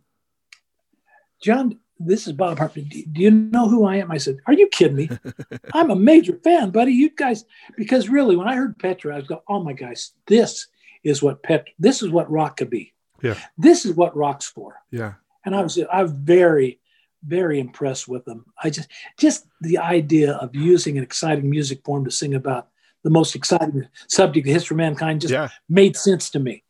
"John, 1.43 1.81
this 2.07 2.27
is 2.27 2.33
Bob 2.33 2.59
Hartman. 2.59 2.87
Do 2.89 3.03
do 3.13 3.21
you 3.23 3.31
know 3.31 3.69
who 3.69 3.85
I 3.85 3.97
am?" 3.97 4.11
I 4.11 4.19
said, 4.19 4.39
"Are 4.47 4.53
you 4.53 4.69
kidding 4.69 4.97
me? 4.97 5.09
I'm 5.75 5.91
a 5.91 5.97
major 5.97 6.39
fan, 6.45 6.71
buddy. 6.71 6.93
You 6.93 7.11
guys, 7.11 7.45
because 7.77 8.09
really, 8.09 8.37
when 8.37 8.49
I 8.49 8.55
heard 8.57 8.79
Petra, 8.79 9.15
I 9.15 9.19
was 9.19 9.27
going, 9.27 9.41
"Oh 9.49 9.63
my 9.63 9.73
gosh, 9.73 10.09
this 10.27 10.69
is 11.03 11.23
what 11.23 11.43
Pet. 11.43 11.67
This 11.79 12.03
is 12.03 12.11
what 12.11 12.31
rock 12.31 12.57
could 12.59 12.71
be. 12.71 12.93
Yeah. 13.23 13.39
This 13.59 13.85
is 13.87 13.95
what 13.95 14.17
rock's 14.17 14.47
for." 14.47 14.77
Yeah. 14.91 15.15
and 15.45 15.55
I 15.55 15.63
was 15.63 15.79
I 15.93 16.03
was 16.03 16.13
very 16.13 16.81
very 17.27 17.59
impressed 17.59 18.07
with 18.07 18.25
them. 18.27 18.45
I 18.63 18.69
just 18.71 18.89
just 19.19 19.47
the 19.63 19.79
idea 19.79 20.33
of 20.35 20.55
using 20.55 20.99
an 20.99 21.05
exciting 21.05 21.49
music 21.49 21.83
form 21.85 22.05
to 22.05 22.11
sing 22.11 22.35
about 22.35 22.69
the 23.03 23.11
most 23.11 23.35
exciting 23.35 23.87
subject 24.09 24.47
in 24.47 24.51
the 24.51 24.55
history 24.59 24.75
of 24.75 24.79
mankind 24.79 25.21
just 25.23 25.33
Yeah. 25.33 25.49
made 25.69 25.97
sense 25.97 26.31
to 26.31 26.39
me. 26.39 26.65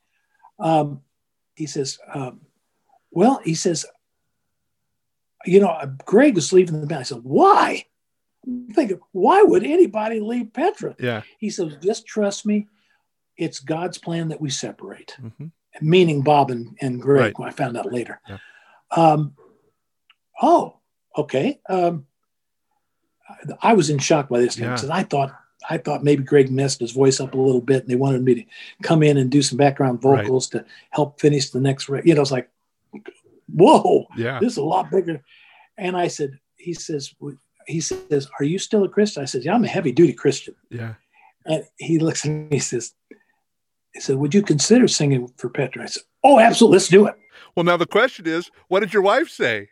Um, 0.58 1.00
he 1.56 1.66
says, 1.66 1.98
um, 2.12 2.40
"Well," 3.10 3.40
he 3.44 3.54
says, 3.54 3.84
"You 5.44 5.60
know, 5.60 5.96
Greg 6.04 6.34
was 6.34 6.52
leaving 6.52 6.80
the 6.80 6.86
band." 6.86 7.00
I 7.00 7.04
said, 7.04 7.22
"Why?" 7.22 7.84
I'm 8.46 8.68
thinking, 8.74 9.00
why 9.12 9.42
would 9.42 9.64
anybody 9.64 10.20
leave 10.20 10.52
Petra? 10.52 10.94
Yeah. 10.98 11.22
He 11.38 11.48
says, 11.50 11.76
"Just 11.82 12.06
trust 12.06 12.44
me. 12.44 12.68
It's 13.38 13.58
God's 13.58 13.98
plan 13.98 14.28
that 14.28 14.40
we 14.40 14.50
separate." 14.50 15.16
hmm 15.20 15.46
meaning 15.80 16.22
Bob 16.22 16.52
and, 16.52 16.76
and 16.80 17.02
Greg. 17.02 17.36
Right. 17.36 17.48
I 17.48 17.50
found 17.50 17.76
out 17.76 17.92
later. 17.92 18.20
Yeah. 18.28 18.38
Um, 18.92 19.34
oh, 20.40 20.76
okay. 21.18 21.60
Um, 21.68 22.06
I 23.60 23.72
was 23.72 23.90
in 23.90 23.98
shock 23.98 24.28
by 24.28 24.38
this 24.40 24.54
time 24.54 24.66
Yeah. 24.66 24.74
because 24.74 24.90
I 24.90 25.02
thought 25.02 25.34
I 25.68 25.78
thought 25.78 26.04
maybe 26.04 26.22
Greg 26.22 26.50
messed 26.50 26.80
his 26.80 26.92
voice 26.92 27.20
up 27.20 27.32
a 27.34 27.38
little 27.40 27.60
bit, 27.60 27.82
and 27.82 27.90
they 27.90 27.96
wanted 27.96 28.22
me 28.22 28.34
to 28.34 28.44
come 28.82 29.02
in 29.02 29.16
and 29.16 29.30
do 29.30 29.40
some 29.42 29.56
background 29.56 29.98
Right. 30.04 30.22
vocals 30.24 30.48
to 30.50 30.64
help 30.90 31.20
finish 31.20 31.50
the 31.50 31.60
next. 31.60 31.88
Re- 31.88 32.02
you 32.04 32.14
know, 32.14 32.20
it's 32.20 32.30
like, 32.30 32.50
whoa, 33.46 34.06
Yeah. 34.16 34.38
this 34.40 34.52
is 34.52 34.58
a 34.58 34.64
lot 34.64 34.90
bigger. 34.90 35.22
And 35.76 35.96
I 35.96 36.08
said, 36.08 36.38
he 36.56 36.74
says, 36.74 37.14
he 37.66 37.80
says, 37.80 38.28
are 38.38 38.44
you 38.44 38.58
still 38.58 38.84
a 38.84 38.88
Christian? 38.88 39.22
I 39.22 39.26
said, 39.26 39.44
yeah, 39.44 39.54
I'm 39.54 39.64
a 39.64 39.68
heavy 39.68 39.92
duty 39.92 40.12
Christian. 40.12 40.54
Yeah. 40.70 40.94
And 41.46 41.64
he 41.76 41.98
looks 41.98 42.24
at 42.24 42.30
me, 42.30 42.46
he 42.50 42.58
says, 42.58 42.94
he 43.92 44.00
said, 44.00 44.16
would 44.16 44.34
you 44.34 44.42
consider 44.42 44.88
singing 44.88 45.28
for 45.36 45.48
Petra? 45.50 45.82
I 45.82 45.86
said, 45.86 46.02
oh, 46.22 46.38
absolutely, 46.38 46.76
let's 46.76 46.88
do 46.88 47.06
it. 47.06 47.14
Well, 47.54 47.64
now 47.64 47.76
the 47.76 47.86
question 47.86 48.26
is, 48.26 48.50
what 48.68 48.80
did 48.80 48.92
your 48.92 49.02
wife 49.02 49.28
say? 49.28 49.68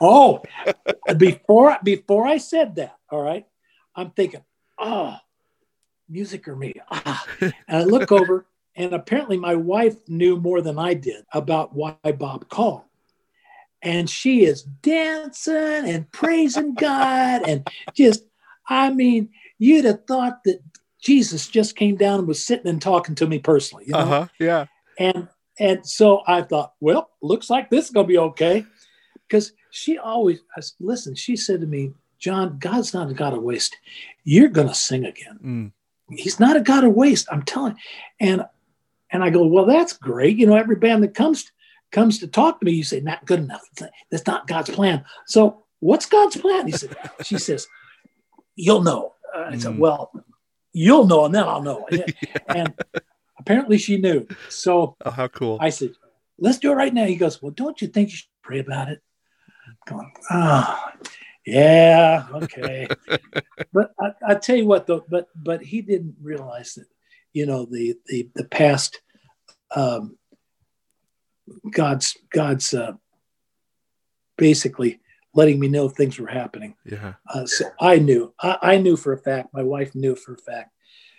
Oh, 0.00 0.42
before 1.16 1.78
before 1.84 2.26
I 2.26 2.38
said 2.38 2.74
that, 2.76 2.96
all 3.10 3.22
right, 3.22 3.46
I'm 3.94 4.10
thinking, 4.10 4.42
oh, 4.78 5.16
music 6.08 6.48
or 6.48 6.56
me. 6.56 6.74
Ah. 6.90 7.24
And 7.40 7.54
I 7.68 7.84
look 7.84 8.10
over, 8.12 8.46
and 8.80 8.94
apparently 8.94 9.36
my 9.36 9.54
wife 9.54 9.96
knew 10.08 10.38
more 10.38 10.62
than 10.62 10.78
I 10.78 10.94
did 10.94 11.26
about 11.34 11.74
why 11.74 11.94
Bob 12.18 12.48
called. 12.48 12.82
And 13.82 14.08
she 14.08 14.44
is 14.44 14.62
dancing 14.62 15.54
and 15.54 16.10
praising 16.12 16.74
God 16.74 17.46
and 17.46 17.68
just, 17.94 18.24
I 18.68 18.90
mean, 18.90 19.28
you'd 19.58 19.84
have 19.84 20.06
thought 20.06 20.44
that 20.44 20.62
Jesus 21.02 21.48
just 21.48 21.76
came 21.76 21.96
down 21.96 22.20
and 22.20 22.28
was 22.28 22.42
sitting 22.42 22.68
and 22.68 22.80
talking 22.80 23.14
to 23.16 23.26
me 23.26 23.38
personally. 23.38 23.84
You 23.86 23.92
know? 23.92 23.98
Uh 23.98 24.06
huh. 24.06 24.26
Yeah. 24.38 24.66
and 24.98 25.28
and 25.58 25.86
so 25.86 26.22
I 26.26 26.40
thought, 26.40 26.72
well, 26.80 27.10
looks 27.20 27.50
like 27.50 27.68
this 27.68 27.86
is 27.86 27.90
gonna 27.90 28.06
be 28.06 28.18
okay, 28.18 28.64
because 29.28 29.52
she 29.70 29.98
always 29.98 30.40
I 30.56 30.62
listen. 30.78 31.14
She 31.14 31.36
said 31.36 31.60
to 31.60 31.66
me, 31.66 31.92
John, 32.18 32.58
God's 32.58 32.94
not 32.94 33.10
a 33.10 33.14
God 33.14 33.34
of 33.34 33.42
waste. 33.42 33.76
You're 34.24 34.48
gonna 34.48 34.74
sing 34.74 35.04
again. 35.04 35.38
Mm. 35.44 35.72
He's 36.18 36.40
not 36.40 36.56
a 36.56 36.60
God 36.60 36.84
of 36.84 36.94
waste. 36.94 37.28
I'm 37.30 37.42
telling. 37.42 37.76
And 38.18 38.44
and 39.12 39.22
I 39.22 39.30
go, 39.30 39.46
well, 39.46 39.66
that's 39.66 39.92
great. 39.94 40.36
You 40.36 40.46
know, 40.46 40.56
every 40.56 40.76
band 40.76 41.02
that 41.02 41.14
comes 41.14 41.50
comes 41.92 42.20
to 42.20 42.28
talk 42.28 42.60
to 42.60 42.64
me, 42.64 42.72
you 42.72 42.84
say, 42.84 43.00
not 43.00 43.26
good 43.26 43.40
enough. 43.40 43.62
That's 44.10 44.26
not 44.26 44.46
God's 44.46 44.70
plan. 44.70 45.04
So 45.26 45.64
what's 45.80 46.06
God's 46.06 46.36
plan? 46.36 46.66
He 46.66 46.72
said. 46.72 46.96
She 47.24 47.38
says, 47.38 47.66
you'll 48.54 48.82
know. 48.82 49.14
Uh, 49.34 49.46
I 49.50 49.56
said, 49.58 49.74
Mm. 49.74 49.78
well, 49.78 50.12
you'll 50.72 51.06
know, 51.06 51.24
and 51.24 51.34
then 51.34 51.44
I'll 51.44 51.62
know. 51.62 51.86
and 52.48 52.74
apparently 53.38 53.76
she 53.78 53.96
knew. 53.96 54.26
So 54.48 54.96
Oh, 55.04 55.10
how 55.10 55.26
cool. 55.28 55.58
I 55.60 55.70
said, 55.70 55.92
let's 56.38 56.58
do 56.58 56.70
it 56.70 56.74
right 56.76 56.94
now. 56.94 57.06
He 57.06 57.16
goes, 57.16 57.42
well, 57.42 57.50
don't 57.52 57.80
you 57.82 57.88
think 57.88 58.10
you 58.10 58.16
should 58.16 58.28
pray 58.42 58.60
about 58.60 58.88
it? 58.88 59.00
I'm 59.66 59.96
going, 59.96 60.12
oh, 60.30 60.88
yeah, 61.46 62.26
okay. 62.34 62.86
but 63.72 63.92
I, 64.00 64.12
I 64.28 64.34
tell 64.36 64.56
you 64.56 64.66
what, 64.66 64.86
though, 64.86 65.04
but 65.08 65.28
but 65.34 65.62
he 65.62 65.80
didn't 65.82 66.16
realize 66.22 66.74
that, 66.74 66.86
you 67.32 67.46
know, 67.46 67.64
the 67.64 67.96
the 68.06 68.28
the 68.34 68.44
past, 68.44 69.00
um, 69.74 70.18
God's 71.70 72.16
God's 72.32 72.74
uh, 72.74 72.92
basically 74.36 75.00
letting 75.34 75.60
me 75.60 75.68
know 75.68 75.88
things 75.88 76.18
were 76.18 76.26
happening. 76.26 76.74
yeah. 76.84 77.14
Uh, 77.32 77.46
so 77.46 77.66
I 77.80 77.98
knew, 77.98 78.34
I, 78.40 78.58
I 78.62 78.76
knew 78.78 78.96
for 78.96 79.12
a 79.12 79.18
fact, 79.18 79.50
my 79.52 79.62
wife 79.62 79.94
knew 79.94 80.16
for 80.16 80.34
a 80.34 80.38
fact. 80.38 80.70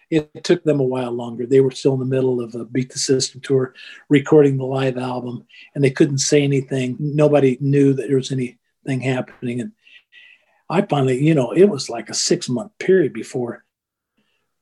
It 0.09 0.43
took 0.43 0.65
them 0.65 0.81
a 0.81 0.83
while 0.83 1.13
longer. 1.13 1.45
They 1.45 1.61
were 1.61 1.71
still 1.71 1.93
in 1.93 1.99
the 1.99 2.05
middle 2.05 2.41
of 2.41 2.53
a 2.53 2.65
Beat 2.65 2.91
the 2.91 2.99
System 2.99 3.39
tour, 3.39 3.73
recording 4.09 4.57
the 4.57 4.65
live 4.65 4.97
album, 4.97 5.47
and 5.73 5.81
they 5.81 5.89
couldn't 5.89 6.17
say 6.17 6.43
anything. 6.43 6.97
Nobody 6.99 7.57
knew 7.61 7.93
that 7.93 8.07
there 8.09 8.17
was 8.17 8.33
anything 8.33 8.99
happening. 8.99 9.61
And 9.61 9.71
I 10.69 10.81
finally, 10.81 11.23
you 11.23 11.33
know, 11.33 11.51
it 11.51 11.69
was 11.69 11.89
like 11.89 12.09
a 12.09 12.13
six 12.13 12.49
month 12.49 12.77
period 12.77 13.13
before 13.13 13.63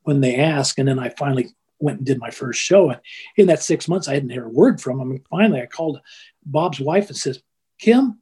when 0.09 0.21
they 0.21 0.35
ask. 0.35 0.79
And 0.79 0.87
then 0.87 0.97
I 0.97 1.09
finally 1.09 1.49
went 1.79 1.99
and 1.99 2.07
did 2.07 2.17
my 2.19 2.31
first 2.31 2.59
show. 2.59 2.89
And 2.89 2.99
in 3.37 3.45
that 3.47 3.61
six 3.61 3.87
months, 3.87 4.07
I 4.07 4.15
hadn't 4.15 4.31
heard 4.31 4.47
a 4.47 4.49
word 4.49 4.81
from 4.81 4.97
them. 4.97 5.11
And 5.11 5.21
finally, 5.29 5.61
I 5.61 5.67
called 5.67 6.01
Bob's 6.43 6.79
wife 6.79 7.07
and 7.09 7.17
says, 7.17 7.41
Kim, 7.77 8.17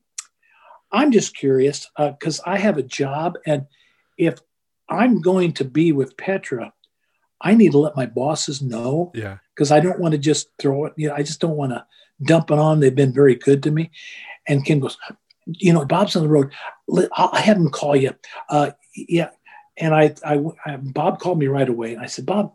I'm 0.91 1.11
just 1.13 1.35
curious 1.35 1.89
because 1.97 2.41
I 2.45 2.57
have 2.57 2.77
a 2.77 2.83
job, 2.83 3.37
and 3.45 3.65
if 4.17 4.35
I'm 4.89 5.21
going 5.21 5.53
to 5.53 5.65
be 5.65 5.91
with 5.91 6.15
Petra, 6.17 6.73
I 7.41 7.55
need 7.55 7.71
to 7.71 7.77
let 7.77 7.95
my 7.95 8.05
bosses 8.05 8.61
know 8.61 9.11
Yeah. 9.15 9.37
because 9.55 9.71
I 9.71 9.79
don't 9.79 9.99
want 9.99 10.13
to 10.13 10.17
just 10.17 10.49
throw 10.59 10.85
it. 10.85 10.93
You 10.97 11.07
know, 11.09 11.15
I 11.15 11.23
just 11.23 11.39
don't 11.39 11.57
want 11.57 11.71
to 11.71 11.85
dump 12.23 12.51
it 12.51 12.59
on. 12.59 12.79
They've 12.79 12.95
been 13.03 13.13
very 13.13 13.35
good 13.35 13.63
to 13.63 13.71
me. 13.71 13.91
And 14.47 14.65
Kim 14.65 14.79
goes, 14.79 14.97
you 15.45 15.73
know, 15.73 15.85
Bob's 15.85 16.15
on 16.15 16.23
the 16.23 16.29
road. 16.29 16.51
I'll 16.89 17.29
I'll 17.33 17.41
have 17.41 17.57
him 17.57 17.69
call 17.69 17.95
you. 17.95 18.13
Uh, 18.49 18.71
yeah. 18.95 19.29
And 19.79 19.93
I, 19.93 20.15
I, 20.25 20.43
I, 20.65 20.75
Bob 20.77 21.19
called 21.19 21.39
me 21.39 21.47
right 21.47 21.67
away, 21.69 21.93
and 21.93 22.01
I 22.01 22.07
said, 22.07 22.25
Bob, 22.25 22.53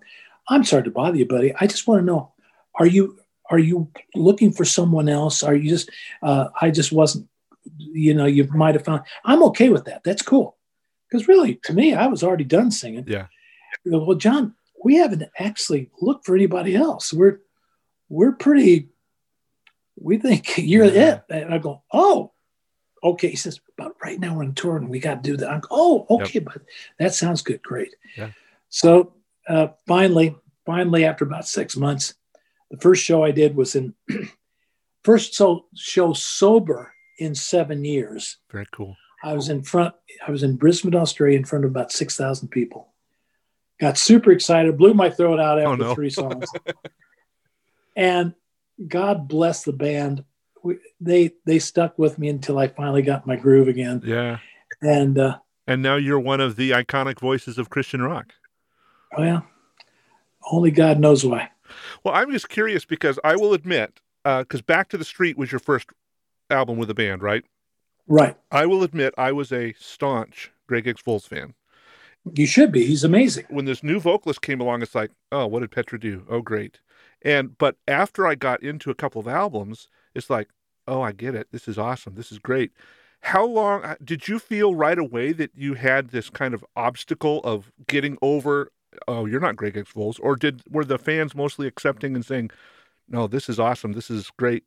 I'm 0.48 0.64
sorry 0.64 0.82
to 0.84 0.90
bother 0.90 1.16
you, 1.16 1.26
buddy. 1.26 1.54
I 1.58 1.66
just 1.66 1.86
want 1.86 2.00
to 2.00 2.04
know, 2.04 2.32
are 2.74 2.86
you, 2.86 3.18
are 3.50 3.58
you 3.58 3.90
looking 4.14 4.52
for 4.52 4.64
someone 4.64 5.08
else? 5.08 5.42
Are 5.42 5.54
you 5.54 5.68
just, 5.68 5.90
uh, 6.22 6.48
I 6.60 6.70
just 6.70 6.90
wasn't, 6.90 7.28
you 7.76 8.14
know, 8.14 8.26
you 8.26 8.44
might 8.52 8.74
have 8.74 8.84
found. 8.84 9.02
I'm 9.24 9.42
okay 9.44 9.68
with 9.68 9.84
that. 9.84 10.02
That's 10.04 10.22
cool. 10.22 10.56
Because 11.08 11.28
really, 11.28 11.56
to 11.64 11.74
me, 11.74 11.94
I 11.94 12.06
was 12.06 12.22
already 12.24 12.44
done 12.44 12.70
singing. 12.70 13.04
Yeah. 13.06 13.26
Well, 13.84 14.16
John, 14.16 14.54
we 14.82 14.96
haven't 14.96 15.24
actually 15.38 15.90
looked 16.00 16.26
for 16.26 16.34
anybody 16.34 16.74
else. 16.74 17.12
We're 17.12 17.40
we're 18.08 18.32
pretty. 18.32 18.88
We 20.00 20.18
think 20.18 20.54
you're 20.58 20.86
Yeah. 20.86 21.20
it. 21.28 21.44
And 21.44 21.54
I 21.54 21.58
go, 21.58 21.82
oh, 21.92 22.31
okay. 23.02 23.30
He 23.30 23.36
says, 23.36 23.60
but 23.76 23.94
right 24.02 24.18
now 24.18 24.36
we're 24.36 24.44
on 24.44 24.54
tour 24.54 24.76
and 24.76 24.88
we 24.88 24.98
got 24.98 25.22
to 25.22 25.30
do 25.30 25.36
that. 25.36 25.50
I 25.50 25.60
oh, 25.70 26.06
okay, 26.10 26.38
but 26.38 26.62
that 26.98 27.14
sounds 27.14 27.42
good. 27.42 27.62
Great. 27.62 27.94
Yeah. 28.16 28.30
So 28.68 29.14
uh, 29.48 29.68
finally, 29.86 30.34
finally, 30.64 31.04
after 31.04 31.24
about 31.24 31.46
six 31.46 31.76
months, 31.76 32.14
the 32.70 32.78
first 32.78 33.04
show 33.04 33.22
I 33.22 33.30
did 33.30 33.54
was 33.56 33.74
in 33.74 33.94
first 35.04 35.34
so 35.34 35.66
show 35.74 36.12
sober 36.12 36.92
in 37.18 37.34
seven 37.34 37.84
years. 37.84 38.38
Very 38.50 38.66
cool. 38.72 38.96
I 39.22 39.34
was 39.34 39.48
in 39.48 39.62
front, 39.62 39.94
I 40.26 40.30
was 40.30 40.42
in 40.42 40.56
Brisbane, 40.56 40.94
Australia, 40.94 41.38
in 41.38 41.44
front 41.44 41.64
of 41.64 41.70
about 41.70 41.92
6,000 41.92 42.48
people. 42.48 42.88
Got 43.78 43.96
super 43.98 44.32
excited, 44.32 44.76
blew 44.76 44.94
my 44.94 45.10
throat 45.10 45.38
out 45.38 45.58
after 45.58 45.70
Oh, 45.70 45.74
no. 45.76 45.94
three 45.94 46.10
songs. 46.10 46.48
and 47.96 48.34
God 48.88 49.28
bless 49.28 49.64
the 49.64 49.72
band. 49.72 50.24
We, 50.62 50.78
they 51.00 51.32
they 51.44 51.58
stuck 51.58 51.98
with 51.98 52.18
me 52.18 52.28
until 52.28 52.58
I 52.58 52.68
finally 52.68 53.02
got 53.02 53.26
my 53.26 53.36
groove 53.36 53.68
again. 53.68 54.02
Yeah. 54.04 54.38
And 54.80 55.18
uh, 55.18 55.38
And 55.66 55.82
now 55.82 55.96
you're 55.96 56.20
one 56.20 56.40
of 56.40 56.56
the 56.56 56.70
iconic 56.70 57.20
voices 57.20 57.58
of 57.58 57.70
Christian 57.70 58.02
rock. 58.02 58.32
Well, 59.16 59.46
only 60.50 60.70
God 60.70 60.98
knows 60.98 61.24
why. 61.24 61.50
Well, 62.04 62.14
I'm 62.14 62.30
just 62.32 62.48
curious 62.48 62.84
because 62.84 63.18
I 63.22 63.36
will 63.36 63.54
admit, 63.54 64.00
because 64.24 64.60
uh, 64.60 64.64
Back 64.66 64.88
to 64.90 64.98
the 64.98 65.04
Street 65.04 65.38
was 65.38 65.52
your 65.52 65.58
first 65.58 65.88
album 66.50 66.78
with 66.78 66.90
a 66.90 66.94
band, 66.94 67.22
right? 67.22 67.44
Right. 68.08 68.36
I 68.50 68.66
will 68.66 68.82
admit 68.82 69.14
I 69.16 69.32
was 69.32 69.52
a 69.52 69.74
staunch 69.78 70.50
Greg 70.66 70.86
X 70.86 71.00
Volz 71.02 71.26
fan. 71.26 71.54
You 72.34 72.46
should 72.46 72.72
be. 72.72 72.86
He's 72.86 73.04
amazing. 73.04 73.46
When 73.48 73.64
this 73.64 73.82
new 73.82 73.98
vocalist 74.00 74.42
came 74.42 74.60
along, 74.60 74.82
it's 74.82 74.94
like, 74.94 75.10
oh, 75.30 75.46
what 75.46 75.60
did 75.60 75.70
Petra 75.70 75.98
do? 75.98 76.24
Oh, 76.28 76.40
great. 76.40 76.80
And 77.22 77.56
but 77.58 77.76
after 77.86 78.26
I 78.26 78.34
got 78.34 78.62
into 78.62 78.90
a 78.90 78.94
couple 78.94 79.20
of 79.20 79.28
albums, 79.28 79.88
it's 80.14 80.30
like, 80.30 80.48
oh, 80.86 81.02
I 81.02 81.12
get 81.12 81.34
it. 81.34 81.48
This 81.52 81.68
is 81.68 81.78
awesome. 81.78 82.14
This 82.14 82.32
is 82.32 82.38
great. 82.38 82.72
How 83.20 83.46
long 83.46 83.84
uh, 83.84 83.96
did 84.02 84.26
you 84.26 84.38
feel 84.38 84.74
right 84.74 84.98
away 84.98 85.32
that 85.32 85.52
you 85.54 85.74
had 85.74 86.08
this 86.08 86.28
kind 86.28 86.54
of 86.54 86.64
obstacle 86.74 87.40
of 87.44 87.70
getting 87.86 88.18
over? 88.20 88.72
Oh, 89.06 89.26
you're 89.26 89.40
not 89.40 89.56
Greg 89.56 89.76
X 89.76 89.92
or 89.96 90.36
did 90.36 90.62
were 90.68 90.84
the 90.84 90.98
fans 90.98 91.34
mostly 91.34 91.66
accepting 91.66 92.14
and 92.16 92.24
saying, 92.24 92.50
"No, 93.08 93.26
this 93.26 93.48
is 93.48 93.60
awesome. 93.60 93.92
This 93.92 94.10
is 94.10 94.30
great." 94.36 94.64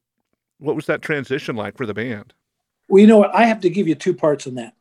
What 0.58 0.76
was 0.76 0.86
that 0.86 1.02
transition 1.02 1.58
like 1.58 1.76
for 1.78 1.86
the 1.86 1.94
band? 1.94 2.34
Well, 2.88 3.02
you 3.02 3.08
know 3.08 3.18
what? 3.18 3.36
I 3.36 3.46
have 3.46 3.60
to 3.62 3.70
give 3.70 3.88
you 3.88 3.96
two 3.96 4.14
parts 4.14 4.48
on 4.48 4.56
that. 4.56 4.74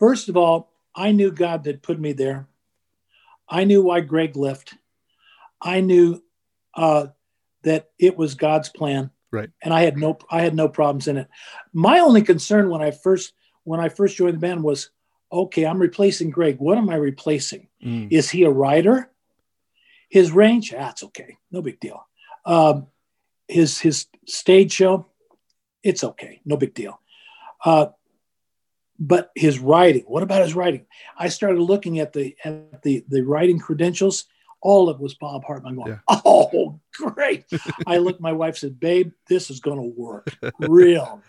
First 0.00 0.28
of 0.28 0.36
all, 0.36 0.72
I 0.94 1.12
knew 1.12 1.30
God 1.30 1.64
had 1.64 1.82
put 1.82 2.00
me 2.00 2.12
there. 2.12 2.48
I 3.48 3.64
knew 3.64 3.82
why 3.82 4.00
Greg 4.00 4.36
left. 4.36 4.74
I 5.60 5.80
knew 5.80 6.22
uh, 6.74 7.08
that 7.62 7.90
it 7.98 8.16
was 8.16 8.34
God's 8.34 8.68
plan, 8.68 9.10
right? 9.30 9.50
And 9.62 9.72
I 9.72 9.82
had 9.82 9.96
no 9.96 10.18
I 10.30 10.42
had 10.42 10.54
no 10.54 10.68
problems 10.68 11.08
in 11.08 11.16
it. 11.16 11.28
My 11.72 12.00
only 12.00 12.22
concern 12.22 12.70
when 12.70 12.82
I 12.82 12.90
first 12.90 13.32
when 13.64 13.80
I 13.80 13.88
first 13.88 14.16
joined 14.16 14.34
the 14.34 14.38
band 14.38 14.62
was, 14.62 14.90
okay, 15.32 15.64
I'm 15.64 15.78
replacing 15.78 16.30
Greg. 16.30 16.58
What 16.58 16.78
am 16.78 16.90
I 16.90 16.96
replacing? 16.96 17.68
Mm. 17.84 18.08
Is 18.10 18.30
he 18.30 18.44
a 18.44 18.50
writer? 18.50 19.10
His 20.08 20.32
range, 20.32 20.72
that's 20.72 21.04
okay, 21.04 21.38
no 21.52 21.62
big 21.62 21.78
deal. 21.78 22.04
Um, 22.44 22.88
his 23.46 23.78
his 23.78 24.06
stage 24.26 24.72
show, 24.72 25.06
it's 25.82 26.02
okay, 26.02 26.40
no 26.44 26.56
big 26.56 26.74
deal. 26.74 27.00
Uh, 27.64 27.86
but 28.98 29.30
his 29.34 29.58
writing, 29.58 30.04
what 30.06 30.22
about 30.22 30.42
his 30.42 30.54
writing? 30.54 30.86
I 31.16 31.28
started 31.28 31.60
looking 31.60 32.00
at 32.00 32.12
the 32.12 32.36
at 32.44 32.82
the 32.82 33.04
the 33.08 33.22
writing 33.22 33.58
credentials. 33.58 34.24
All 34.62 34.90
of 34.90 34.96
it 34.96 35.02
was 35.02 35.14
Bob 35.14 35.44
Hartman. 35.44 35.76
going, 35.76 35.92
yeah. 35.92 36.20
oh, 36.24 36.59
great! 37.00 37.44
I 37.86 37.98
looked. 37.98 38.20
My 38.20 38.32
wife 38.32 38.58
said, 38.58 38.78
"Babe, 38.78 39.12
this 39.28 39.50
is 39.50 39.60
going 39.60 39.78
to 39.78 40.00
work 40.00 40.28
real." 40.60 41.22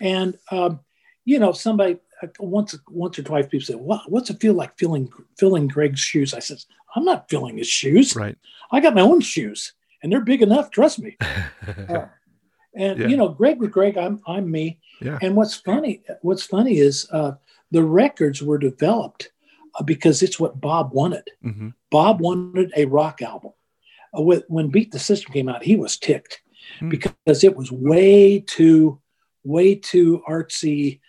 and 0.00 0.38
um, 0.50 0.80
you 1.24 1.38
know, 1.38 1.52
somebody 1.52 1.98
uh, 2.22 2.28
once 2.40 2.74
once 2.88 3.18
or 3.18 3.22
twice 3.22 3.46
people 3.46 3.64
said, 3.64 3.76
"What 3.76 4.10
what's 4.10 4.30
it 4.30 4.40
feel 4.40 4.54
like 4.54 4.78
feeling, 4.78 5.10
filling 5.38 5.68
Greg's 5.68 6.00
shoes?" 6.00 6.34
I 6.34 6.38
said, 6.38 6.58
"I'm 6.94 7.04
not 7.04 7.28
filling 7.28 7.58
his 7.58 7.68
shoes. 7.68 8.16
Right. 8.16 8.36
I 8.72 8.80
got 8.80 8.94
my 8.94 9.00
own 9.00 9.20
shoes, 9.20 9.72
and 10.02 10.12
they're 10.12 10.20
big 10.20 10.42
enough. 10.42 10.70
Trust 10.70 11.00
me." 11.00 11.16
uh, 11.88 12.06
and 12.74 12.98
yeah. 12.98 13.08
you 13.08 13.16
know, 13.16 13.28
Greg 13.28 13.60
with 13.60 13.72
Greg, 13.72 13.98
I'm 13.98 14.20
I'm 14.26 14.50
me. 14.50 14.78
Yeah. 15.00 15.18
And 15.20 15.36
what's 15.36 15.54
funny, 15.54 16.02
what's 16.22 16.44
funny 16.44 16.78
is 16.78 17.08
uh, 17.12 17.32
the 17.70 17.82
records 17.82 18.42
were 18.42 18.58
developed 18.58 19.30
uh, 19.74 19.82
because 19.82 20.22
it's 20.22 20.40
what 20.40 20.60
Bob 20.60 20.92
wanted. 20.92 21.28
Mm-hmm. 21.44 21.68
Bob 21.90 22.20
wanted 22.20 22.72
a 22.76 22.86
rock 22.86 23.22
album. 23.22 23.52
Uh, 24.14 24.22
when 24.48 24.68
Beat 24.68 24.92
the 24.92 24.98
System 24.98 25.32
came 25.32 25.48
out, 25.48 25.62
he 25.62 25.76
was 25.76 25.96
ticked 25.96 26.40
mm-hmm. 26.76 26.88
because 26.88 27.44
it 27.44 27.56
was 27.56 27.70
way 27.72 28.40
too, 28.40 29.00
way 29.44 29.74
too 29.74 30.22
artsy, 30.28 31.00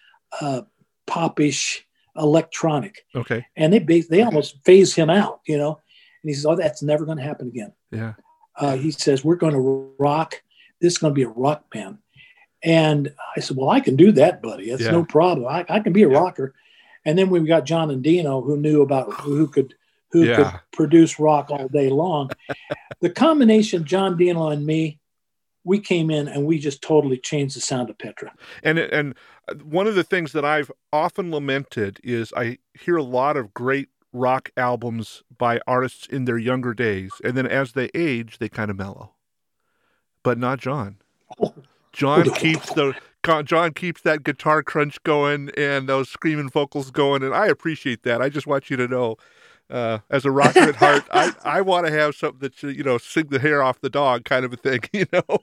uh, 0.42 0.62
popish, 1.08 1.86
electronic. 2.16 3.06
Okay. 3.16 3.46
And 3.56 3.74
they 3.74 4.02
they 4.02 4.22
almost 4.22 4.58
phased 4.66 4.96
him 4.96 5.10
out, 5.10 5.42
you 5.48 5.58
know. 5.58 5.80
And 6.24 6.30
he 6.30 6.34
says, 6.34 6.46
"Oh, 6.46 6.56
that's 6.56 6.84
never 6.84 7.06
going 7.06 7.18
to 7.18 7.24
happen 7.24 7.48
again." 7.48 7.74
Yeah. 7.92 8.14
Uh, 8.56 8.76
he 8.76 8.92
says, 8.92 9.24
"We're 9.24 9.36
going 9.36 9.54
to 9.54 9.94
rock. 10.00 10.42
This 10.82 10.94
is 10.94 10.98
going 10.98 11.12
to 11.12 11.16
be 11.16 11.24
a 11.24 11.30
rock 11.30 11.72
band." 11.72 12.00
And 12.64 13.14
I 13.36 13.40
said, 13.40 13.58
Well, 13.58 13.70
I 13.70 13.80
can 13.80 13.96
do 13.96 14.12
that, 14.14 14.42
buddy. 14.42 14.70
It's 14.70 14.84
yeah. 14.84 14.92
no 14.92 15.06
problem. 15.06 15.48
I, 15.48 15.66
I, 15.70 15.80
can 15.80 15.94
be 15.94 16.04
a 16.04 16.10
yeah. 16.10 16.18
rocker. 16.18 16.54
And 17.06 17.18
then 17.18 17.30
we 17.30 17.40
got 17.42 17.66
John 17.66 17.90
and 17.90 18.04
Dino 18.04 18.42
who 18.42 18.58
knew 18.58 18.82
about 18.82 19.14
who 19.14 19.48
could 19.48 19.76
who 20.12 20.24
yeah. 20.24 20.36
could 20.36 20.60
produce 20.72 21.20
rock 21.20 21.50
all 21.52 21.68
day 21.68 21.90
long. 21.90 22.30
the 23.02 23.10
combination 23.10 23.82
of 23.82 23.88
John 23.88 24.18
Dino 24.18 24.50
and 24.50 24.66
me, 24.66 25.00
we 25.64 25.80
came 25.80 26.10
in 26.10 26.28
and 26.28 26.46
we 26.46 26.58
just 26.58 26.82
totally 26.82 27.18
changed 27.18 27.56
the 27.56 27.62
sound 27.62 27.90
of 27.90 27.98
Petra. 27.98 28.34
And 28.64 28.80
and 28.80 29.16
one 29.64 29.88
of 29.88 29.96
the 29.96 30.04
things 30.04 30.32
that 30.32 30.46
I've 30.46 30.72
often 30.92 31.32
lamented 31.32 32.00
is 32.04 32.34
I 32.36 32.58
hear 32.74 32.98
a 32.98 33.04
lot 33.04 33.38
of 33.38 33.54
great 33.54 33.90
rock 34.12 34.50
albums 34.58 35.24
by 35.38 35.60
artists 35.68 36.08
in 36.08 36.26
their 36.26 36.38
younger 36.38 36.74
days, 36.74 37.12
and 37.24 37.38
then 37.38 37.46
as 37.46 37.74
they 37.74 37.90
age, 37.94 38.40
they 38.40 38.50
kind 38.50 38.72
of 38.72 38.78
mellow. 38.78 39.14
But 40.24 40.38
not 40.38 40.60
John. 40.60 40.98
Oh. 41.40 41.54
John 41.94 42.30
keeps 42.36 42.74
the 42.74 42.96
John 43.44 43.74
keeps 43.74 44.02
that 44.02 44.24
guitar 44.24 44.64
crunch 44.64 45.02
going 45.04 45.52
and 45.58 45.88
those 45.88 46.10
screaming 46.10 46.50
vocals 46.50 46.90
going, 46.90 47.22
and 47.24 47.34
I 47.34 47.48
appreciate 47.48 48.04
that. 48.04 48.22
I 48.22 48.30
just 48.30 48.48
want 48.48 48.70
you 48.70 48.78
to 48.78 48.88
know, 48.88 49.18
uh, 49.70 50.00
as 50.10 50.26
a 50.26 50.32
rocker 50.32 50.60
at 50.60 50.76
heart, 50.76 51.04
I, 51.12 51.34
I 51.44 51.62
want 51.62 51.86
to 51.86 51.92
have 51.92 52.16
something 52.16 52.40
that 52.40 52.62
you 52.64 52.84
know 52.84 52.98
sing 52.98 53.28
the 53.28 53.40
hair 53.40 53.62
off 53.62 53.82
the 53.82 53.90
dog 53.90 54.26
kind 54.26 54.46
of 54.46 54.54
a 54.54 54.58
thing, 54.58 54.82
you 54.94 55.06
know. 55.12 55.24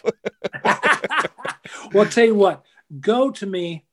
well, 0.64 2.04
I'll 2.04 2.06
tell 2.06 2.24
you 2.24 2.34
what, 2.34 2.64
"Go 3.00 3.30
to 3.30 3.46
Me" 3.46 3.84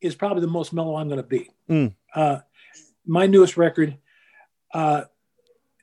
is 0.00 0.14
probably 0.14 0.40
the 0.40 0.46
most 0.48 0.72
mellow 0.72 0.96
I'm 0.96 1.08
going 1.08 1.22
to 1.22 1.26
be. 1.26 1.50
Mm. 1.68 1.94
Uh, 2.14 2.38
my 3.06 3.26
newest 3.26 3.56
record, 3.56 3.96
uh, 4.74 5.04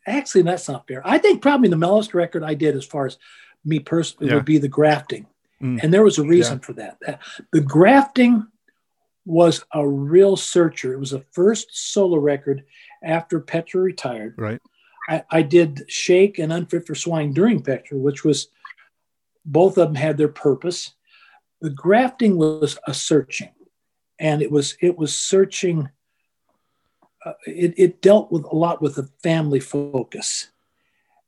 actually, 0.06 0.44
that's 0.44 0.68
not 0.68 0.88
fair. 0.88 1.02
I 1.06 1.18
think 1.18 1.42
probably 1.42 1.70
the 1.70 1.78
mellowest 1.78 2.14
record 2.14 2.44
I 2.44 2.54
did, 2.54 2.76
as 2.76 2.86
far 2.86 3.06
as 3.06 3.18
me 3.66 3.80
personally, 3.80 4.30
yeah. 4.30 4.36
would 4.36 4.46
be 4.46 4.58
the 4.58 4.68
grafting 4.68 5.26
Mm. 5.62 5.84
And 5.84 5.94
there 5.94 6.04
was 6.04 6.18
a 6.18 6.24
reason 6.24 6.60
yeah. 6.60 6.66
for 6.66 6.74
that. 6.74 7.22
The 7.52 7.62
grafting 7.62 8.48
was 9.30 9.64
a 9.74 9.88
real 9.88 10.36
searcher. 10.36 10.92
It 10.92 11.00
was 11.00 11.12
the 11.12 11.24
first 11.32 11.68
solo 11.72 12.18
record 12.18 12.66
after 13.04 13.40
Petra 13.40 13.80
retired. 13.80 14.34
Right. 14.40 14.60
I, 15.08 15.24
I 15.30 15.42
did 15.44 15.86
Shaken 15.88 16.52
Unfit 16.52 16.88
for 16.88 16.96
Swine 16.96 17.32
during 17.32 17.62
Petra, 17.62 17.98
which 17.98 18.24
was 18.24 18.48
both 19.46 19.78
of 19.78 19.90
them 19.90 19.96
had 19.96 20.18
their 20.18 20.30
purpose. 20.30 20.94
The 21.62 21.70
grafting 21.70 22.38
was 22.38 22.80
a 22.88 22.94
searching, 22.94 23.52
and 24.18 24.42
it 24.42 24.52
was 24.52 24.76
it 24.82 24.98
was 24.98 25.16
searching. 25.16 25.90
Uh, 27.24 27.34
it, 27.46 27.76
it 27.78 28.02
dealt 28.02 28.32
with 28.32 28.46
a 28.46 28.56
lot 28.56 28.82
with 28.82 28.98
a 28.98 29.10
family 29.22 29.60
focus, 29.60 30.48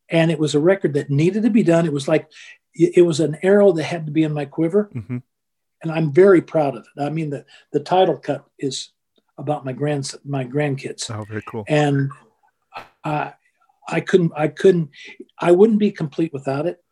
and 0.10 0.32
it 0.32 0.40
was 0.40 0.56
a 0.56 0.60
record 0.60 0.94
that 0.94 1.10
needed 1.12 1.44
to 1.44 1.50
be 1.50 1.64
done. 1.64 1.86
It 1.86 1.94
was 1.94 2.08
like 2.08 2.32
it 2.74 3.06
was 3.06 3.20
an 3.20 3.38
arrow 3.44 3.74
that 3.74 3.84
had 3.84 4.06
to 4.08 4.12
be 4.12 4.24
in 4.24 4.34
my 4.34 4.46
quiver. 4.46 4.90
Mm-hmm. 4.96 5.18
And 5.84 5.92
I'm 5.92 6.12
very 6.12 6.42
proud 6.42 6.76
of 6.76 6.86
it. 6.86 7.02
I 7.02 7.10
mean, 7.10 7.30
the, 7.30 7.46
the 7.72 7.80
title 7.80 8.18
cut 8.18 8.46
is 8.60 8.92
about 9.38 9.66
my 9.66 9.74
grand 9.74 10.14
my 10.24 10.46
grandkids. 10.46 11.10
Oh, 11.10 11.24
very 11.24 11.42
cool. 11.48 11.66
And 11.68 12.12
I 13.04 13.34
I 13.88 14.00
couldn't 14.02 14.32
I 14.36 14.48
couldn't 14.48 14.90
I 15.40 15.52
wouldn't 15.52 15.80
be 15.80 15.92
complete 15.92 16.32
without 16.34 16.66
it. 16.66 16.84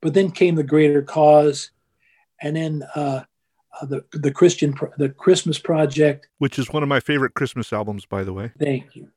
But 0.00 0.14
then 0.14 0.30
came 0.30 0.54
the 0.54 0.62
greater 0.62 1.00
cause, 1.00 1.70
and 2.42 2.56
then 2.56 2.82
uh, 2.94 3.24
uh, 3.80 3.86
the 3.86 4.04
the 4.12 4.30
Christian 4.30 4.74
the 4.98 5.08
Christmas 5.08 5.58
project, 5.58 6.28
which 6.38 6.58
is 6.58 6.70
one 6.70 6.82
of 6.82 6.88
my 6.88 7.00
favorite 7.00 7.34
Christmas 7.34 7.72
albums, 7.72 8.04
by 8.04 8.22
the 8.22 8.32
way. 8.32 8.52
Thank 8.58 8.96
you. 8.96 9.08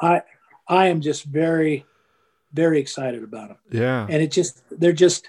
I 0.00 0.22
I 0.68 0.86
am 0.86 1.00
just 1.00 1.24
very 1.24 1.84
very 2.52 2.80
excited 2.80 3.22
about 3.22 3.48
them. 3.48 3.58
Yeah. 3.70 4.06
And 4.08 4.22
it 4.22 4.30
just 4.30 4.62
they're 4.70 4.92
just 4.92 5.28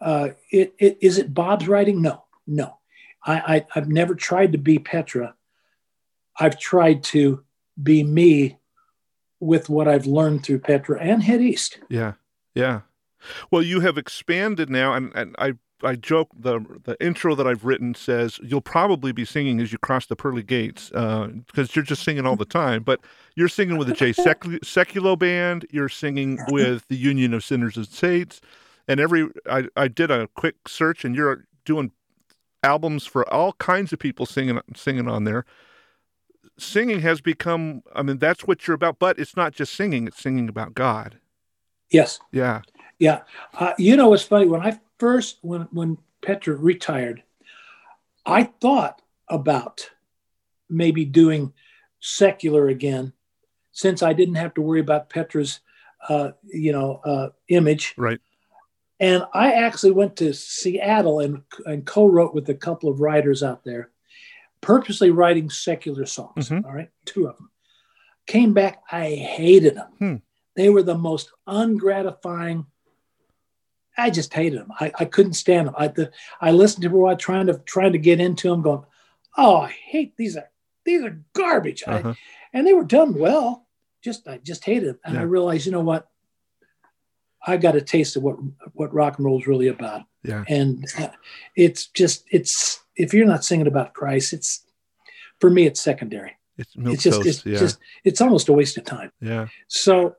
uh, 0.00 0.30
it, 0.50 0.74
it 0.78 0.98
is 1.00 1.18
it 1.18 1.32
Bob's 1.32 1.68
writing? 1.68 2.02
No, 2.02 2.24
no. 2.46 2.78
I, 3.24 3.56
I 3.56 3.66
I've 3.74 3.88
never 3.88 4.14
tried 4.14 4.52
to 4.52 4.58
be 4.58 4.78
Petra. 4.78 5.34
I've 6.38 6.58
tried 6.58 7.02
to 7.04 7.44
be 7.82 8.02
me 8.02 8.58
with 9.40 9.68
what 9.68 9.88
I've 9.88 10.06
learned 10.06 10.44
through 10.44 10.60
Petra 10.60 11.00
and 11.00 11.22
Head 11.22 11.42
East. 11.42 11.78
Yeah, 11.88 12.14
yeah. 12.54 12.80
Well, 13.50 13.62
you 13.62 13.80
have 13.80 13.98
expanded 13.98 14.70
now, 14.70 14.94
and, 14.94 15.12
and 15.14 15.36
I 15.38 15.54
I 15.82 15.96
joke 15.96 16.30
the 16.38 16.60
the 16.84 16.96
intro 17.04 17.34
that 17.34 17.46
I've 17.46 17.64
written 17.64 17.94
says 17.94 18.40
you'll 18.42 18.62
probably 18.62 19.12
be 19.12 19.26
singing 19.26 19.60
as 19.60 19.70
you 19.70 19.78
cross 19.78 20.06
the 20.06 20.16
pearly 20.16 20.42
gates 20.42 20.88
because 20.88 21.58
uh, 21.58 21.72
you're 21.72 21.84
just 21.84 22.02
singing 22.02 22.26
all 22.26 22.36
the 22.36 22.46
time. 22.46 22.82
But 22.82 23.00
you're 23.36 23.48
singing 23.48 23.76
with 23.76 23.88
the 23.88 23.94
Jay 23.94 24.12
Sekulow 24.12 25.18
band. 25.18 25.66
You're 25.70 25.90
singing 25.90 26.38
with 26.48 26.88
the 26.88 26.96
Union 26.96 27.34
of 27.34 27.44
Sinners 27.44 27.76
and 27.76 27.86
Saints 27.86 28.40
and 28.90 28.98
every 28.98 29.28
I, 29.48 29.68
I 29.76 29.88
did 29.88 30.10
a 30.10 30.28
quick 30.34 30.68
search 30.68 31.04
and 31.04 31.14
you're 31.14 31.46
doing 31.64 31.92
albums 32.62 33.06
for 33.06 33.30
all 33.32 33.52
kinds 33.54 33.92
of 33.92 33.98
people 33.98 34.26
singing 34.26 34.60
singing 34.74 35.08
on 35.08 35.24
there. 35.24 35.44
Singing 36.58 37.00
has 37.00 37.20
become 37.20 37.82
i 37.94 38.02
mean 38.02 38.18
that's 38.18 38.46
what 38.46 38.66
you're 38.66 38.74
about 38.74 38.98
but 38.98 39.18
it's 39.18 39.36
not 39.36 39.52
just 39.54 39.74
singing 39.74 40.06
it's 40.06 40.20
singing 40.20 40.48
about 40.48 40.74
god. 40.74 41.18
Yes. 41.90 42.20
Yeah. 42.32 42.62
Yeah. 42.98 43.22
Uh, 43.54 43.72
you 43.78 43.96
know 43.96 44.10
what's 44.10 44.22
funny? 44.22 44.46
When 44.46 44.60
i 44.60 44.78
first 44.98 45.38
when 45.42 45.62
when 45.72 45.98
petra 46.22 46.54
retired 46.54 47.22
i 48.26 48.42
thought 48.44 49.00
about 49.28 49.90
maybe 50.68 51.04
doing 51.04 51.52
secular 52.00 52.68
again 52.68 53.12
since 53.72 54.02
I 54.02 54.12
didn't 54.12 54.34
have 54.34 54.54
to 54.54 54.62
worry 54.62 54.80
about 54.80 55.08
Petra's, 55.08 55.60
uh, 56.08 56.32
you 56.44 56.72
know, 56.72 57.00
uh, 57.04 57.28
image. 57.48 57.94
Right. 57.96 58.20
And 59.00 59.24
I 59.32 59.52
actually 59.52 59.92
went 59.92 60.16
to 60.16 60.34
Seattle 60.34 61.20
and, 61.20 61.42
and 61.64 61.86
co-wrote 61.86 62.34
with 62.34 62.48
a 62.50 62.54
couple 62.54 62.90
of 62.90 63.00
writers 63.00 63.42
out 63.42 63.64
there, 63.64 63.90
purposely 64.60 65.10
writing 65.10 65.48
secular 65.48 66.04
songs. 66.06 66.50
Mhm. 66.50 66.64
all 66.66 66.72
right, 66.74 66.90
two 67.06 67.26
of 67.26 67.36
them. 67.38 67.50
Came 68.26 68.52
back, 68.52 68.82
I 68.92 69.10
hated 69.14 69.74
them. 69.76 69.92
Hmm. 69.98 70.16
They 70.54 70.68
were 70.68 70.82
the 70.82 70.98
most 70.98 71.30
ungratifying. 71.48 72.66
I 73.96 74.10
just 74.10 74.34
hated 74.34 74.60
them. 74.60 74.72
I, 74.78 74.92
I 74.98 75.04
couldn't 75.06 75.32
stand 75.34 75.66
them. 75.68 75.74
I 75.78 75.88
the, 75.88 76.10
I 76.40 76.50
listened 76.52 76.82
to 76.82 76.88
them 76.90 76.98
while 76.98 77.16
trying 77.16 77.46
to 77.46 77.58
trying 77.64 77.92
to 77.92 77.98
get 77.98 78.20
into 78.20 78.48
them, 78.48 78.62
going, 78.62 78.84
"Oh, 79.36 79.56
I 79.58 79.70
hate 79.70 80.16
these 80.16 80.36
are 80.36 80.50
these 80.84 81.02
are 81.02 81.22
garbage." 81.34 81.82
Uh-huh. 81.86 82.14
and 82.52 82.66
they 82.66 82.72
were 82.74 82.84
done 82.84 83.14
well. 83.14 83.66
Just 84.02 84.28
I 84.28 84.38
just 84.38 84.64
hated 84.64 84.88
them, 84.90 84.98
and 85.04 85.18
I 85.18 85.22
realized, 85.22 85.66
you 85.66 85.72
know 85.72 85.80
what? 85.80 86.08
I 87.46 87.56
got 87.56 87.76
a 87.76 87.80
taste 87.80 88.16
of 88.16 88.22
what 88.22 88.36
what 88.72 88.92
rock 88.92 89.16
and 89.18 89.24
roll 89.24 89.40
is 89.40 89.46
really 89.46 89.68
about, 89.68 90.02
Yeah. 90.22 90.44
and 90.48 90.84
uh, 90.98 91.08
it's 91.56 91.86
just 91.86 92.24
it's 92.30 92.80
if 92.96 93.14
you're 93.14 93.26
not 93.26 93.44
singing 93.44 93.66
about 93.66 93.94
Christ, 93.94 94.32
it's 94.32 94.64
for 95.40 95.50
me 95.50 95.66
it's 95.66 95.80
secondary. 95.80 96.36
It's 96.58 96.72
it's 96.76 97.02
just 97.02 97.16
toast. 97.22 97.28
it's 97.28 97.46
yeah. 97.46 97.58
just 97.58 97.78
it's 98.04 98.20
almost 98.20 98.48
a 98.48 98.52
waste 98.52 98.76
of 98.76 98.84
time. 98.84 99.10
yeah. 99.20 99.46
So 99.68 100.16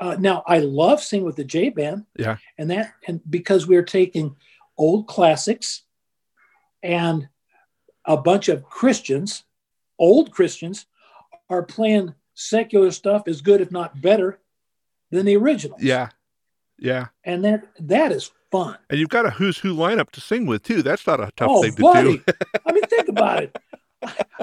uh, 0.00 0.16
now 0.18 0.42
I 0.46 0.58
love 0.60 1.02
singing 1.02 1.26
with 1.26 1.36
the 1.36 1.44
J 1.44 1.68
band. 1.68 2.06
Yeah. 2.18 2.38
And 2.58 2.70
that 2.70 2.94
and 3.06 3.20
because 3.28 3.66
we're 3.66 3.84
taking 3.84 4.34
old 4.78 5.06
classics 5.06 5.82
and 6.82 7.28
a 8.06 8.16
bunch 8.16 8.48
of 8.48 8.64
Christians, 8.64 9.44
old 9.98 10.32
Christians, 10.32 10.86
are 11.50 11.62
playing 11.62 12.14
secular 12.34 12.90
stuff 12.90 13.28
as 13.28 13.42
good, 13.42 13.60
if 13.60 13.70
not 13.70 14.00
better, 14.00 14.40
than 15.10 15.26
the 15.26 15.36
original. 15.36 15.76
Yeah. 15.78 16.08
Yeah. 16.82 17.08
And 17.24 17.44
that 17.44 17.64
that 17.80 18.12
is 18.12 18.30
fun. 18.50 18.76
And 18.90 18.98
you've 18.98 19.08
got 19.08 19.26
a 19.26 19.30
who's 19.30 19.58
who 19.58 19.74
lineup 19.74 20.10
to 20.10 20.20
sing 20.20 20.46
with 20.46 20.62
too. 20.62 20.82
That's 20.82 21.06
not 21.06 21.20
a 21.20 21.30
tough 21.36 21.48
oh, 21.50 21.62
thing 21.62 21.74
to 21.74 21.82
buddy. 21.82 22.18
do. 22.18 22.24
I 22.66 22.72
mean, 22.72 22.84
think 22.84 23.08
about 23.08 23.42
it. 23.42 23.56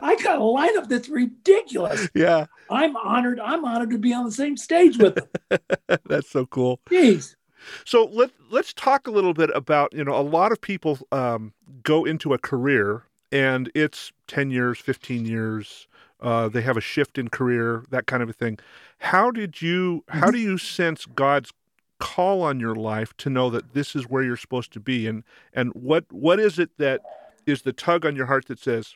I 0.02 0.16
got 0.24 0.38
a 0.38 0.42
lineup 0.42 0.88
that's 0.88 1.10
ridiculous. 1.10 2.10
yeah. 2.16 2.46
I'm 2.70 2.96
honored. 2.96 3.40
I'm 3.40 3.66
honored 3.66 3.90
to 3.92 3.98
be 3.98 4.14
on 4.14 4.26
the 4.26 4.32
same 4.32 4.56
stage 4.58 4.98
with 4.98 5.16
them. 5.16 5.60
That's 6.06 6.30
so 6.30 6.46
cool. 6.46 6.80
Jeez. 6.90 7.36
So 7.84 8.06
let 8.06 8.32
let's 8.50 8.74
talk 8.74 9.08
a 9.08 9.12
little 9.12 9.34
bit 9.34 9.50
about 9.54 9.94
you 9.94 10.04
know 10.04 10.16
a 10.16 10.24
lot 10.24 10.52
of 10.52 10.62
people 10.62 11.00
um, 11.12 11.54
go 11.84 12.06
into 12.06 12.34
a 12.34 12.38
career 12.38 13.04
and 13.32 13.72
it's 13.76 14.12
ten 14.28 14.50
years, 14.50 14.80
fifteen 14.80 15.26
years. 15.26 15.88
Uh, 16.22 16.50
they 16.50 16.62
have 16.62 16.76
a 16.76 16.82
shift 16.82 17.18
in 17.18 17.30
career, 17.30 17.86
that 17.92 18.06
kind 18.06 18.22
of 18.22 18.30
a 18.30 18.34
thing. 18.34 18.60
How 19.00 19.32
did 19.32 19.62
you? 19.62 20.04
How 20.10 20.32
do 20.32 20.38
you 20.38 20.58
sense 20.58 21.06
God's 21.06 21.52
call 22.00 22.42
on 22.42 22.60
your 22.60 22.76
life 22.76 23.16
to 23.18 23.30
know 23.30 23.50
that 23.50 23.74
this 23.74 23.96
is 23.96 24.10
where 24.10 24.24
you're 24.24 24.38
supposed 24.38 24.74
to 24.74 24.80
be? 24.80 25.08
And 25.08 25.24
and 25.54 25.72
what 25.74 26.06
what 26.12 26.40
is 26.40 26.60
it 26.60 26.72
that 26.78 27.02
is 27.46 27.62
the 27.64 27.74
tug 27.74 28.06
on 28.06 28.16
your 28.16 28.28
heart 28.28 28.48
that 28.48 28.60
says, 28.60 28.96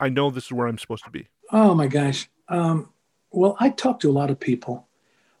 I 0.00 0.08
know 0.08 0.30
this 0.30 0.46
is 0.46 0.52
where 0.52 0.66
I'm 0.66 0.78
supposed 0.78 1.04
to 1.04 1.10
be? 1.10 1.28
Oh 1.50 1.74
my 1.74 1.86
gosh. 1.86 2.28
Um, 2.48 2.90
well, 3.30 3.56
I 3.60 3.70
talk 3.70 4.00
to 4.00 4.10
a 4.10 4.12
lot 4.12 4.30
of 4.30 4.38
people 4.38 4.88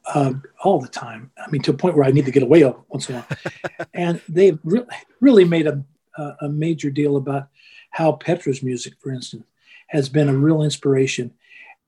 uh, 0.06 0.32
all 0.62 0.80
the 0.80 0.88
time. 0.88 1.30
I 1.44 1.50
mean, 1.50 1.62
to 1.62 1.70
a 1.72 1.76
point 1.76 1.96
where 1.96 2.06
I 2.06 2.10
need 2.10 2.24
to 2.24 2.30
get 2.30 2.42
away 2.42 2.64
once 2.88 3.08
in 3.08 3.16
a 3.16 3.18
while. 3.18 3.86
and 3.94 4.20
they've 4.28 4.58
really, 4.64 4.86
really 5.20 5.44
made 5.44 5.66
a, 5.66 5.84
a, 6.40 6.48
major 6.48 6.90
deal 6.90 7.16
about 7.16 7.48
how 7.90 8.12
Petra's 8.12 8.62
music, 8.62 8.94
for 9.00 9.12
instance, 9.12 9.44
has 9.88 10.08
been 10.08 10.28
a 10.28 10.36
real 10.36 10.62
inspiration. 10.62 11.32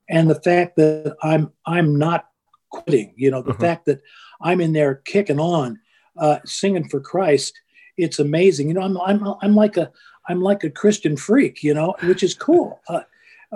And 0.09 0.29
the 0.29 0.39
fact 0.41 0.75
that 0.77 1.15
I'm 1.23 1.51
I'm 1.65 1.97
not 1.97 2.29
quitting, 2.69 3.13
you 3.15 3.31
know, 3.31 3.41
the 3.41 3.53
Mhm. 3.53 3.59
fact 3.59 3.85
that 3.85 4.01
I'm 4.41 4.61
in 4.61 4.73
there 4.73 4.95
kicking 5.05 5.39
on, 5.39 5.79
uh, 6.17 6.39
singing 6.45 6.87
for 6.87 6.99
Christ, 6.99 7.59
it's 7.97 8.19
amazing. 8.19 8.67
You 8.67 8.73
know, 8.75 8.81
I'm 8.81 8.97
I'm 9.01 9.35
I'm 9.41 9.55
like 9.55 9.77
a 9.77 9.91
I'm 10.27 10.41
like 10.41 10.63
a 10.63 10.69
Christian 10.69 11.17
freak, 11.17 11.63
you 11.63 11.73
know, 11.73 11.95
which 12.03 12.23
is 12.23 12.33
cool 12.33 12.81
uh, 12.89 13.01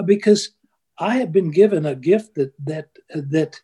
because 0.06 0.52
I 0.98 1.18
have 1.18 1.32
been 1.32 1.52
given 1.52 1.86
a 1.86 1.96
gift 1.96 2.36
that 2.36 2.54
that 2.66 2.90
that 3.10 3.60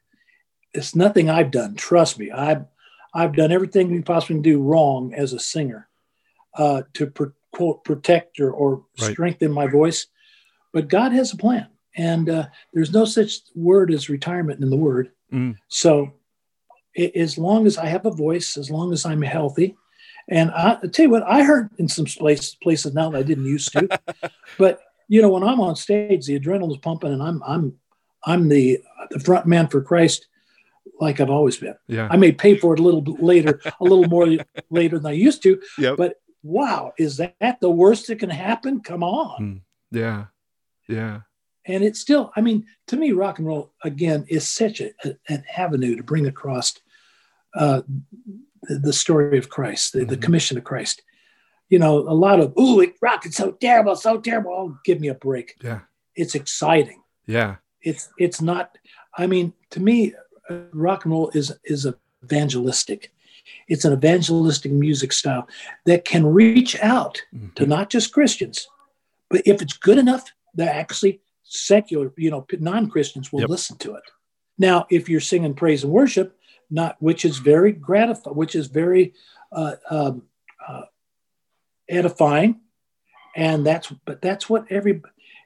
it's 0.74 0.96
nothing 0.96 1.30
I've 1.30 1.52
done. 1.52 1.76
Trust 1.76 2.20
me, 2.20 2.32
I've 2.32 2.66
I've 3.14 3.36
done 3.36 3.52
everything 3.52 3.94
you 3.94 4.04
possibly 4.04 4.36
can 4.36 4.42
do 4.42 4.62
wrong 4.62 5.14
as 5.14 5.32
a 5.34 5.40
singer 5.40 5.88
uh, 6.58 6.84
to 6.94 7.08
pro- 7.08 7.32
quote 7.52 7.84
protect 7.86 8.40
or, 8.40 8.52
or 8.52 8.84
Right. 9.00 9.12
strengthen 9.12 9.52
my 9.52 9.68
voice, 9.68 10.08
but 10.74 10.90
God 10.90 11.14
has 11.14 11.34
a 11.34 11.38
plan, 11.38 11.68
and 11.96 12.30
uh, 12.30 12.48
there's 12.74 12.92
no 12.92 13.06
such 13.06 13.40
word 13.56 13.94
as 13.94 14.10
retirement 14.10 14.62
in 14.62 14.70
the 14.70 14.76
Word. 14.76 15.12
Mm. 15.32 15.56
So, 15.70 16.12
as 16.98 17.38
long 17.38 17.66
as 17.68 17.78
I 17.78 17.86
have 17.88 18.06
a 18.06 18.12
voice, 18.12 18.58
as 18.58 18.70
long 18.70 18.94
as 18.94 19.06
I'm 19.06 19.22
healthy, 19.22 19.76
and 20.30 20.52
I, 20.52 20.78
I 20.82 20.88
tell 20.88 21.06
you 21.06 21.12
what, 21.12 21.24
I 21.24 21.44
heard 21.44 21.70
in 21.78 21.88
some 21.88 22.06
places 22.06 22.56
places 22.62 22.94
now 22.94 23.10
that 23.12 23.20
I 23.20 23.24
didn't 23.24 23.46
used 23.46 23.72
to, 23.74 23.88
but 24.58 24.80
you 25.08 25.22
know 25.22 25.30
when 25.30 25.44
I'm 25.44 25.60
on 25.62 25.76
stage, 25.76 26.26
the 26.26 26.40
adrenaline's 26.40 26.78
pumping, 26.78 27.14
and 27.14 27.22
I'm 27.22 27.42
I'm 27.46 27.74
I'm 28.26 28.50
the 28.50 28.80
the 29.12 29.20
front 29.20 29.46
man 29.46 29.68
for 29.68 29.82
Christ, 29.82 30.28
like 31.00 31.20
I've 31.20 31.30
always 31.30 31.58
been. 31.58 31.76
Yeah. 31.88 32.08
I 32.10 32.18
may 32.18 32.32
pay 32.32 32.58
for 32.58 32.74
it 32.74 32.80
a 32.80 32.84
little 32.84 33.02
bit 33.02 33.22
later, 33.22 33.62
a 33.80 33.84
little 33.84 34.08
more 34.08 34.28
later 34.70 34.98
than 34.98 35.08
I 35.12 35.16
used 35.16 35.44
to, 35.44 35.62
Yep. 35.78 35.98
but 35.98 36.16
wow, 36.42 36.94
is 36.98 37.18
that 37.18 37.58
the 37.60 37.70
worst 37.70 38.08
that 38.08 38.20
can 38.20 38.30
happen? 38.30 38.82
Come 38.82 39.04
on. 39.04 39.38
Hmm. 39.92 39.98
Yeah. 39.98 40.26
Yeah. 40.88 41.22
And 41.68 41.84
it's 41.84 42.00
still, 42.00 42.32
I 42.36 42.42
mean, 42.42 42.66
to 42.88 42.96
me, 42.98 43.12
rock 43.12 43.40
and 43.40 43.48
roll 43.48 43.74
again 43.84 44.26
is 44.28 44.48
such 44.48 44.82
a, 44.82 44.92
a- 45.04 45.18
an 45.30 45.44
avenue 45.58 45.96
to 45.96 46.04
bring 46.04 46.28
across 46.28 46.74
uh, 47.56 47.82
the, 48.64 48.80
the 48.80 48.94
story 48.94 49.38
of 49.38 49.50
Christ, 49.50 49.94
the, 49.94 50.06
the 50.06 50.18
Mhm. 50.18 50.22
commission 50.22 50.58
of 50.58 50.64
Christ. 50.64 51.02
You 51.70 51.80
know, 51.80 51.98
a 52.00 52.14
lot 52.14 52.40
of 52.40 52.54
ooh, 52.60 52.80
it 52.82 52.94
rock 53.02 53.26
is 53.26 53.36
so 53.36 53.52
terrible, 53.54 53.96
so 53.96 54.20
terrible. 54.20 54.52
Oh, 54.52 54.78
give 54.86 55.00
me 55.00 55.08
a 55.08 55.16
break. 55.16 55.56
Yeah. 55.64 55.82
It's 56.16 56.36
exciting. 56.36 57.02
Yeah. 57.28 57.56
It's 57.82 58.10
it's 58.18 58.42
not. 58.42 58.78
I 59.18 59.28
mean, 59.28 59.54
to 59.72 59.80
me, 59.80 60.14
uh, 60.50 60.60
rock 60.74 61.06
and 61.06 61.14
roll 61.14 61.30
is 61.34 61.52
is 61.64 61.88
evangelistic. 62.24 63.12
It's 63.68 63.86
an 63.86 63.94
evangelistic 63.94 64.72
music 64.72 65.12
style 65.14 65.48
that 65.86 66.06
can 66.06 66.26
reach 66.26 66.80
out 66.82 67.22
to 67.56 67.64
Mhm. 67.66 67.68
not 67.68 67.90
just 67.90 68.12
Christians, 68.14 68.68
but 69.30 69.42
if 69.46 69.62
it's 69.62 69.74
good 69.78 69.98
enough, 69.98 70.32
they're 70.56 70.70
actually 70.84 71.22
secular, 71.44 72.12
you 72.18 72.32
know, 72.32 72.46
non 72.60 72.90
Christians 72.90 73.32
will 73.32 73.42
Yep. 73.42 73.50
listen 73.50 73.78
to 73.78 73.96
it. 73.96 74.04
Now, 74.58 74.86
if 74.90 75.08
you're 75.10 75.20
singing 75.32 75.54
praise 75.54 75.84
and 75.84 75.92
worship, 75.94 76.38
not 76.70 76.96
which 77.00 77.26
is 77.26 77.38
very 77.38 77.72
gratifying, 77.72 78.36
which 78.36 78.56
is 78.56 78.68
very 78.68 79.14
uh, 79.52 79.76
um, 79.90 80.24
uh, 80.68 80.84
edifying, 81.88 82.62
and 83.36 83.66
that's 83.66 83.92
but 84.06 84.22
that's 84.22 84.50
what 84.50 84.66
every, 84.72 85.02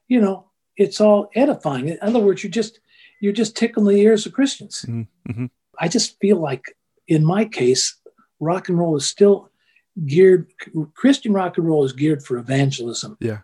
you 0.07 0.21
know, 0.21 0.45
it's 0.77 1.01
all 1.01 1.29
edifying. 1.35 1.89
In 1.89 1.97
other 2.01 2.19
words, 2.19 2.43
you're 2.43 2.51
just 2.51 2.79
you're 3.19 3.33
just 3.33 3.55
tickling 3.55 3.95
the 3.95 4.01
ears 4.01 4.25
of 4.25 4.33
Christians. 4.33 4.85
Mm-hmm. 4.87 5.45
I 5.79 5.87
just 5.87 6.19
feel 6.19 6.37
like, 6.37 6.63
in 7.07 7.25
my 7.25 7.45
case, 7.45 7.97
rock 8.39 8.69
and 8.69 8.77
roll 8.77 8.95
is 8.95 9.05
still 9.05 9.49
geared. 10.05 10.51
Christian 10.93 11.33
rock 11.33 11.57
and 11.57 11.67
roll 11.67 11.85
is 11.85 11.93
geared 11.93 12.23
for 12.23 12.37
evangelism. 12.37 13.17
Yeah. 13.19 13.39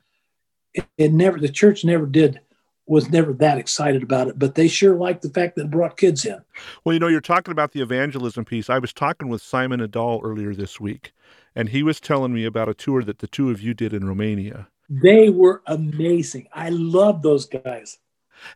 It, 0.74 0.86
it 0.98 1.14
never. 1.14 1.40
The 1.40 1.50
church 1.50 1.84
never 1.86 2.06
did. 2.06 2.40
Was 2.88 3.10
never 3.10 3.34
that 3.34 3.58
excited 3.58 4.04
about 4.04 4.28
it, 4.28 4.38
but 4.38 4.54
they 4.54 4.68
sure 4.68 4.96
liked 4.96 5.24
the 5.24 5.30
fact 5.30 5.56
that 5.56 5.64
it 5.64 5.72
brought 5.72 5.98
kids 5.98 6.24
in. 6.24 6.40
Well, 6.84 6.94
you 6.94 7.00
know, 7.00 7.08
you're 7.08 7.20
talking 7.20 7.52
about 7.52 7.72
the 7.72 7.82
evangelism 7.82 8.46
piece. 8.46 8.70
I 8.70 8.78
was 8.78 8.94
talking 8.94 9.28
with 9.28 9.42
Simon 9.42 9.80
Adal 9.80 10.22
earlier 10.24 10.54
this 10.54 10.80
week, 10.80 11.12
and 11.56 11.70
he 11.70 11.82
was 11.82 12.00
telling 12.00 12.32
me 12.32 12.46
about 12.46 12.70
a 12.70 12.76
tour 12.76 13.04
that 13.04 13.20
the 13.20 13.28
two 13.28 13.50
of 13.50 13.60
you 13.60 13.74
did 13.74 13.92
in 13.92 14.08
Romania. 14.08 14.68
They 14.88 15.30
were 15.30 15.64
amazing. 15.66 16.48
I 16.54 16.70
love 16.70 17.24
those 17.24 17.48
guys. 17.48 17.98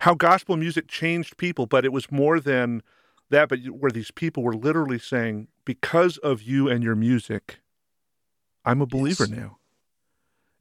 How 0.02 0.14
gospel 0.14 0.58
music 0.58 0.88
changed 0.88 1.38
people, 1.38 1.66
but 1.66 1.84
it 1.84 1.92
was 1.92 2.12
more 2.12 2.40
than 2.40 2.84
that, 3.32 3.50
but 3.50 3.60
where 3.66 3.92
these 3.92 4.12
people 4.12 4.44
were 4.44 4.56
literally 4.56 5.00
saying, 5.00 5.48
because 5.66 6.18
of 6.18 6.44
you 6.44 6.70
and 6.70 6.84
your 6.84 6.96
music, 6.96 7.62
I'm 8.64 8.82
a 8.82 8.86
believer 8.86 9.26
Yes. 9.26 9.40
now. 9.40 9.58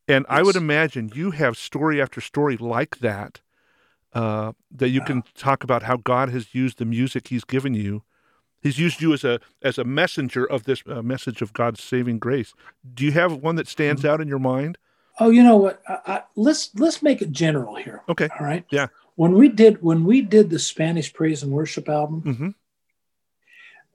And 0.07 0.25
I 0.29 0.43
would 0.43 0.57
imagine 0.57 1.13
you 1.15 1.33
have 1.33 1.59
story 1.59 2.01
after 2.01 2.23
story 2.23 2.57
like 2.57 3.01
that, 3.01 3.41
uh, 4.15 4.53
that 4.71 4.89
you 4.89 5.01
can 5.03 5.23
talk 5.35 5.63
about 5.65 5.83
how 5.83 5.97
God 5.97 6.31
has 6.31 6.55
used 6.55 6.79
the 6.79 6.85
music 6.85 7.29
He's 7.29 7.45
given 7.45 7.75
you. 7.75 8.03
He's 8.61 8.79
used 8.79 9.01
you 9.01 9.13
as 9.13 9.23
a 9.25 9.39
as 9.63 9.79
a 9.79 9.85
messenger 9.85 10.45
of 10.45 10.65
this 10.65 10.83
uh, 10.89 11.03
message 11.03 11.43
of 11.43 11.53
God's 11.53 11.83
saving 11.83 12.19
grace. 12.19 12.55
Do 12.95 13.05
you 13.05 13.13
have 13.13 13.37
one 13.37 13.55
that 13.57 13.69
stands 13.69 14.03
Mm-hmm. 14.03 14.11
out 14.11 14.21
in 14.21 14.29
your 14.29 14.39
mind? 14.41 14.79
Oh, 15.21 15.31
you 15.31 15.43
know 15.43 15.57
what? 15.57 15.83
I, 15.89 15.99
I, 16.07 16.23
let's 16.37 16.71
let's 16.77 17.03
make 17.03 17.23
it 17.23 17.31
general 17.33 17.77
here. 17.77 18.03
Okay. 18.09 18.29
All 18.39 18.47
right. 18.47 18.65
Yeah. 18.71 18.89
When 19.17 19.33
we 19.35 19.49
did 19.49 19.83
when 19.83 20.05
we 20.05 20.23
did 20.23 20.51
the 20.51 20.59
Spanish 20.59 21.13
praise 21.13 21.43
and 21.43 21.53
worship 21.53 21.89
album, 21.89 22.23
Mm-hmm. 22.23 22.49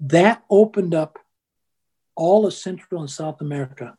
that 0.02 0.44
opened 0.50 0.94
up 0.94 1.20
all 2.16 2.46
of 2.46 2.54
Central 2.54 3.02
and 3.02 3.10
South 3.10 3.42
America 3.42 3.98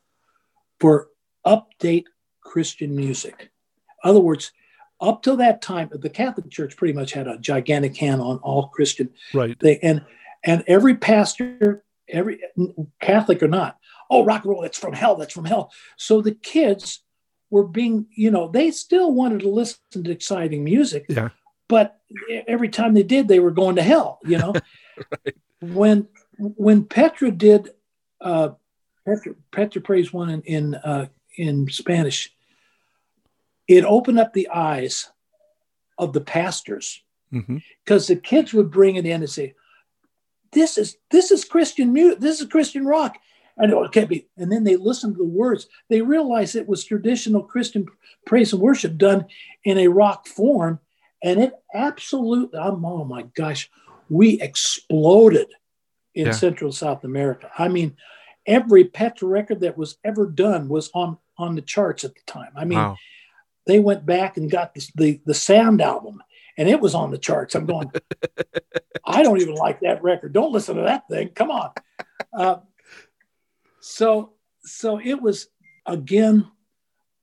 for 0.81 1.09
update 1.47 2.05
Christian 2.43 2.95
music. 2.95 3.51
In 4.03 4.11
other 4.11 4.21
words, 4.21 4.53
up 5.01 5.23
till 5.23 5.37
that 5.37 5.63
time, 5.63 5.91
the 5.93 6.11
Catholic 6.11 6.51
Church 6.51 6.77
pretty 6.77 6.95
much 6.95 7.13
had 7.13 7.27
a 7.27 7.39
gigantic 7.39 7.97
hand 7.97 8.21
on 8.21 8.39
all 8.39 8.69
Christian. 8.69 9.11
Right. 9.33 9.59
They 9.61 9.79
and 9.79 10.05
and 10.45 10.65
every 10.67 10.97
pastor, 10.97 11.85
every 12.09 12.41
Catholic 13.01 13.43
or 13.43 13.49
not, 13.49 13.79
oh 14.11 14.25
rock 14.25 14.45
and 14.45 14.51
roll, 14.51 14.63
that's 14.63 14.79
from 14.79 14.93
hell, 14.93 15.17
that's 15.17 15.33
from 15.33 15.45
hell. 15.45 15.73
So 15.97 16.21
the 16.21 16.35
kids 16.35 17.01
were 17.51 17.67
being, 17.67 18.07
you 18.15 18.31
know, 18.31 18.49
they 18.49 18.71
still 18.71 19.13
wanted 19.13 19.41
to 19.41 19.49
listen 19.49 19.79
to 19.93 20.11
exciting 20.11 20.65
music. 20.65 21.07
Yeah. 21.09 21.31
But 21.69 21.99
every 22.47 22.69
time 22.69 22.95
they 22.95 23.03
did, 23.03 23.29
they 23.29 23.41
were 23.41 23.51
going 23.51 23.77
to 23.77 23.83
hell, 23.83 24.19
you 24.25 24.39
know. 24.39 24.55
right. 25.25 25.35
When 25.61 26.09
when 26.39 26.85
Petra 26.85 27.31
did 27.31 27.71
uh 28.21 28.51
Petra, 29.07 29.35
Petra 29.51 29.81
Praise 29.81 30.13
one 30.13 30.31
in 30.31 30.43
in, 30.43 30.75
uh, 30.77 31.07
in 31.37 31.69
Spanish, 31.69 32.35
it 33.69 33.85
opened 33.85 34.19
up 34.19 34.33
the 34.33 34.49
eyes 34.49 35.11
of 35.99 36.13
the 36.13 36.21
pastors 36.21 37.03
mm-hmm. 37.33 37.59
because 37.85 38.07
the 38.07 38.17
kids 38.17 38.53
would 38.53 38.71
bring 38.71 38.97
it 38.97 39.07
in 39.07 39.23
and 39.23 39.31
say, 39.31 39.55
"This 40.53 40.79
is 40.79 40.97
this 41.11 41.31
is 41.31 41.45
Christian 41.45 41.93
music. 41.93 42.21
This 42.21 42.41
is 42.41 42.49
Christian 42.49 42.87
rock." 42.87 43.17
And 43.57 43.73
it 43.73 43.93
can't 43.93 44.09
be. 44.09 44.27
And 44.37 44.51
then 44.51 44.65
they 44.65 44.75
listened 44.75 45.15
to 45.15 45.19
the 45.19 45.29
words. 45.29 45.69
They 45.89 46.03
realized 46.03 46.57
it 46.57 46.67
was 46.67 46.85
traditional 46.85 47.45
Christian 47.45 47.87
praise 48.27 48.53
and 48.53 48.61
worship 48.61 48.99
done 48.99 49.27
in 49.63 49.79
a 49.79 49.87
rock 49.87 50.27
form, 50.27 50.81
and 51.23 51.41
it 51.41 51.53
absolutely. 51.73 52.59
I'm, 52.59 52.85
oh 52.85 53.05
my 53.05 53.23
gosh, 53.35 53.71
we 54.09 54.41
exploded 54.41 55.49
in 56.15 56.27
Yeah. 56.27 56.33
Central 56.33 56.73
South 56.73 57.05
America. 57.05 57.51
I 57.59 57.69
mean, 57.69 57.97
every 58.47 58.85
Petra 58.85 59.29
record 59.29 59.61
that 59.61 59.79
was 59.79 59.99
ever 60.05 60.27
done 60.27 60.69
was 60.69 60.91
on 60.95 61.19
on 61.39 61.55
the 61.55 61.63
charts 61.63 62.05
at 62.05 62.15
the 62.15 62.21
time. 62.27 62.53
I 62.57 62.65
mean, 62.65 62.79
wow. 62.79 62.97
They 63.67 63.79
went 63.79 64.05
back 64.05 64.37
and 64.37 64.51
got 64.51 64.75
the, 64.75 64.89
the 64.95 65.21
the 65.27 65.35
sound 65.35 65.81
album 65.81 66.23
and 66.57 66.69
it 66.69 66.81
was 66.81 66.95
on 66.95 67.11
the 67.11 67.19
charts. 67.19 67.55
I'm 67.55 67.67
going 67.67 67.91
i 69.05 69.23
don't 69.23 69.41
even 69.41 69.55
like 69.55 69.81
that 69.81 70.03
record. 70.03 70.33
Don't 70.33 70.53
listen 70.53 70.77
to 70.77 70.83
that 70.83 71.09
thing. 71.09 71.29
Come 71.29 71.51
on. 71.51 71.71
Uh, 72.33 72.57
so 73.81 74.33
so 74.63 74.99
it 74.99 75.21
was 75.21 75.49
again 75.85 76.51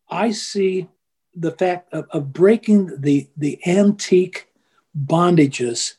i 0.09 0.29
see 0.29 0.87
the 1.35 1.51
fact 1.51 1.91
of, 1.93 2.05
of 2.11 2.31
breaking 2.31 3.01
the 3.01 3.29
the 3.37 3.59
antique 3.65 4.47
bondages 4.97 5.95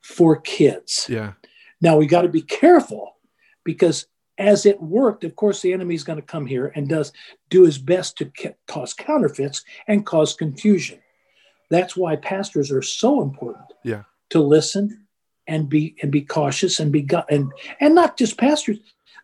for 0.00 0.36
kids. 0.40 1.06
Yeah. 1.08 1.32
now 1.80 1.96
we 1.96 2.06
got 2.06 2.22
to 2.22 2.28
be 2.28 2.42
careful 2.42 3.16
because 3.64 4.06
as 4.38 4.64
it 4.66 4.80
worked, 4.80 5.24
of 5.24 5.34
course, 5.36 5.60
the 5.60 5.72
enemy 5.72 5.94
is 5.94 6.04
going 6.04 6.18
to 6.18 6.24
come 6.24 6.46
here 6.46 6.72
and 6.74 6.88
does 6.88 7.12
do 7.50 7.64
his 7.64 7.76
best 7.78 8.16
to 8.18 8.26
ca- 8.26 8.54
cause 8.66 8.94
counterfeits 8.94 9.64
and 9.88 10.06
cause 10.06 10.34
confusion. 10.34 10.98
That's 11.70 11.96
why 11.96 12.16
pastors 12.16 12.70
are 12.70 12.82
so 12.82 13.20
important. 13.22 13.66
Yeah. 13.84 14.04
To 14.30 14.40
listen 14.40 15.06
and 15.46 15.68
be 15.68 15.96
and 16.02 16.12
be 16.12 16.22
cautious 16.22 16.78
and 16.80 16.92
be 16.92 17.02
gu- 17.02 17.22
and 17.30 17.50
and 17.80 17.94
not 17.94 18.16
just 18.16 18.38
pastors, 18.38 18.78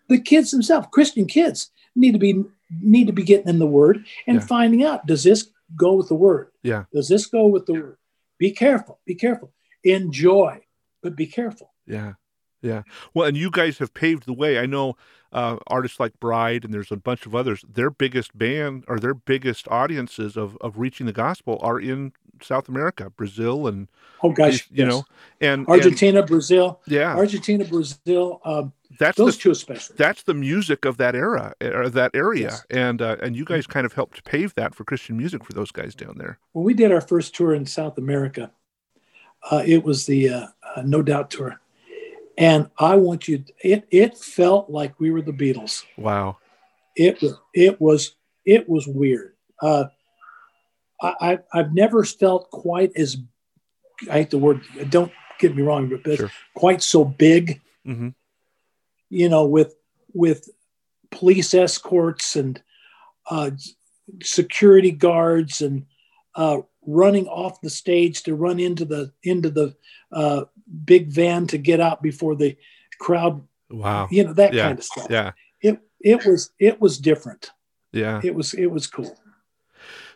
the 0.09 0.19
kids 0.21 0.51
themselves, 0.51 0.89
Christian 0.91 1.27
kids 1.27 1.71
need 1.95 2.13
to 2.13 2.19
be 2.19 2.43
need 2.83 3.07
to 3.07 3.13
be 3.13 3.23
getting 3.23 3.49
in 3.49 3.59
the 3.59 3.67
Word 3.67 4.05
and 4.27 4.37
Yeah. 4.41 4.47
finding 4.47 4.85
out 4.85 5.07
does 5.07 5.23
this 5.23 5.49
go 5.77 5.95
with 5.95 6.09
the 6.09 6.15
Word? 6.15 6.49
Yeah. 6.63 6.85
Does 6.93 7.09
this 7.09 7.27
go 7.27 7.47
with 7.47 7.67
the 7.67 7.75
Word? 7.75 7.97
Be 8.39 8.51
careful. 8.51 8.99
Be 9.07 9.15
careful. 9.15 9.53
Enjoy, 9.85 10.61
but 11.03 11.15
be 11.17 11.27
careful. 11.27 11.73
Yeah. 11.87 12.15
Yeah. 12.65 12.83
Well, 13.13 13.29
and 13.29 13.37
you 13.37 13.51
guys 13.51 13.79
have 13.79 13.93
paved 13.93 14.25
the 14.27 14.33
way. 14.33 14.59
I 14.59 14.65
know 14.67 14.97
uh, 15.33 15.57
artists 15.67 16.01
like 16.01 16.19
Bride 16.19 16.65
and 16.65 16.73
there's 16.73 16.91
a 16.91 16.97
bunch 16.97 17.27
of 17.27 17.35
others. 17.35 17.63
Their 17.71 17.91
biggest 17.91 18.37
band 18.39 18.85
or 18.89 18.99
their 18.99 19.15
biggest 19.15 19.69
audiences 19.69 20.37
of, 20.37 20.57
of 20.61 20.79
reaching 20.79 21.07
the 21.07 21.13
gospel 21.13 21.59
are 21.61 21.79
in 21.79 22.13
South 22.43 22.69
America, 22.69 23.11
Brazil, 23.11 23.67
and 23.67 23.89
Oh 24.23 24.33
gosh, 24.33 24.67
you 24.71 24.85
yes. 24.85 24.89
know, 24.89 25.05
and 25.41 25.61
and- 25.61 25.69
Argentina, 25.69 26.23
Brazil, 26.23 26.81
yeah, 26.87 27.15
Argentina, 27.15 27.65
Brazil. 27.65 28.41
Um, 28.45 28.73
that's 28.99 29.19
those 29.19 29.37
the 29.37 29.43
two 29.43 29.51
especially. 29.51 29.97
that's 29.99 30.23
the 30.23 30.35
music 30.35 30.85
of 30.85 30.97
that 30.97 31.15
era 31.15 31.53
or 31.61 31.89
that 31.91 32.13
area, 32.15 32.45
Yes. 32.51 32.65
and 32.71 33.03
uh, 33.03 33.17
and 33.23 33.37
you 33.37 33.45
guys 33.45 33.67
kind 33.67 33.85
of 33.85 33.93
helped 33.93 34.25
pave 34.25 34.55
that 34.55 34.75
for 34.75 34.85
Christian 34.85 35.17
music 35.17 35.45
for 35.45 35.53
those 35.53 35.71
guys 35.71 35.95
down 35.95 36.15
there. 36.17 36.39
when 36.53 36.65
we 36.65 36.73
did 36.75 36.91
our 36.93 37.01
first 37.03 37.35
tour 37.35 37.55
in 37.55 37.67
South 37.67 37.99
America, 37.99 38.51
uh, 39.51 39.63
it 39.67 39.85
was 39.85 40.07
the 40.07 40.29
uh, 40.31 40.47
uh, 40.75 40.83
No 40.83 41.03
Doubt 41.03 41.31
tour, 41.31 41.61
and 42.37 42.69
I 42.79 42.97
want 42.97 43.29
you. 43.29 43.45
It 43.63 43.87
it 43.91 44.19
felt 44.19 44.71
like 44.71 44.99
we 44.99 45.11
were 45.11 45.23
the 45.23 45.33
Beatles. 45.33 45.85
Wow. 45.97 46.39
It 46.97 47.21
was 47.23 47.35
it 47.55 47.81
was 47.81 48.17
it 48.45 48.69
was 48.69 48.87
weird. 48.87 49.35
Uh, 49.61 49.85
I, 51.01 51.15
I 51.21 51.39
I've 51.53 51.75
never 51.75 52.05
felt 52.05 52.51
quite 52.51 52.93
as 52.97 53.17
I 54.11 54.15
hate 54.15 54.31
the 54.31 54.39
word. 54.39 54.63
Don't 54.91 55.13
get 55.39 55.55
me 55.57 55.63
wrong, 55.63 55.89
but 56.05 56.17
Sure. 56.17 56.31
quite 56.55 56.83
so 56.83 57.05
big. 57.05 57.61
hmm 57.85 58.11
you 59.11 59.29
know, 59.29 59.45
with 59.45 59.75
with 60.13 60.49
police 61.11 61.55
escorts 61.55 62.35
and 62.35 62.61
uh, 63.31 63.51
security 64.23 64.91
guards 64.91 65.63
and 65.63 65.87
uh, 66.35 66.59
running 66.87 67.29
off 67.29 67.61
the 67.61 67.71
stage 67.71 68.23
to 68.25 68.35
run 68.35 68.59
into 68.59 68.85
the 68.85 69.13
into 69.23 69.51
the 69.51 69.77
uh, 70.11 70.45
big 70.85 71.09
van 71.09 71.47
to 71.49 71.59
get 71.59 71.81
out 71.81 72.03
before 72.03 72.35
the 72.35 72.57
crowd. 72.99 73.47
Wow. 73.71 74.09
You 74.11 74.25
know 74.25 74.33
that 74.35 74.55
Yeah. 74.55 74.67
kind 74.67 74.79
of 74.79 74.85
stuff. 74.85 75.07
Yeah. 75.11 75.33
It 75.61 75.81
it 76.01 76.25
was 76.27 76.51
it 76.59 76.81
was 76.81 76.99
different. 76.99 77.51
Yeah. 77.93 78.21
It 78.25 78.35
was 78.35 78.55
it 78.55 78.67
was 78.67 78.87
cool. 78.87 79.17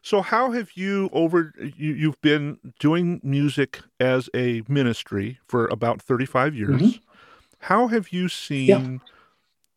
So 0.03 0.23
how 0.23 0.53
have 0.53 0.71
you 0.75 1.11
over 1.13 1.53
you 1.59 1.93
you've 1.93 2.21
been 2.23 2.59
doing 2.79 3.21
music 3.23 3.81
as 4.01 4.31
a 4.35 4.63
ministry 4.69 5.39
for 5.47 5.67
about 5.69 6.01
35 6.01 6.55
years. 6.55 6.81
Mhm. 6.81 7.01
How 7.61 7.89
have 7.89 8.13
you 8.13 8.29
seen 8.29 9.01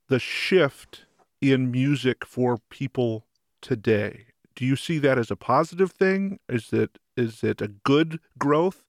the 0.08 0.20
shift 0.20 1.06
in 1.42 1.72
music 1.72 2.24
for 2.26 2.60
people 2.70 3.26
today? 3.62 4.28
Do 4.56 4.66
you 4.66 4.76
see 4.76 5.00
that 5.00 5.18
as 5.18 5.32
a 5.32 5.36
positive 5.36 5.92
thing? 5.92 6.40
Is 6.48 6.72
it 6.72 7.00
is 7.18 7.44
it 7.44 7.62
a 7.62 7.68
good 7.68 8.20
growth? 8.38 8.84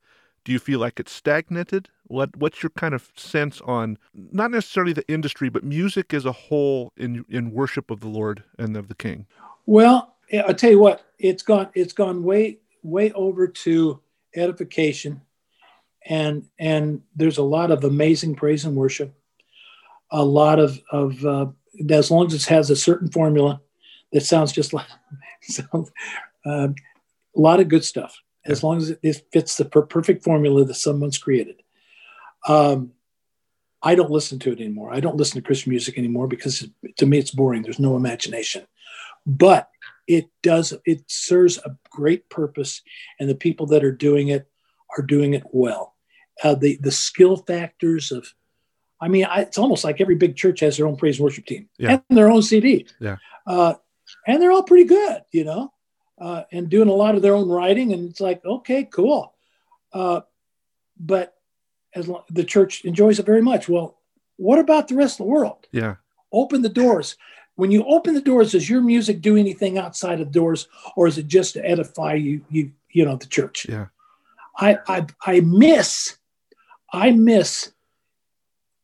Do 0.45 0.53
you 0.53 0.59
feel 0.59 0.81
like 0.81 0.99
it's 0.99 1.13
stagnated? 1.13 1.89
What 2.05 2.37
what's 2.37 2.63
your 2.63 2.71
kind 2.71 2.95
of 2.95 3.11
sense 3.17 3.61
on 3.63 3.99
not 4.15 4.51
necessarily 4.51 4.93
the 4.93 5.09
industry, 5.09 5.49
but 5.49 5.65
music 5.65 6.13
as 6.13 6.25
a 6.25 6.33
whole 6.33 6.93
in 6.97 7.25
in 7.29 7.53
worship 7.53 7.91
of 7.91 8.01
the 8.01 8.09
Lord 8.09 8.45
and 8.59 8.77
of 8.77 8.89
the 8.89 8.95
King? 8.95 9.27
Well, 9.67 10.17
I'll 10.33 10.55
tell 10.55 10.71
you 10.71 10.79
what. 10.79 11.05
It's 11.19 11.43
gone. 11.43 11.69
It's 11.75 11.93
gone 11.93 12.25
way 12.25 12.59
way 12.83 13.13
over 13.13 13.47
to 13.47 14.01
edification, 14.35 15.23
and 16.07 16.49
and 16.59 17.03
there's 17.15 17.39
a 17.39 17.43
lot 17.43 17.71
of 17.71 17.85
amazing 17.85 18.35
praise 18.35 18.65
and 18.65 18.77
worship. 18.77 19.15
A 20.11 20.25
lot 20.25 20.59
of 20.59 20.81
of 20.91 21.25
uh, 21.25 21.47
as 21.91 22.11
long 22.11 22.27
as 22.27 22.35
it 22.35 22.45
has 22.47 22.71
a 22.71 22.77
certain 22.77 23.11
formula 23.11 23.61
that 24.13 24.23
sounds 24.23 24.53
just 24.53 24.73
like 24.73 24.87
sounds, 25.43 25.91
uh, 26.45 26.69
a 27.37 27.41
lot 27.41 27.61
of 27.61 27.69
good 27.69 27.85
stuff. 27.85 28.21
As 28.45 28.63
long 28.63 28.79
as 28.79 28.91
it, 28.91 28.99
it 29.03 29.23
fits 29.33 29.57
the 29.57 29.65
per- 29.65 29.83
perfect 29.87 30.25
formula 30.25 30.65
that 30.65 30.75
someone's 30.75 31.19
created. 31.19 31.63
Um, 32.49 32.93
I 33.83 33.95
don't 33.95 34.11
listen 34.11 34.39
to 34.41 34.53
it 34.53 34.61
anymore. 34.61 34.93
I 34.93 35.01
don't 35.01 35.17
listen 35.17 35.41
to 35.41 35.47
Christian 35.47 35.71
music 35.71 35.99
anymore 35.99 36.27
because 36.29 36.69
to 36.97 37.07
me 37.07 37.19
it's 37.19 37.31
boring. 37.31 37.63
There's 37.63 37.79
no 37.79 37.97
imagination. 37.97 38.67
But 39.27 39.69
it 40.07 40.29
does 40.43 40.75
it 40.85 41.03
serves 41.09 41.59
a 41.59 41.77
great 41.91 42.29
purpose 42.29 42.83
and 43.21 43.29
the 43.29 43.35
people 43.35 43.67
that 43.67 43.85
are 43.85 43.93
doing 43.93 44.29
it 44.29 44.49
are 44.97 45.03
doing 45.03 45.35
it 45.35 45.45
well 45.53 45.95
uh, 46.43 46.55
the 46.55 46.77
the 46.83 46.91
skill 46.91 47.37
factors 47.37 48.11
of 48.11 48.27
i 49.01 49.07
mean 49.09 49.25
I, 49.25 49.43
it's 49.43 49.59
almost 49.59 49.85
like 49.85 50.01
every 50.01 50.17
big 50.17 50.37
church 50.37 50.61
has 50.61 50.77
their 50.77 50.87
own 50.87 50.97
praise 50.97 51.19
and 51.19 51.25
worship 51.25 51.47
team 51.47 51.69
Yeah. 51.79 52.01
and 52.09 52.19
their 52.19 52.31
own 52.31 52.43
cd 52.43 52.87
Yeah. 53.01 53.17
uh, 53.47 53.75
and 54.27 54.43
they're 54.43 54.51
all 54.53 54.65
pretty 54.65 54.85
good 54.85 55.23
you 55.31 55.45
know 55.45 55.73
uh, 56.27 56.43
and 56.53 56.69
doing 56.71 56.89
a 56.89 56.93
lot 57.05 57.15
of 57.17 57.23
their 57.23 57.35
own 57.35 57.49
writing 57.49 57.93
and 57.93 58.09
it's 58.11 58.21
like 58.29 58.41
okay 58.45 58.83
cool 58.85 59.35
uh, 59.93 60.21
but 60.99 61.27
as 61.95 62.07
long, 62.09 62.23
the 62.31 62.45
church 62.55 62.85
enjoys 62.91 63.19
it 63.19 63.27
very 63.27 63.43
much 63.43 63.69
well 63.69 63.89
what 64.37 64.59
about 64.59 64.85
the 64.89 64.95
rest 65.03 65.15
of 65.21 65.27
the 65.27 65.33
world 65.37 65.67
Yeah. 65.73 65.95
open 66.33 66.63
the 66.63 66.69
doors. 66.83 67.17
When 67.55 67.71
you 67.71 67.85
open 67.85 68.15
the 68.15 68.23
doors, 68.33 68.53
does 68.53 68.69
your 68.73 68.81
music 68.81 69.21
do 69.21 69.37
anything 69.37 69.77
outside 69.77 70.21
of 70.23 70.33
doors, 70.33 70.69
or 70.97 71.07
is 71.07 71.19
it 71.19 71.29
just 71.29 71.53
to 71.55 71.61
edify 71.73 72.15
you, 72.15 72.41
you, 72.51 72.73
you 72.97 73.05
know, 73.05 73.17
the 73.17 73.27
church? 73.27 73.67
Yeah. 73.69 73.87
I, 74.57 74.79
I, 74.89 75.07
I 75.33 75.41
miss, 75.41 76.17
I 76.93 77.11
miss 77.13 77.73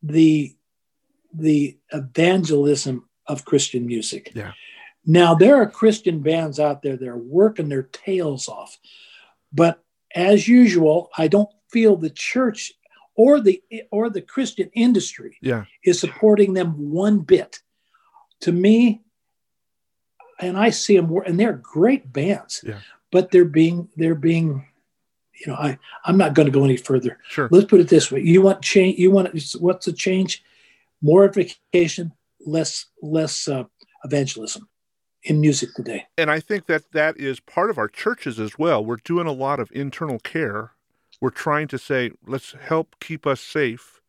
the, 0.02 0.54
the 1.32 1.78
evangelism 1.92 3.08
of 3.26 3.44
Christian 3.46 3.86
music. 3.86 4.32
Yeah. 4.34 4.52
Now 5.08 5.34
there 5.34 5.56
are 5.56 5.66
Christian 5.68 6.20
bands 6.20 6.60
out 6.60 6.82
there 6.82 6.96
that 6.98 7.08
are 7.08 7.16
working 7.16 7.68
their 7.70 7.84
tails 7.84 8.46
off, 8.46 8.78
but 9.52 9.82
as 10.14 10.46
usual, 10.46 11.08
I 11.16 11.26
don't 11.28 11.48
feel 11.70 11.96
the 11.96 12.10
church 12.10 12.72
or 13.14 13.40
the 13.40 13.60
or 13.90 14.10
the 14.10 14.20
Christian 14.22 14.70
industry 14.74 15.38
Yeah. 15.40 15.64
is 15.82 15.98
supporting 15.98 16.52
them 16.52 16.90
one 16.92 17.20
bit. 17.20 17.60
To 18.42 18.52
me, 18.52 19.00
and 20.38 20.56
I 20.56 20.70
see 20.70 20.96
them, 20.96 21.10
and 21.26 21.40
they're 21.40 21.54
great 21.54 22.12
bands. 22.12 22.62
Yeah. 22.64 22.78
but 23.10 23.30
they're 23.30 23.46
being 23.46 23.88
they're 23.96 24.14
being 24.14 24.66
you 25.40 25.46
know 25.46 25.54
i 25.54 25.78
i'm 26.04 26.18
not 26.18 26.34
going 26.34 26.44
to 26.46 26.52
go 26.52 26.64
any 26.64 26.76
further 26.76 27.18
Sure. 27.28 27.48
let's 27.50 27.64
put 27.66 27.80
it 27.80 27.88
this 27.88 28.10
way 28.12 28.20
you 28.20 28.42
want 28.42 28.60
change 28.60 28.98
you 28.98 29.10
want 29.10 29.28
what's 29.60 29.86
the 29.86 29.92
change 29.94 30.44
more 31.00 31.24
education 31.24 32.12
less 32.44 32.86
less 33.00 33.48
uh, 33.48 33.64
evangelism 34.04 34.68
in 35.24 35.40
music 35.40 35.70
today 35.74 36.06
And 36.16 36.30
I 36.30 36.40
think 36.40 36.66
that 36.66 36.92
that 36.92 37.16
is 37.18 37.40
part 37.40 37.70
of 37.70 37.78
our 37.78 37.88
churches 37.88 38.38
as 38.38 38.58
well. 38.58 38.84
We're 38.84 38.96
doing 38.96 39.26
a 39.26 39.32
lot 39.32 39.58
of 39.60 39.70
internal 39.72 40.18
care. 40.18 40.72
We're 41.20 41.30
trying 41.30 41.66
to 41.68 41.78
say, 41.78 42.12
let's 42.26 42.52
help 42.52 42.94
keep 43.00 43.26
us 43.26 43.40
safe 43.40 44.00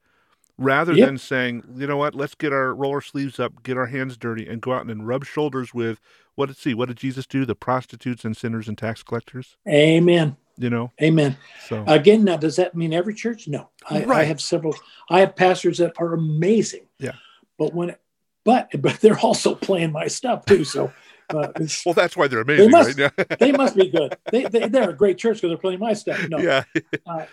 rather 0.58 0.94
Yep. 0.94 1.08
than 1.08 1.18
saying, 1.18 1.64
you 1.76 1.88
know 1.88 1.98
what, 1.98 2.14
let's 2.14 2.36
get 2.36 2.54
our 2.54 2.76
roll 2.76 2.92
our 2.92 3.02
sleeves 3.02 3.40
up, 3.40 3.64
get 3.64 3.78
our 3.78 3.88
hands 3.88 4.18
dirty, 4.18 4.48
and 4.48 4.62
go 4.62 4.74
out 4.74 4.86
and 4.86 5.08
rub 5.08 5.26
shoulders 5.26 5.74
with 5.74 6.00
what 6.36 6.46
did 6.48 6.58
see, 6.58 6.74
what 6.74 6.88
did 6.90 6.98
Jesus 6.98 7.26
do? 7.26 7.44
The 7.46 7.56
prostitutes 7.56 8.24
and 8.24 8.38
sinners 8.38 8.68
and 8.68 8.78
tax 8.78 9.02
collectors, 9.04 9.58
amen 9.68 10.38
you 10.58 10.70
know? 10.70 10.92
amen 11.02 11.38
So 11.68 11.84
again 11.88 12.26
now 12.26 12.36
does 12.38 12.58
that 12.58 12.76
mean 12.76 12.94
every 12.94 13.14
church 13.14 13.48
no 13.48 13.70
I, 13.90 14.04
I 14.04 14.24
have 14.26 14.42
several 14.42 14.76
i 15.10 15.22
have 15.22 15.36
pastors 15.36 15.78
that 15.78 15.94
are 15.98 16.14
amazing 16.14 16.86
Yeah. 17.00 17.14
but 17.58 17.74
when 17.74 17.96
but 18.44 18.70
but 18.82 19.00
they're 19.02 19.20
also 19.20 19.56
playing 19.56 19.92
my 19.92 20.08
stuff 20.08 20.46
too 20.46 20.64
so 20.64 20.92
uh, 21.32 21.50
it's- 21.56 21.84
well 21.86 21.94
that's 21.94 22.16
why 22.18 22.28
they're 22.28 22.42
amazing, 22.42 22.72
must- 22.72 23.00
right? 23.00 23.30
they 23.40 23.52
must 23.52 23.76
be 23.76 23.90
good 23.90 24.16
they, 24.32 24.44
they, 24.46 24.68
they're 24.68 24.90
a 24.92 24.94
great 24.94 25.18
church 25.18 25.38
because 25.38 25.50
they're 25.50 25.58
playing 25.58 25.80
my 25.80 25.94
stuff 25.94 26.20
no 26.30 26.38
yeah. 26.38 26.64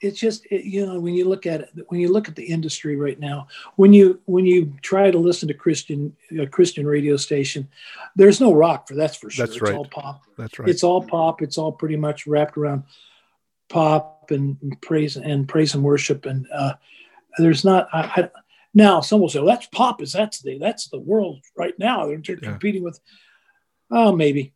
it's 0.00 0.20
just 0.20 0.46
it, 0.46 0.64
you 0.64 0.86
know 0.86 1.00
when 1.00 1.14
you 1.14 1.24
look 1.28 1.44
at 1.46 1.62
it 1.62 1.70
when 1.88 2.00
you 2.00 2.12
look 2.12 2.28
at 2.28 2.36
the 2.36 2.44
industry 2.44 2.96
right 2.96 3.18
now 3.18 3.48
when 3.76 3.92
you 3.92 4.20
when 4.26 4.46
you 4.46 4.72
try 4.82 5.10
to 5.10 5.18
listen 5.18 5.48
to 5.48 5.54
christian 5.54 6.14
a 6.38 6.46
christian 6.46 6.86
radio 6.86 7.16
station 7.16 7.66
there's 8.14 8.40
no 8.40 8.52
rock 8.52 8.86
for 8.86 8.94
that's 8.94 9.16
for 9.16 9.30
sure 9.30 9.46
That's 9.46 9.60
right. 9.60 9.70
it's 9.70 9.76
all 9.78 9.84
pop 9.86 10.22
That's 10.36 10.58
right. 10.58 10.68
it's 10.68 10.84
all 10.84 11.02
pop 11.02 11.42
it's 11.42 11.58
all 11.58 11.72
pretty 11.72 11.96
much 11.96 12.26
wrapped 12.26 12.56
around 12.56 12.84
pop 13.68 14.30
and 14.30 14.56
praise 14.80 15.16
and 15.16 15.48
praise 15.48 15.74
and 15.74 15.82
worship 15.82 16.26
and 16.26 16.46
uh 16.52 16.74
there's 17.38 17.64
not 17.64 17.88
I, 17.92 18.00
I 18.00 18.30
now 18.74 19.00
some 19.00 19.20
will 19.20 19.28
say 19.28 19.38
well, 19.40 19.48
that's 19.48 19.66
pop 19.68 20.00
is 20.02 20.12
that's 20.12 20.40
the 20.42 20.58
that's 20.58 20.88
the 20.88 20.98
world 21.00 21.40
right 21.56 21.74
now 21.78 22.06
they're, 22.06 22.18
they're 22.18 22.38
Yeah. 22.42 22.50
competing 22.50 22.82
with 22.84 23.00
oh 23.90 24.12
maybe 24.14 24.52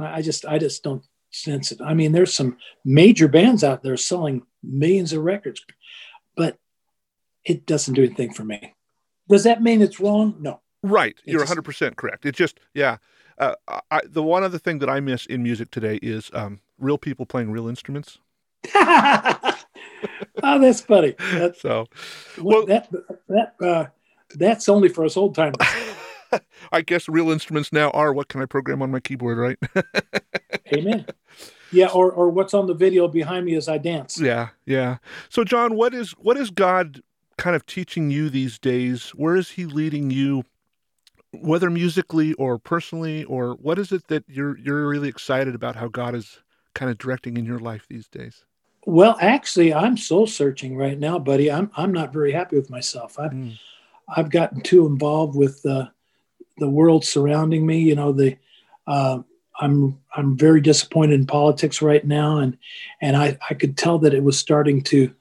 i 0.00 0.20
just 0.22 0.44
i 0.46 0.58
just 0.58 0.82
don't 0.82 1.04
sense 1.30 1.72
it 1.72 1.80
i 1.80 1.94
mean 1.94 2.12
there's 2.12 2.34
some 2.34 2.56
major 2.84 3.28
bands 3.28 3.62
out 3.64 3.82
there 3.82 3.96
selling 3.96 4.42
millions 4.62 5.12
of 5.12 5.22
records 5.22 5.64
but 6.36 6.58
it 7.44 7.64
doesn't 7.66 7.94
do 7.94 8.04
anything 8.04 8.32
for 8.32 8.44
me 8.44 8.74
does 9.28 9.44
that 9.44 9.62
mean 9.62 9.80
it's 9.82 10.00
wrong 10.00 10.34
no 10.40 10.60
Right. 10.84 11.14
It 11.24 11.30
You're 11.30 11.44
just- 11.46 11.54
100% 11.56 11.94
correct. 11.94 12.26
It 12.26 12.34
just, 12.34 12.58
yeah. 12.74 12.96
Uh, 13.38 13.54
I, 13.88 14.00
the 14.04 14.20
one 14.20 14.42
other 14.42 14.58
thing 14.58 14.80
that 14.80 14.90
I 14.90 14.98
miss 14.98 15.26
in 15.26 15.40
music 15.40 15.70
today 15.70 16.00
is 16.02 16.28
um, 16.34 16.58
real 16.76 16.98
people 16.98 17.24
playing 17.24 17.52
real 17.52 17.68
instruments. 17.68 18.18
oh 20.44 20.58
that's 20.58 20.80
funny 20.80 21.14
That- 21.18 21.56
So 21.58 21.86
Well, 22.40 22.66
that 22.66 22.88
that 23.28 23.54
uh, 23.60 23.86
that's 24.34 24.68
only 24.68 24.88
for 24.88 25.04
us 25.04 25.16
old 25.16 25.34
timers. 25.34 25.56
I 26.72 26.80
guess 26.80 27.08
real 27.08 27.30
instruments 27.30 27.72
now 27.72 27.90
are 27.90 28.12
what 28.14 28.28
can 28.28 28.40
I 28.40 28.46
program 28.46 28.80
on 28.80 28.90
my 28.90 29.00
keyboard, 29.00 29.36
right? 29.36 29.58
Amen. 30.74 31.04
Yeah, 31.70 31.88
or 31.88 32.10
or 32.10 32.30
what's 32.30 32.54
on 32.54 32.66
the 32.66 32.74
video 32.74 33.06
behind 33.08 33.44
me 33.44 33.54
as 33.54 33.68
I 33.68 33.76
dance. 33.78 34.18
yeah, 34.18 34.48
yeah. 34.66 34.96
So 35.28 35.44
John, 35.44 35.74
what 35.76 35.92
is 35.94 36.12
what 36.12 36.36
is 36.38 36.50
God 36.50 37.02
kind 37.38 37.54
of 37.56 37.66
teaching 37.66 38.10
you 38.10 38.30
these 38.30 38.58
days? 38.58 39.10
Where 39.10 39.36
is 39.36 39.50
he 39.50 39.66
leading 39.66 40.10
you? 40.10 40.44
Whether 41.32 41.70
musically 41.70 42.34
or 42.34 42.58
personally, 42.58 43.24
or 43.24 43.54
what 43.54 43.78
is 43.78 43.92
it 43.92 44.08
that 44.08 44.24
you're 44.28 44.56
you're 44.58 44.86
really 44.88 45.08
excited 45.08 45.54
about 45.54 45.76
how 45.76 45.88
God 45.88 46.14
is 46.14 46.40
kind 46.74 46.90
of 46.90 46.98
directing 46.98 47.36
in 47.36 47.44
your 47.44 47.58
life 47.58 47.86
these 47.88 48.08
days? 48.08 48.44
Well, 48.84 49.16
actually, 49.20 49.72
I'm 49.72 49.96
soul 49.96 50.26
searching 50.26 50.76
right 50.76 50.98
now, 50.98 51.18
buddy. 51.18 51.50
I'm 51.50 51.70
I'm 51.76 51.92
not 51.92 52.12
very 52.12 52.32
happy 52.32 52.56
with 52.56 52.70
myself. 52.70 53.18
I've 53.18 53.32
Mm. 53.32 53.58
I've 54.14 54.30
gotten 54.30 54.60
too 54.60 54.86
involved 54.86 55.36
with 55.36 55.62
the 55.62 55.90
the 56.58 56.68
world 56.68 57.04
surrounding 57.04 57.66
me. 57.66 57.80
You 57.80 57.94
know, 57.94 58.12
the 58.12 58.36
uh, 58.86 59.20
I'm 59.60 59.98
I'm 60.16 60.36
very 60.36 60.60
disappointed 60.60 61.14
in 61.14 61.26
politics 61.26 61.80
right 61.82 62.04
now, 62.04 62.38
and 62.38 62.58
and 63.00 63.16
I 63.16 63.38
I 63.48 63.54
could 63.54 63.76
tell 63.76 63.98
that 64.00 64.14
it 64.14 64.22
was 64.24 64.38
starting 64.38 64.82
to 64.84 65.14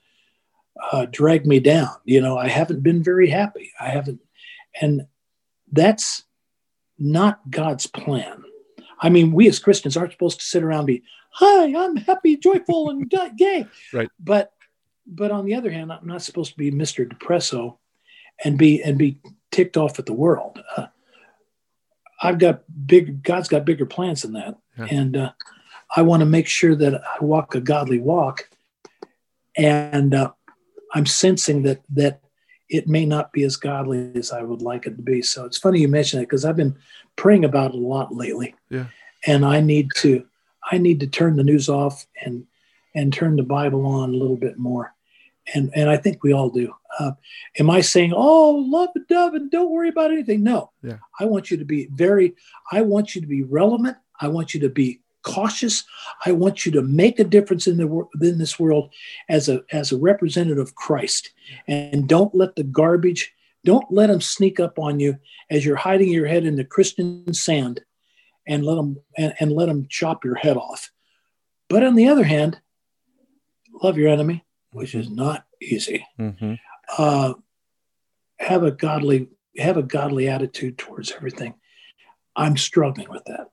uh, 0.91 1.05
drag 1.12 1.45
me 1.45 1.59
down. 1.59 1.91
You 2.05 2.22
know, 2.22 2.38
I 2.38 2.47
haven't 2.47 2.82
been 2.82 3.03
very 3.03 3.30
happy. 3.30 3.72
I 3.80 3.89
haven't, 3.89 4.22
and 4.82 5.07
that's 5.72 6.24
not 6.97 7.39
God's 7.49 7.88
plan. 7.88 8.43
I 8.99 9.09
mean, 9.09 9.32
we 9.32 9.47
as 9.47 9.59
Christians 9.59 9.97
aren't 9.97 10.12
supposed 10.12 10.39
to 10.39 10.45
sit 10.45 10.64
around 10.64 10.82
and 10.82 10.88
be, 10.88 11.03
"Hi, 11.34 11.73
I'm 11.75 11.95
happy, 11.97 12.38
joyful, 12.38 12.89
and 12.89 13.11
gay." 13.38 13.65
Right. 13.93 14.09
But 14.19 14.53
but 15.07 15.32
on 15.32 15.45
the 15.45 15.55
other 15.55 15.71
hand, 15.71 15.91
I'm 15.91 16.07
not 16.07 16.21
supposed 16.21 16.51
to 16.51 16.57
be 16.57 16.71
Mr. 16.71 17.07
Depresso 17.07 17.77
and 18.43 18.57
be 18.57 18.82
and 18.84 18.97
be 18.97 19.19
ticked 19.51 19.77
off 19.77 19.99
at 19.99 20.05
the 20.05 20.13
world. 20.13 20.63
Uh, 20.77 20.88
I've 22.21 22.39
got 22.39 22.63
big. 22.88 23.23
God's 23.23 23.47
got 23.49 23.65
bigger 23.65 23.86
plans 23.86 24.21
than 24.21 24.34
that, 24.34 24.57
Yeah. 24.77 24.88
and 24.89 25.17
uh, 25.17 25.32
I 25.95 26.03
want 26.03 26.21
to 26.21 26.25
make 26.25 26.47
sure 26.47 26.75
that 26.75 26.95
I 26.95 27.23
walk 27.23 27.55
a 27.55 27.61
godly 27.61 27.99
walk. 27.99 28.49
And 29.57 30.13
uh, 30.13 30.32
I'm 30.93 31.05
sensing 31.05 31.63
that 31.63 31.82
that 31.89 32.21
it 32.69 32.88
may 32.88 33.05
not 33.05 33.34
be 33.34 33.43
as 33.43 33.57
godly 33.57 34.11
as 34.15 34.32
I 34.32 34.43
would 34.43 34.61
like 34.61 34.86
it 34.86 34.95
to 34.95 35.01
be. 35.01 35.21
So 35.21 35.45
it's 35.45 35.57
funny 35.57 35.79
you 35.82 35.89
mention 35.89 36.19
that 36.19 36.27
because 36.29 36.45
I've 36.45 36.55
been 36.55 36.77
praying 37.17 37.43
about 37.43 37.71
it 37.73 37.77
a 37.77 37.86
lot 37.86 38.15
lately. 38.15 38.55
Yeah. 38.69 38.86
And 39.27 39.45
I 39.45 39.59
need 39.59 39.89
to 39.97 40.25
I 40.70 40.78
need 40.78 40.99
to 41.01 41.07
turn 41.07 41.36
the 41.36 41.43
news 41.43 41.70
off 41.70 42.05
and 42.24 42.45
and 42.93 43.14
turn 43.14 43.38
the 43.38 43.43
Bible 43.43 43.86
on 43.86 44.09
a 44.09 44.18
little 44.18 44.38
bit 44.38 44.57
more. 44.57 44.93
And 45.53 45.72
and 45.76 45.89
I 45.89 45.97
think 45.97 46.24
we 46.24 46.34
all 46.34 46.49
do. 46.49 46.74
Uh, 46.99 47.14
am 47.57 47.70
I 47.70 47.82
saying, 47.82 48.14
oh, 48.14 48.51
love 48.51 48.89
the 48.93 49.01
dove 49.07 49.34
and 49.34 49.49
don't 49.49 49.72
worry 49.72 49.89
about 49.89 50.12
anything? 50.12 50.43
No. 50.43 50.72
Yeah. 50.84 50.97
I 51.20 51.26
want 51.26 51.49
you 51.49 51.57
to 51.57 51.66
be 51.66 51.88
very, 51.93 52.36
I 52.72 52.82
want 52.82 53.16
you 53.16 53.22
to 53.22 53.28
be 53.28 53.43
relevant. 53.43 53.97
I 54.20 54.28
want 54.28 54.53
you 54.53 54.59
to 54.59 54.70
be 54.70 54.99
cautious. 55.24 55.84
I 56.26 56.32
want 56.32 56.66
you 56.66 56.72
to 56.74 56.82
make 56.82 57.20
a 57.20 57.24
difference 57.24 57.68
in 57.68 57.78
the 57.78 58.07
in 58.22 58.38
this 58.38 58.59
world 58.59 58.91
as 59.30 59.49
a 59.49 59.64
as 59.72 59.91
a 59.91 59.97
representative 59.97 60.59
of 60.59 60.76
Christ. 60.76 61.32
And 61.68 62.07
don't 62.07 62.34
let 62.36 62.55
the 62.55 62.64
garbage, 62.64 63.34
don't 63.64 63.91
let 63.91 64.07
them 64.07 64.22
sneak 64.22 64.59
up 64.59 64.78
on 64.80 64.99
you 64.99 65.18
as 65.49 65.66
you're 65.66 65.76
hiding 65.76 66.09
your 66.09 66.28
head 66.28 66.45
in 66.45 66.55
the 66.55 66.66
Christian 66.66 67.34
sand 67.34 67.82
and 68.47 68.65
let 68.65 68.75
them 68.75 68.97
and, 69.17 69.33
and 69.39 69.51
let 69.51 69.67
them 69.67 69.87
chop 69.89 70.23
your 70.23 70.35
head 70.35 70.57
off. 70.57 70.91
But 71.69 71.83
on 71.83 71.95
the 71.95 72.07
other 72.07 72.23
hand, 72.23 72.59
love 73.81 73.97
your 73.97 74.09
enemy, 74.09 74.43
which 74.71 74.95
is 74.95 75.09
not 75.09 75.45
easy. 75.61 76.05
Mm-hmm. 76.19 76.55
Uh, 76.97 77.33
have 78.39 78.63
a 78.63 78.71
godly 78.71 79.29
have 79.57 79.77
a 79.77 79.83
godly 79.83 80.27
attitude 80.27 80.77
towards 80.77 81.11
everything. 81.11 81.53
I'm 82.35 82.57
struggling 82.57 83.09
with 83.09 83.23
that. 83.25 83.49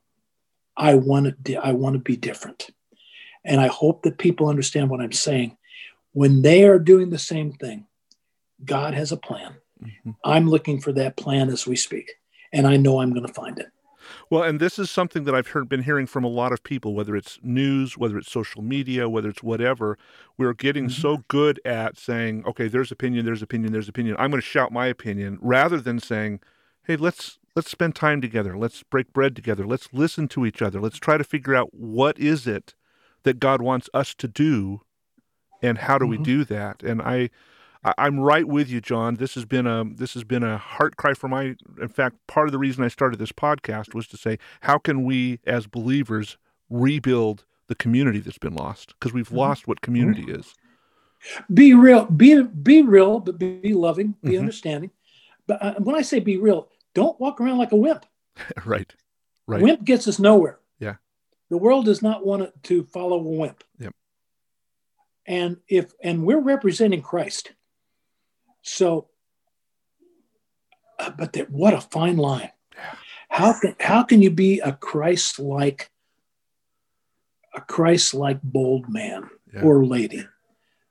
I 0.77 0.95
want 0.95 1.45
to 1.45 1.57
I 1.57 1.73
want 1.73 1.95
to 1.95 2.01
be 2.01 2.17
different. 2.17 2.71
And 3.45 3.61
I 3.61 3.69
hope 3.69 4.03
that 4.03 4.19
people 4.19 4.49
understand 4.49 4.91
what 4.91 5.01
I'm 5.01 5.13
saying. 5.13 5.57
When 6.13 6.43
they 6.43 6.65
are 6.65 6.79
doing 6.79 7.11
the 7.11 7.19
same 7.19 7.53
thing, 7.53 7.87
God 8.65 8.95
has 8.95 9.13
a 9.13 9.17
plan. 9.17 9.55
Mm-hmm. 9.83 10.11
I'm 10.25 10.49
looking 10.49 10.81
for 10.81 10.93
that 10.93 11.17
plan 11.17 11.49
as 11.49 11.67
we 11.67 11.77
speak, 11.77 12.13
and 12.53 12.67
I 12.67 12.77
know 12.77 13.01
I'm 13.01 13.13
going 13.13 13.27
to 13.27 13.33
find 13.33 13.59
it. 13.59 13.69
Well, 14.31 14.43
and 14.43 14.61
this 14.61 14.79
is 14.79 14.91
something 14.91 15.25
that 15.25 15.35
I've 15.35 15.49
heard, 15.49 15.69
been 15.69 15.83
hearing 15.85 16.07
from 16.07 16.23
a 16.23 16.29
lot 16.29 16.53
of 16.53 16.63
people, 16.63 16.95
whether 16.95 17.17
it's 17.17 17.39
news, 17.43 17.97
whether 17.97 18.19
it's 18.19 18.31
social 18.31 18.61
media, 18.61 19.09
whether 19.09 19.31
it's 19.31 19.43
whatever. 19.43 19.97
We're 20.37 20.53
getting 20.53 20.87
Mhm. 20.89 20.93
so 21.01 21.25
good 21.29 21.61
at 21.65 21.97
saying, 21.99 22.45
okay, 22.47 22.69
there's 22.69 22.93
opinion, 22.93 23.25
there's 23.25 23.43
opinion, 23.43 23.73
there's 23.73 23.89
opinion. 23.89 24.17
I'm 24.19 24.31
going 24.31 24.41
to 24.43 24.47
shout 24.47 24.71
my 24.71 24.87
opinion 24.87 25.39
rather 25.41 25.81
than 25.81 25.99
saying, 25.99 26.41
hey, 26.85 26.97
let's 26.97 27.39
let's 27.57 27.71
spend 27.71 27.97
time 27.97 28.21
together. 28.21 28.57
Let's 28.57 28.85
break 28.85 29.13
bread 29.13 29.35
together. 29.35 29.67
Let's 29.67 29.89
listen 29.93 30.29
to 30.29 30.47
each 30.47 30.63
other. 30.63 30.81
Let's 30.81 30.99
try 30.99 31.17
to 31.19 31.25
figure 31.25 31.57
out 31.57 31.75
what 31.75 32.17
is 32.19 32.47
it 32.47 32.75
that 33.25 33.41
God 33.41 33.61
wants 33.61 33.91
us 33.93 34.15
to 34.15 34.29
do 34.29 34.83
and 35.61 35.79
how 35.79 35.99
do 35.99 36.07
we 36.07 36.19
Mhm. 36.19 36.23
do 36.23 36.45
that? 36.45 36.85
And 36.85 37.03
I 37.03 37.31
I- 37.85 37.95
I'm 37.99 38.19
right 38.21 38.47
with 38.47 38.69
you, 38.69 38.81
John. 38.81 39.17
This 39.17 39.35
has 39.35 39.45
been 39.45 39.67
a 39.67 39.85
this 39.85 40.15
has 40.15 40.25
been 40.25 40.43
a 40.43 40.59
heart 40.59 40.97
cry 40.97 41.15
for 41.15 41.29
my. 41.29 41.55
In 41.81 41.89
fact, 41.89 42.17
part 42.27 42.49
of 42.49 42.53
the 42.53 42.59
reason 42.59 42.83
I 42.85 42.89
started 42.89 43.19
this 43.19 43.33
podcast 43.33 43.95
was 43.95 44.07
to 44.09 44.17
say, 44.17 44.39
how 44.63 44.79
can 44.79 45.05
we 45.05 45.41
as 45.47 45.67
believers 45.67 46.37
rebuild 46.69 47.45
the 47.69 47.75
community 47.75 48.19
that's 48.21 48.39
been 48.39 48.55
lost? 48.55 48.95
Because 48.99 49.13
we've 49.13 49.29
Mhm. 49.29 49.37
lost 49.37 49.69
what 49.69 49.81
community 49.81 50.31
is. 50.31 50.55
Be 51.53 51.75
real, 51.75 52.05
be 52.07 52.43
be 52.43 52.83
real, 52.83 53.21
but 53.21 53.39
be, 53.39 53.59
be 53.59 53.75
loving, 53.75 54.15
be 54.23 54.33
Mhm. 54.33 54.41
understanding. 54.41 54.91
But 55.47 55.63
uh, 55.63 55.75
when 55.79 55.97
I 55.97 56.03
say 56.03 56.21
be 56.21 56.37
real, 56.37 56.69
don't 56.95 57.19
walk 57.21 57.41
around 57.41 57.59
like 57.59 57.73
a 57.73 57.77
wimp. 57.77 58.07
right, 58.67 58.93
right. 59.47 59.63
Wimp 59.63 59.85
gets 59.85 60.07
us 60.07 60.19
nowhere. 60.19 60.59
Yeah. 60.79 60.97
The 61.49 61.57
world 61.59 61.87
does 61.87 62.03
not 62.03 62.25
want 62.27 62.43
it 62.43 62.53
to 62.65 62.85
follow 62.85 63.17
a 63.19 63.23
wimp. 63.23 63.65
Yep. 63.79 63.95
And 65.27 65.57
if 65.69 65.93
and 66.03 66.25
we're 66.25 66.41
representing 66.41 67.03
Christ. 67.03 67.53
So 68.69 69.09
uh, 70.99 71.11
but 71.11 71.33
that 71.35 71.51
what 71.51 71.75
a 71.75 71.81
fine 71.81 72.17
line. 72.17 72.51
How 73.29 73.59
can 73.59 73.77
how 73.81 74.03
can 74.03 74.23
you 74.23 74.31
be 74.31 74.61
a 74.61 74.73
Christ-like 74.73 75.91
a 77.55 77.61
Christ 77.61 78.15
like 78.15 78.41
bold 78.43 78.89
man 78.89 79.29
yeah. 79.53 79.63
or 79.63 79.85
lady. 79.85 80.27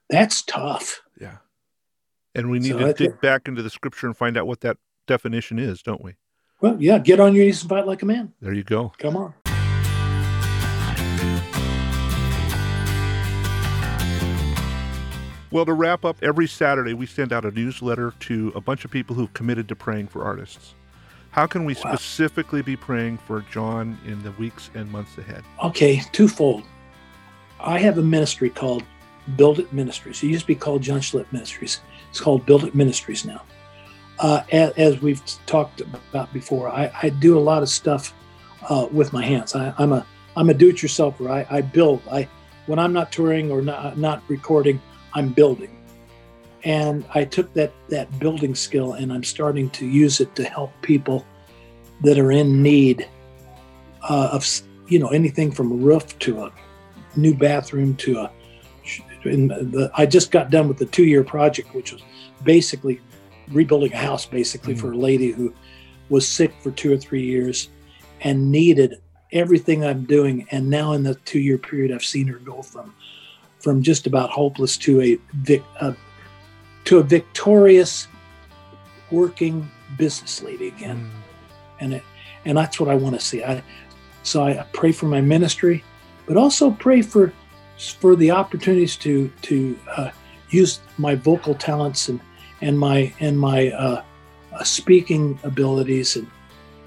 That's 0.09 0.41
tough. 0.43 1.01
Yeah. 1.19 1.38
And 2.36 2.49
we 2.49 2.59
need 2.59 2.71
so 2.71 2.80
to 2.80 2.93
dig 2.93 3.21
back 3.21 3.47
into 3.47 3.61
the 3.61 3.69
scripture 3.69 4.07
and 4.07 4.15
find 4.15 4.38
out 4.38 4.47
what 4.47 4.61
that 4.61 4.78
definition 5.07 5.59
is, 5.59 5.82
don't 5.82 6.03
we? 6.03 6.15
Well, 6.61 6.78
yeah, 6.80 6.97
get 6.99 7.19
on 7.19 7.36
your 7.36 7.45
knees 7.45 7.61
and 7.61 7.69
fight 7.69 7.88
like 7.88 8.01
a 8.01 8.05
man. 8.05 8.34
There 8.41 8.53
you 8.53 8.63
go. 8.63 8.91
Come 8.97 9.15
on. 9.15 9.34
Well, 15.51 15.65
to 15.65 15.73
wrap 15.73 16.03
up, 16.03 16.17
every 16.21 16.47
Saturday 16.47 16.93
we 16.93 17.05
send 17.05 17.31
out 17.31 17.45
a 17.45 17.51
newsletter 17.51 18.13
to 18.21 18.51
a 18.55 18.61
bunch 18.61 18.85
of 18.85 18.91
people 18.91 19.15
who've 19.15 19.33
committed 19.33 19.69
to 19.69 19.75
praying 19.75 20.07
for 20.07 20.23
artists. 20.23 20.73
How 21.31 21.45
can 21.45 21.65
we 21.65 21.73
wow. 21.75 21.95
specifically 21.95 22.61
be 22.61 22.75
praying 22.75 23.19
for 23.19 23.41
John 23.51 23.97
in 24.05 24.21
the 24.23 24.31
weeks 24.33 24.69
and 24.73 24.91
months 24.91 25.17
ahead? 25.17 25.43
Okay, 25.63 26.01
twofold. 26.11 26.63
I 27.59 27.79
have 27.79 27.97
a 27.97 28.01
ministry 28.01 28.49
called 28.49 28.83
Build 29.35 29.59
It 29.59 29.71
Ministries. 29.71 30.21
It 30.23 30.27
used 30.27 30.41
to 30.41 30.47
be 30.47 30.55
called 30.55 30.81
John 30.81 30.99
Schlitt 30.99 31.31
Ministries. 31.31 31.81
It's 32.09 32.19
called 32.19 32.45
Build 32.45 32.63
It 32.63 32.75
Ministries 32.75 33.23
now 33.23 33.41
uh, 34.19 34.43
as, 34.51 34.71
as, 34.71 35.01
we've 35.01 35.21
talked 35.45 35.81
about 35.81 36.31
before, 36.33 36.69
I, 36.69 36.91
I 37.03 37.09
do 37.09 37.37
a 37.37 37.39
lot 37.39 37.61
of 37.61 37.69
stuff 37.69 38.13
uh, 38.69 38.87
with 38.91 39.13
my 39.13 39.23
hands. 39.23 39.55
I, 39.55 39.73
am 39.77 39.91
a 39.91 40.05
I'm 40.35 40.49
a 40.49 40.53
do-it-yourselfer. 40.53 41.29
I, 41.29 41.47
I 41.49 41.61
build. 41.61 42.01
I 42.11 42.27
when 42.65 42.79
I'm 42.79 42.93
not 42.93 43.11
touring 43.11 43.49
or 43.51 43.61
not, 43.61 43.97
not 43.97 44.21
recording, 44.27 44.81
I'm 45.18 45.30
building. 45.34 45.74
And 46.63 47.03
I 47.13 47.26
took 47.26 47.51
that 47.53 47.74
that 47.89 48.07
building 48.20 48.53
skill 48.53 48.93
and 48.93 49.11
I'm 49.11 49.24
starting 49.24 49.70
to 49.72 49.86
use 49.86 50.22
it 50.22 50.36
to 50.36 50.43
help 50.43 50.72
people 50.82 51.26
that 52.03 52.20
are 52.20 52.32
in 52.32 52.61
need 52.61 53.07
uh, 54.07 54.30
of 54.32 54.45
you 54.88 54.99
know 54.99 55.07
anything 55.07 55.51
from 55.51 55.72
a 55.72 55.76
roof 55.76 56.18
to 56.20 56.43
a 56.45 56.51
new 57.15 57.34
bathroom 57.34 57.95
to 57.97 58.20
a. 58.20 58.32
The, 59.24 59.91
I 59.95 60.05
just 60.05 60.32
got 60.32 60.51
done 60.51 60.70
with 60.70 60.78
the 60.78 60.86
two-year 60.86 61.24
project, 61.24 61.74
which 61.74 61.91
was 61.91 62.01
basically 62.43 63.01
rebuilding 63.49 63.91
a 63.91 63.97
house 63.97 64.26
basically 64.26 64.74
mm-hmm. 64.74 64.88
for 64.88 64.93
a 64.93 64.97
lady 64.97 65.32
who 65.32 65.53
was 66.09 66.26
sick 66.26 66.53
for 66.61 66.72
two 66.72 66.93
or 66.93 66.97
three 66.97 67.24
years 67.24 67.70
and 68.22 68.51
needed 68.51 69.01
everything 69.34 69.84
I'm 69.84 70.05
doing. 70.05 70.47
And 70.51 70.70
now 70.70 70.93
in 70.93 71.03
the 71.03 71.15
two 71.15 71.39
year 71.39 71.57
period, 71.57 71.91
I've 71.91 72.05
seen 72.05 72.28
her 72.28 72.39
go 72.39 72.61
from 72.61 72.93
from 73.59 73.81
just 73.81 74.07
about 74.07 74.29
hopeless 74.29 74.77
to 74.77 75.01
a, 75.01 75.17
vic, 75.33 75.63
uh, 75.79 75.93
to 76.85 76.99
a 76.99 77.03
victorious 77.03 78.07
working 79.11 79.69
business 79.97 80.41
lady 80.43 80.67
again. 80.67 80.97
Mm. 80.97 81.11
And 81.79 81.93
it, 81.93 82.03
and 82.45 82.57
that's 82.57 82.79
what 82.79 82.89
I 82.89 82.95
want 82.95 83.19
to 83.19 83.21
see. 83.23 83.43
I 83.43 83.61
so 84.23 84.43
I 84.43 84.65
pray 84.73 84.91
for 84.91 85.05
my 85.05 85.21
ministry, 85.21 85.83
but 86.25 86.37
also 86.37 86.71
pray 86.71 87.01
for 87.01 87.31
for 87.99 88.15
the 88.15 88.31
opportunities 88.31 88.95
to 88.97 89.31
to 89.43 89.79
uh, 89.95 90.09
use 90.49 90.79
my 90.97 91.15
vocal 91.15 91.53
talents 91.55 92.09
and 92.09 92.19
and 92.61 92.77
my 92.77 93.13
and 93.19 93.39
my 93.39 93.69
uh, 93.71 94.03
uh, 94.53 94.63
speaking 94.63 95.39
abilities, 95.43 96.15
and 96.15 96.27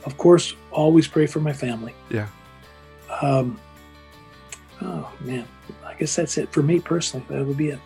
of 0.05 0.17
course, 0.19 0.55
always 0.71 1.07
pray 1.07 1.27
for 1.27 1.41
my 1.41 1.53
family. 1.53 1.95
Yeah. 2.11 2.29
Um, 3.23 3.59
oh 4.83 5.11
man, 5.21 5.47
guess 6.01 6.17
that's 6.17 6.39
it 6.39 6.51
for 6.51 6.63
me 6.63 6.81
personally. 6.81 7.27
That 7.29 7.45
would 7.47 7.59
be 7.59 7.69
it. 7.69 7.79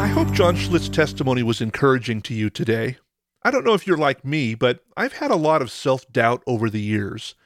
I 0.00 0.08
hope 0.08 0.32
John 0.32 0.56
Schlitt's 0.56 0.88
testimony 0.88 1.44
was 1.44 1.60
encouraging 1.60 2.22
to 2.22 2.34
you 2.34 2.50
today. 2.50 2.98
I 3.44 3.52
don't 3.52 3.64
know 3.64 3.74
if 3.74 3.86
you're 3.86 3.96
like 3.96 4.24
me, 4.24 4.56
but 4.56 4.80
I've 4.96 5.12
had 5.12 5.30
a 5.30 5.36
lot 5.36 5.62
of 5.62 5.70
self 5.70 6.10
doubt 6.10 6.42
over 6.44 6.68
the 6.68 6.80
years. 6.80 7.36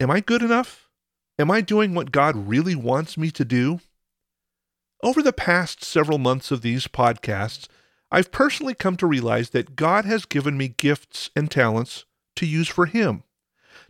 Am 0.00 0.10
I 0.10 0.20
good 0.20 0.42
enough? 0.42 0.88
Am 1.38 1.50
I 1.50 1.60
doing 1.60 1.94
what 1.94 2.12
God 2.12 2.48
really 2.48 2.74
wants 2.74 3.18
me 3.18 3.30
to 3.32 3.44
do? 3.44 3.80
Over 5.02 5.20
the 5.20 5.34
past 5.34 5.84
several 5.84 6.16
months 6.16 6.50
of 6.50 6.62
these 6.62 6.86
podcasts, 6.86 7.68
I've 8.10 8.32
personally 8.32 8.74
come 8.74 8.96
to 8.96 9.06
realize 9.06 9.50
that 9.50 9.76
God 9.76 10.06
has 10.06 10.24
given 10.24 10.56
me 10.56 10.68
gifts 10.68 11.28
and 11.36 11.50
talents 11.50 12.06
to 12.36 12.46
use 12.46 12.68
for 12.68 12.86
Him, 12.86 13.22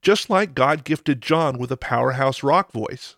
just 0.03 0.30
like 0.30 0.55
God 0.55 0.84
gifted 0.84 1.20
John 1.22 1.59
with 1.59 1.70
a 1.70 1.76
powerhouse 1.76 2.42
rock 2.42 2.72
voice. 2.72 3.16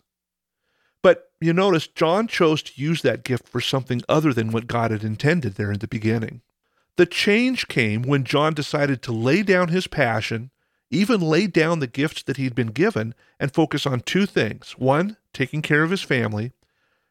But 1.01 1.31
you 1.39 1.53
notice 1.53 1.87
John 1.87 2.27
chose 2.27 2.63
to 2.63 2.81
use 2.81 3.01
that 3.01 3.23
gift 3.23 3.47
for 3.47 3.61
something 3.61 4.01
other 4.09 4.33
than 4.33 4.51
what 4.51 4.67
God 4.67 4.91
had 4.91 5.03
intended 5.03 5.55
there 5.55 5.71
in 5.71 5.79
the 5.79 5.87
beginning. 5.87 6.41
The 6.95 7.05
change 7.05 7.67
came 7.67 8.01
when 8.01 8.23
John 8.23 8.53
decided 8.53 9.01
to 9.03 9.11
lay 9.11 9.43
down 9.43 9.67
his 9.67 9.87
passion 9.87 10.49
even 10.89 11.19
lay 11.19 11.47
down 11.47 11.79
the 11.79 11.87
gifts 11.87 12.23
that 12.23 12.37
he'd 12.37 12.55
been 12.55 12.67
given 12.67 13.13
and 13.39 13.53
focus 13.53 13.85
on 13.85 14.01
two 14.01 14.25
things 14.25 14.71
one, 14.77 15.17
taking 15.33 15.61
care 15.61 15.83
of 15.83 15.91
his 15.91 16.03
family, 16.03 16.53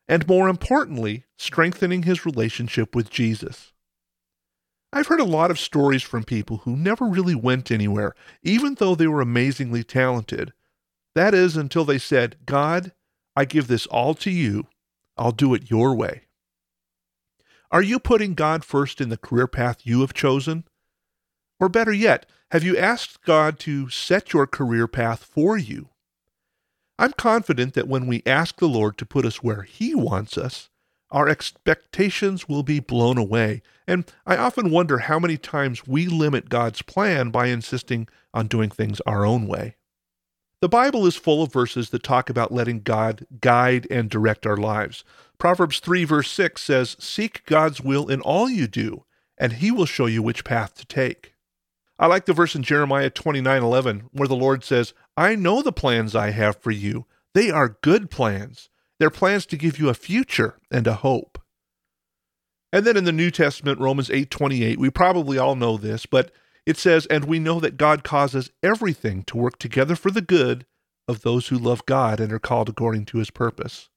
and 0.08 0.26
more 0.26 0.48
importantly, 0.48 1.24
strengthening 1.36 2.04
his 2.04 2.24
relationship 2.24 2.94
with 2.94 3.10
Jesus. 3.10 3.72
I've 4.92 5.08
heard 5.08 5.20
a 5.20 5.24
lot 5.24 5.50
of 5.50 5.58
stories 5.58 6.02
from 6.02 6.24
people 6.24 6.58
who 6.58 6.76
never 6.76 7.04
really 7.04 7.34
went 7.34 7.70
anywhere, 7.70 8.14
even 8.42 8.74
though 8.74 8.94
they 8.94 9.06
were 9.06 9.20
amazingly 9.20 9.84
talented. 9.84 10.52
That 11.14 11.34
is, 11.34 11.56
until 11.56 11.84
they 11.84 11.98
said, 11.98 12.36
God, 12.46 12.92
I 13.34 13.44
give 13.44 13.68
this 13.68 13.86
all 13.86 14.14
to 14.14 14.30
you. 14.30 14.66
I'll 15.16 15.32
do 15.32 15.54
it 15.54 15.70
your 15.70 15.94
way. 15.94 16.22
Are 17.70 17.82
you 17.82 17.98
putting 17.98 18.34
God 18.34 18.64
first 18.64 19.00
in 19.00 19.08
the 19.08 19.16
career 19.16 19.46
path 19.46 19.78
you 19.82 20.00
have 20.02 20.14
chosen? 20.14 20.64
Or 21.58 21.68
better 21.68 21.92
yet, 21.92 22.26
have 22.52 22.62
you 22.62 22.76
asked 22.76 23.22
God 23.24 23.58
to 23.60 23.88
set 23.88 24.32
your 24.32 24.46
career 24.46 24.86
path 24.86 25.24
for 25.24 25.58
you? 25.58 25.88
I'm 26.98 27.12
confident 27.12 27.74
that 27.74 27.88
when 27.88 28.06
we 28.06 28.22
ask 28.24 28.58
the 28.58 28.68
Lord 28.68 28.96
to 28.98 29.06
put 29.06 29.26
us 29.26 29.42
where 29.42 29.62
He 29.62 29.94
wants 29.94 30.38
us, 30.38 30.70
our 31.10 31.28
expectations 31.28 32.48
will 32.48 32.62
be 32.62 32.80
blown 32.80 33.18
away. 33.18 33.62
And 33.86 34.10
I 34.26 34.36
often 34.36 34.70
wonder 34.70 34.98
how 34.98 35.18
many 35.18 35.36
times 35.36 35.86
we 35.86 36.06
limit 36.06 36.48
God's 36.48 36.82
plan 36.82 37.30
by 37.30 37.46
insisting 37.46 38.08
on 38.34 38.48
doing 38.48 38.70
things 38.70 39.00
our 39.06 39.24
own 39.24 39.46
way. 39.46 39.76
The 40.60 40.68
Bible 40.68 41.06
is 41.06 41.16
full 41.16 41.42
of 41.42 41.52
verses 41.52 41.90
that 41.90 42.02
talk 42.02 42.30
about 42.30 42.52
letting 42.52 42.80
God 42.80 43.26
guide 43.40 43.86
and 43.90 44.08
direct 44.08 44.46
our 44.46 44.56
lives. 44.56 45.04
Proverbs 45.38 45.80
3, 45.80 46.04
verse 46.04 46.30
6 46.30 46.62
says, 46.62 46.96
Seek 46.98 47.44
God's 47.44 47.80
will 47.80 48.08
in 48.08 48.20
all 48.22 48.48
you 48.48 48.66
do, 48.66 49.04
and 49.36 49.54
He 49.54 49.70
will 49.70 49.86
show 49.86 50.06
you 50.06 50.22
which 50.22 50.44
path 50.44 50.74
to 50.76 50.86
take. 50.86 51.34
I 51.98 52.06
like 52.06 52.26
the 52.26 52.32
verse 52.32 52.54
in 52.54 52.62
Jeremiah 52.62 53.10
29 53.10 53.62
11 53.62 54.08
where 54.12 54.28
the 54.28 54.34
Lord 54.34 54.64
says, 54.64 54.92
I 55.16 55.34
know 55.34 55.62
the 55.62 55.72
plans 55.72 56.14
I 56.14 56.30
have 56.30 56.56
for 56.56 56.70
you. 56.70 57.06
They 57.34 57.50
are 57.50 57.78
good 57.82 58.10
plans. 58.10 58.70
They're 58.98 59.10
plans 59.10 59.46
to 59.46 59.56
give 59.56 59.78
you 59.78 59.88
a 59.88 59.94
future 59.94 60.58
and 60.70 60.86
a 60.86 60.94
hope. 60.94 61.38
And 62.72 62.84
then 62.84 62.96
in 62.96 63.04
the 63.04 63.12
New 63.12 63.30
Testament, 63.30 63.80
Romans 63.80 64.10
8 64.10 64.30
28, 64.30 64.78
we 64.78 64.90
probably 64.90 65.38
all 65.38 65.54
know 65.54 65.76
this, 65.76 66.06
but 66.06 66.32
it 66.64 66.76
says, 66.76 67.06
And 67.06 67.24
we 67.24 67.38
know 67.38 67.60
that 67.60 67.76
God 67.76 68.04
causes 68.04 68.50
everything 68.62 69.22
to 69.24 69.36
work 69.36 69.58
together 69.58 69.96
for 69.96 70.10
the 70.10 70.20
good 70.20 70.66
of 71.08 71.22
those 71.22 71.48
who 71.48 71.58
love 71.58 71.86
God 71.86 72.20
and 72.20 72.32
are 72.32 72.38
called 72.38 72.68
according 72.68 73.04
to 73.06 73.18
his 73.18 73.30
purpose. 73.30 73.88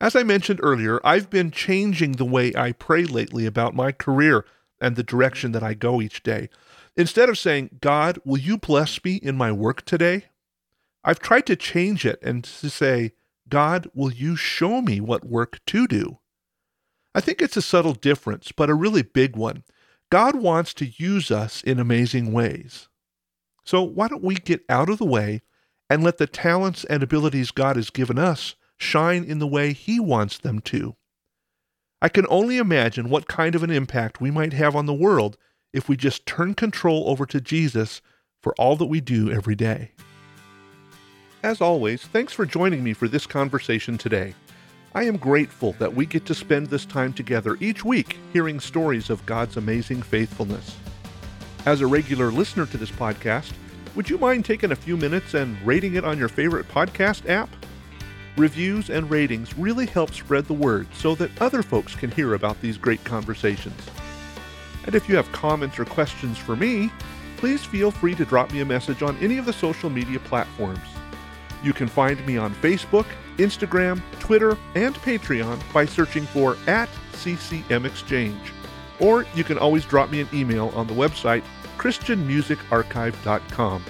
As 0.00 0.14
I 0.14 0.22
mentioned 0.22 0.60
earlier, 0.62 1.00
I've 1.04 1.30
been 1.30 1.50
changing 1.50 2.12
the 2.12 2.24
way 2.24 2.52
I 2.56 2.72
pray 2.72 3.04
lately 3.04 3.46
about 3.46 3.74
my 3.74 3.92
career 3.92 4.44
and 4.80 4.94
the 4.94 5.02
direction 5.02 5.52
that 5.52 5.62
I 5.62 5.74
go 5.74 6.00
each 6.00 6.22
day. 6.22 6.48
Instead 6.96 7.28
of 7.28 7.38
saying, 7.38 7.78
God, 7.80 8.18
will 8.24 8.38
you 8.38 8.58
bless 8.58 9.02
me 9.04 9.16
in 9.16 9.36
my 9.36 9.50
work 9.52 9.84
today? 9.84 10.26
I've 11.04 11.20
tried 11.20 11.46
to 11.46 11.56
change 11.56 12.04
it 12.04 12.18
and 12.22 12.44
to 12.44 12.70
say, 12.70 13.12
God, 13.48 13.88
will 13.94 14.12
you 14.12 14.36
show 14.36 14.80
me 14.80 15.00
what 15.00 15.24
work 15.24 15.60
to 15.66 15.86
do? 15.86 16.18
I 17.14 17.20
think 17.20 17.40
it's 17.40 17.56
a 17.56 17.62
subtle 17.62 17.94
difference, 17.94 18.52
but 18.52 18.70
a 18.70 18.74
really 18.74 19.02
big 19.02 19.36
one. 19.36 19.64
God 20.10 20.36
wants 20.36 20.72
to 20.74 20.86
use 20.86 21.30
us 21.30 21.62
in 21.62 21.78
amazing 21.78 22.32
ways. 22.32 22.88
So 23.64 23.82
why 23.82 24.08
don't 24.08 24.24
we 24.24 24.36
get 24.36 24.64
out 24.68 24.88
of 24.88 24.98
the 24.98 25.04
way 25.04 25.42
and 25.90 26.02
let 26.02 26.18
the 26.18 26.26
talents 26.26 26.84
and 26.84 27.02
abilities 27.02 27.50
God 27.50 27.76
has 27.76 27.90
given 27.90 28.18
us 28.18 28.54
shine 28.78 29.24
in 29.24 29.38
the 29.38 29.46
way 29.46 29.72
He 29.72 30.00
wants 30.00 30.38
them 30.38 30.60
to? 30.60 30.96
I 32.00 32.08
can 32.08 32.26
only 32.30 32.58
imagine 32.58 33.10
what 33.10 33.28
kind 33.28 33.54
of 33.54 33.62
an 33.62 33.70
impact 33.70 34.20
we 34.20 34.30
might 34.30 34.52
have 34.52 34.76
on 34.76 34.86
the 34.86 34.94
world 34.94 35.36
if 35.72 35.88
we 35.88 35.96
just 35.96 36.26
turn 36.26 36.54
control 36.54 37.08
over 37.08 37.26
to 37.26 37.40
Jesus 37.40 38.00
for 38.40 38.54
all 38.58 38.76
that 38.76 38.86
we 38.86 39.00
do 39.00 39.30
every 39.30 39.56
day. 39.56 39.92
As 41.44 41.60
always, 41.60 42.02
thanks 42.02 42.32
for 42.32 42.44
joining 42.44 42.82
me 42.82 42.92
for 42.92 43.06
this 43.06 43.24
conversation 43.24 43.96
today. 43.96 44.34
I 44.92 45.04
am 45.04 45.16
grateful 45.16 45.72
that 45.74 45.94
we 45.94 46.04
get 46.04 46.26
to 46.26 46.34
spend 46.34 46.66
this 46.66 46.84
time 46.84 47.12
together 47.12 47.56
each 47.60 47.84
week 47.84 48.18
hearing 48.32 48.58
stories 48.58 49.08
of 49.08 49.24
God's 49.24 49.56
amazing 49.56 50.02
faithfulness. 50.02 50.76
As 51.64 51.80
a 51.80 51.86
regular 51.86 52.32
listener 52.32 52.66
to 52.66 52.76
this 52.76 52.90
podcast, 52.90 53.52
would 53.94 54.10
you 54.10 54.18
mind 54.18 54.46
taking 54.46 54.72
a 54.72 54.76
few 54.76 54.96
minutes 54.96 55.34
and 55.34 55.56
rating 55.64 55.94
it 55.94 56.04
on 56.04 56.18
your 56.18 56.28
favorite 56.28 56.66
podcast 56.66 57.28
app? 57.28 57.48
Reviews 58.36 58.90
and 58.90 59.08
ratings 59.08 59.56
really 59.56 59.86
help 59.86 60.12
spread 60.12 60.46
the 60.46 60.54
word 60.54 60.88
so 60.92 61.14
that 61.14 61.40
other 61.40 61.62
folks 61.62 61.94
can 61.94 62.10
hear 62.10 62.34
about 62.34 62.60
these 62.60 62.76
great 62.76 63.04
conversations. 63.04 63.80
And 64.86 64.94
if 64.96 65.08
you 65.08 65.14
have 65.14 65.30
comments 65.30 65.78
or 65.78 65.84
questions 65.84 66.36
for 66.36 66.56
me, 66.56 66.90
please 67.36 67.64
feel 67.64 67.92
free 67.92 68.16
to 68.16 68.24
drop 68.24 68.52
me 68.52 68.60
a 68.60 68.64
message 68.64 69.04
on 69.04 69.16
any 69.18 69.38
of 69.38 69.46
the 69.46 69.52
social 69.52 69.88
media 69.88 70.18
platforms. 70.18 70.80
You 71.62 71.72
can 71.72 71.88
find 71.88 72.24
me 72.26 72.36
on 72.36 72.54
Facebook, 72.56 73.06
Instagram, 73.36 74.02
Twitter, 74.18 74.56
and 74.74 74.94
Patreon 74.96 75.60
by 75.72 75.84
searching 75.84 76.26
for 76.26 76.56
at 76.66 76.88
CCM 77.12 77.86
Exchange. 77.86 78.52
Or 79.00 79.24
you 79.34 79.44
can 79.44 79.58
always 79.58 79.84
drop 79.84 80.10
me 80.10 80.20
an 80.20 80.28
email 80.32 80.72
on 80.74 80.86
the 80.86 80.94
website 80.94 81.44
christianmusicarchive.com. 81.78 83.84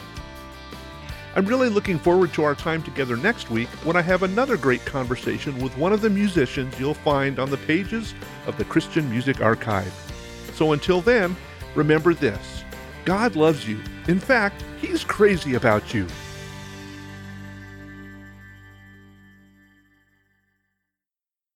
I'm 1.35 1.47
really 1.47 1.69
looking 1.69 1.99
forward 1.99 2.33
to 2.35 2.43
our 2.43 2.55
time 2.55 2.83
together 2.83 3.17
next 3.17 3.51
week 3.51 3.69
when 3.85 3.97
I 3.97 4.03
have 4.03 4.23
another 4.23 4.57
great 4.57 4.85
conversation 4.85 5.59
with 5.61 5.77
one 5.77 5.93
of 5.93 6.01
the 6.01 6.11
musicians 6.11 6.79
you'll 6.81 6.95
find 6.95 7.39
on 7.39 7.49
the 7.49 7.59
pages 7.59 8.15
of 8.47 8.59
the 8.59 8.65
Christian 8.65 9.09
Music 9.09 9.41
Archive. 9.41 9.93
So 10.55 10.73
until 10.73 11.01
then, 11.01 11.37
remember 11.75 12.13
this 12.13 12.65
God 13.05 13.37
loves 13.37 13.69
you. 13.69 13.81
In 14.09 14.19
fact, 14.19 14.65
He's 14.81 15.05
crazy 15.05 15.55
about 15.55 15.95
you. 15.95 16.07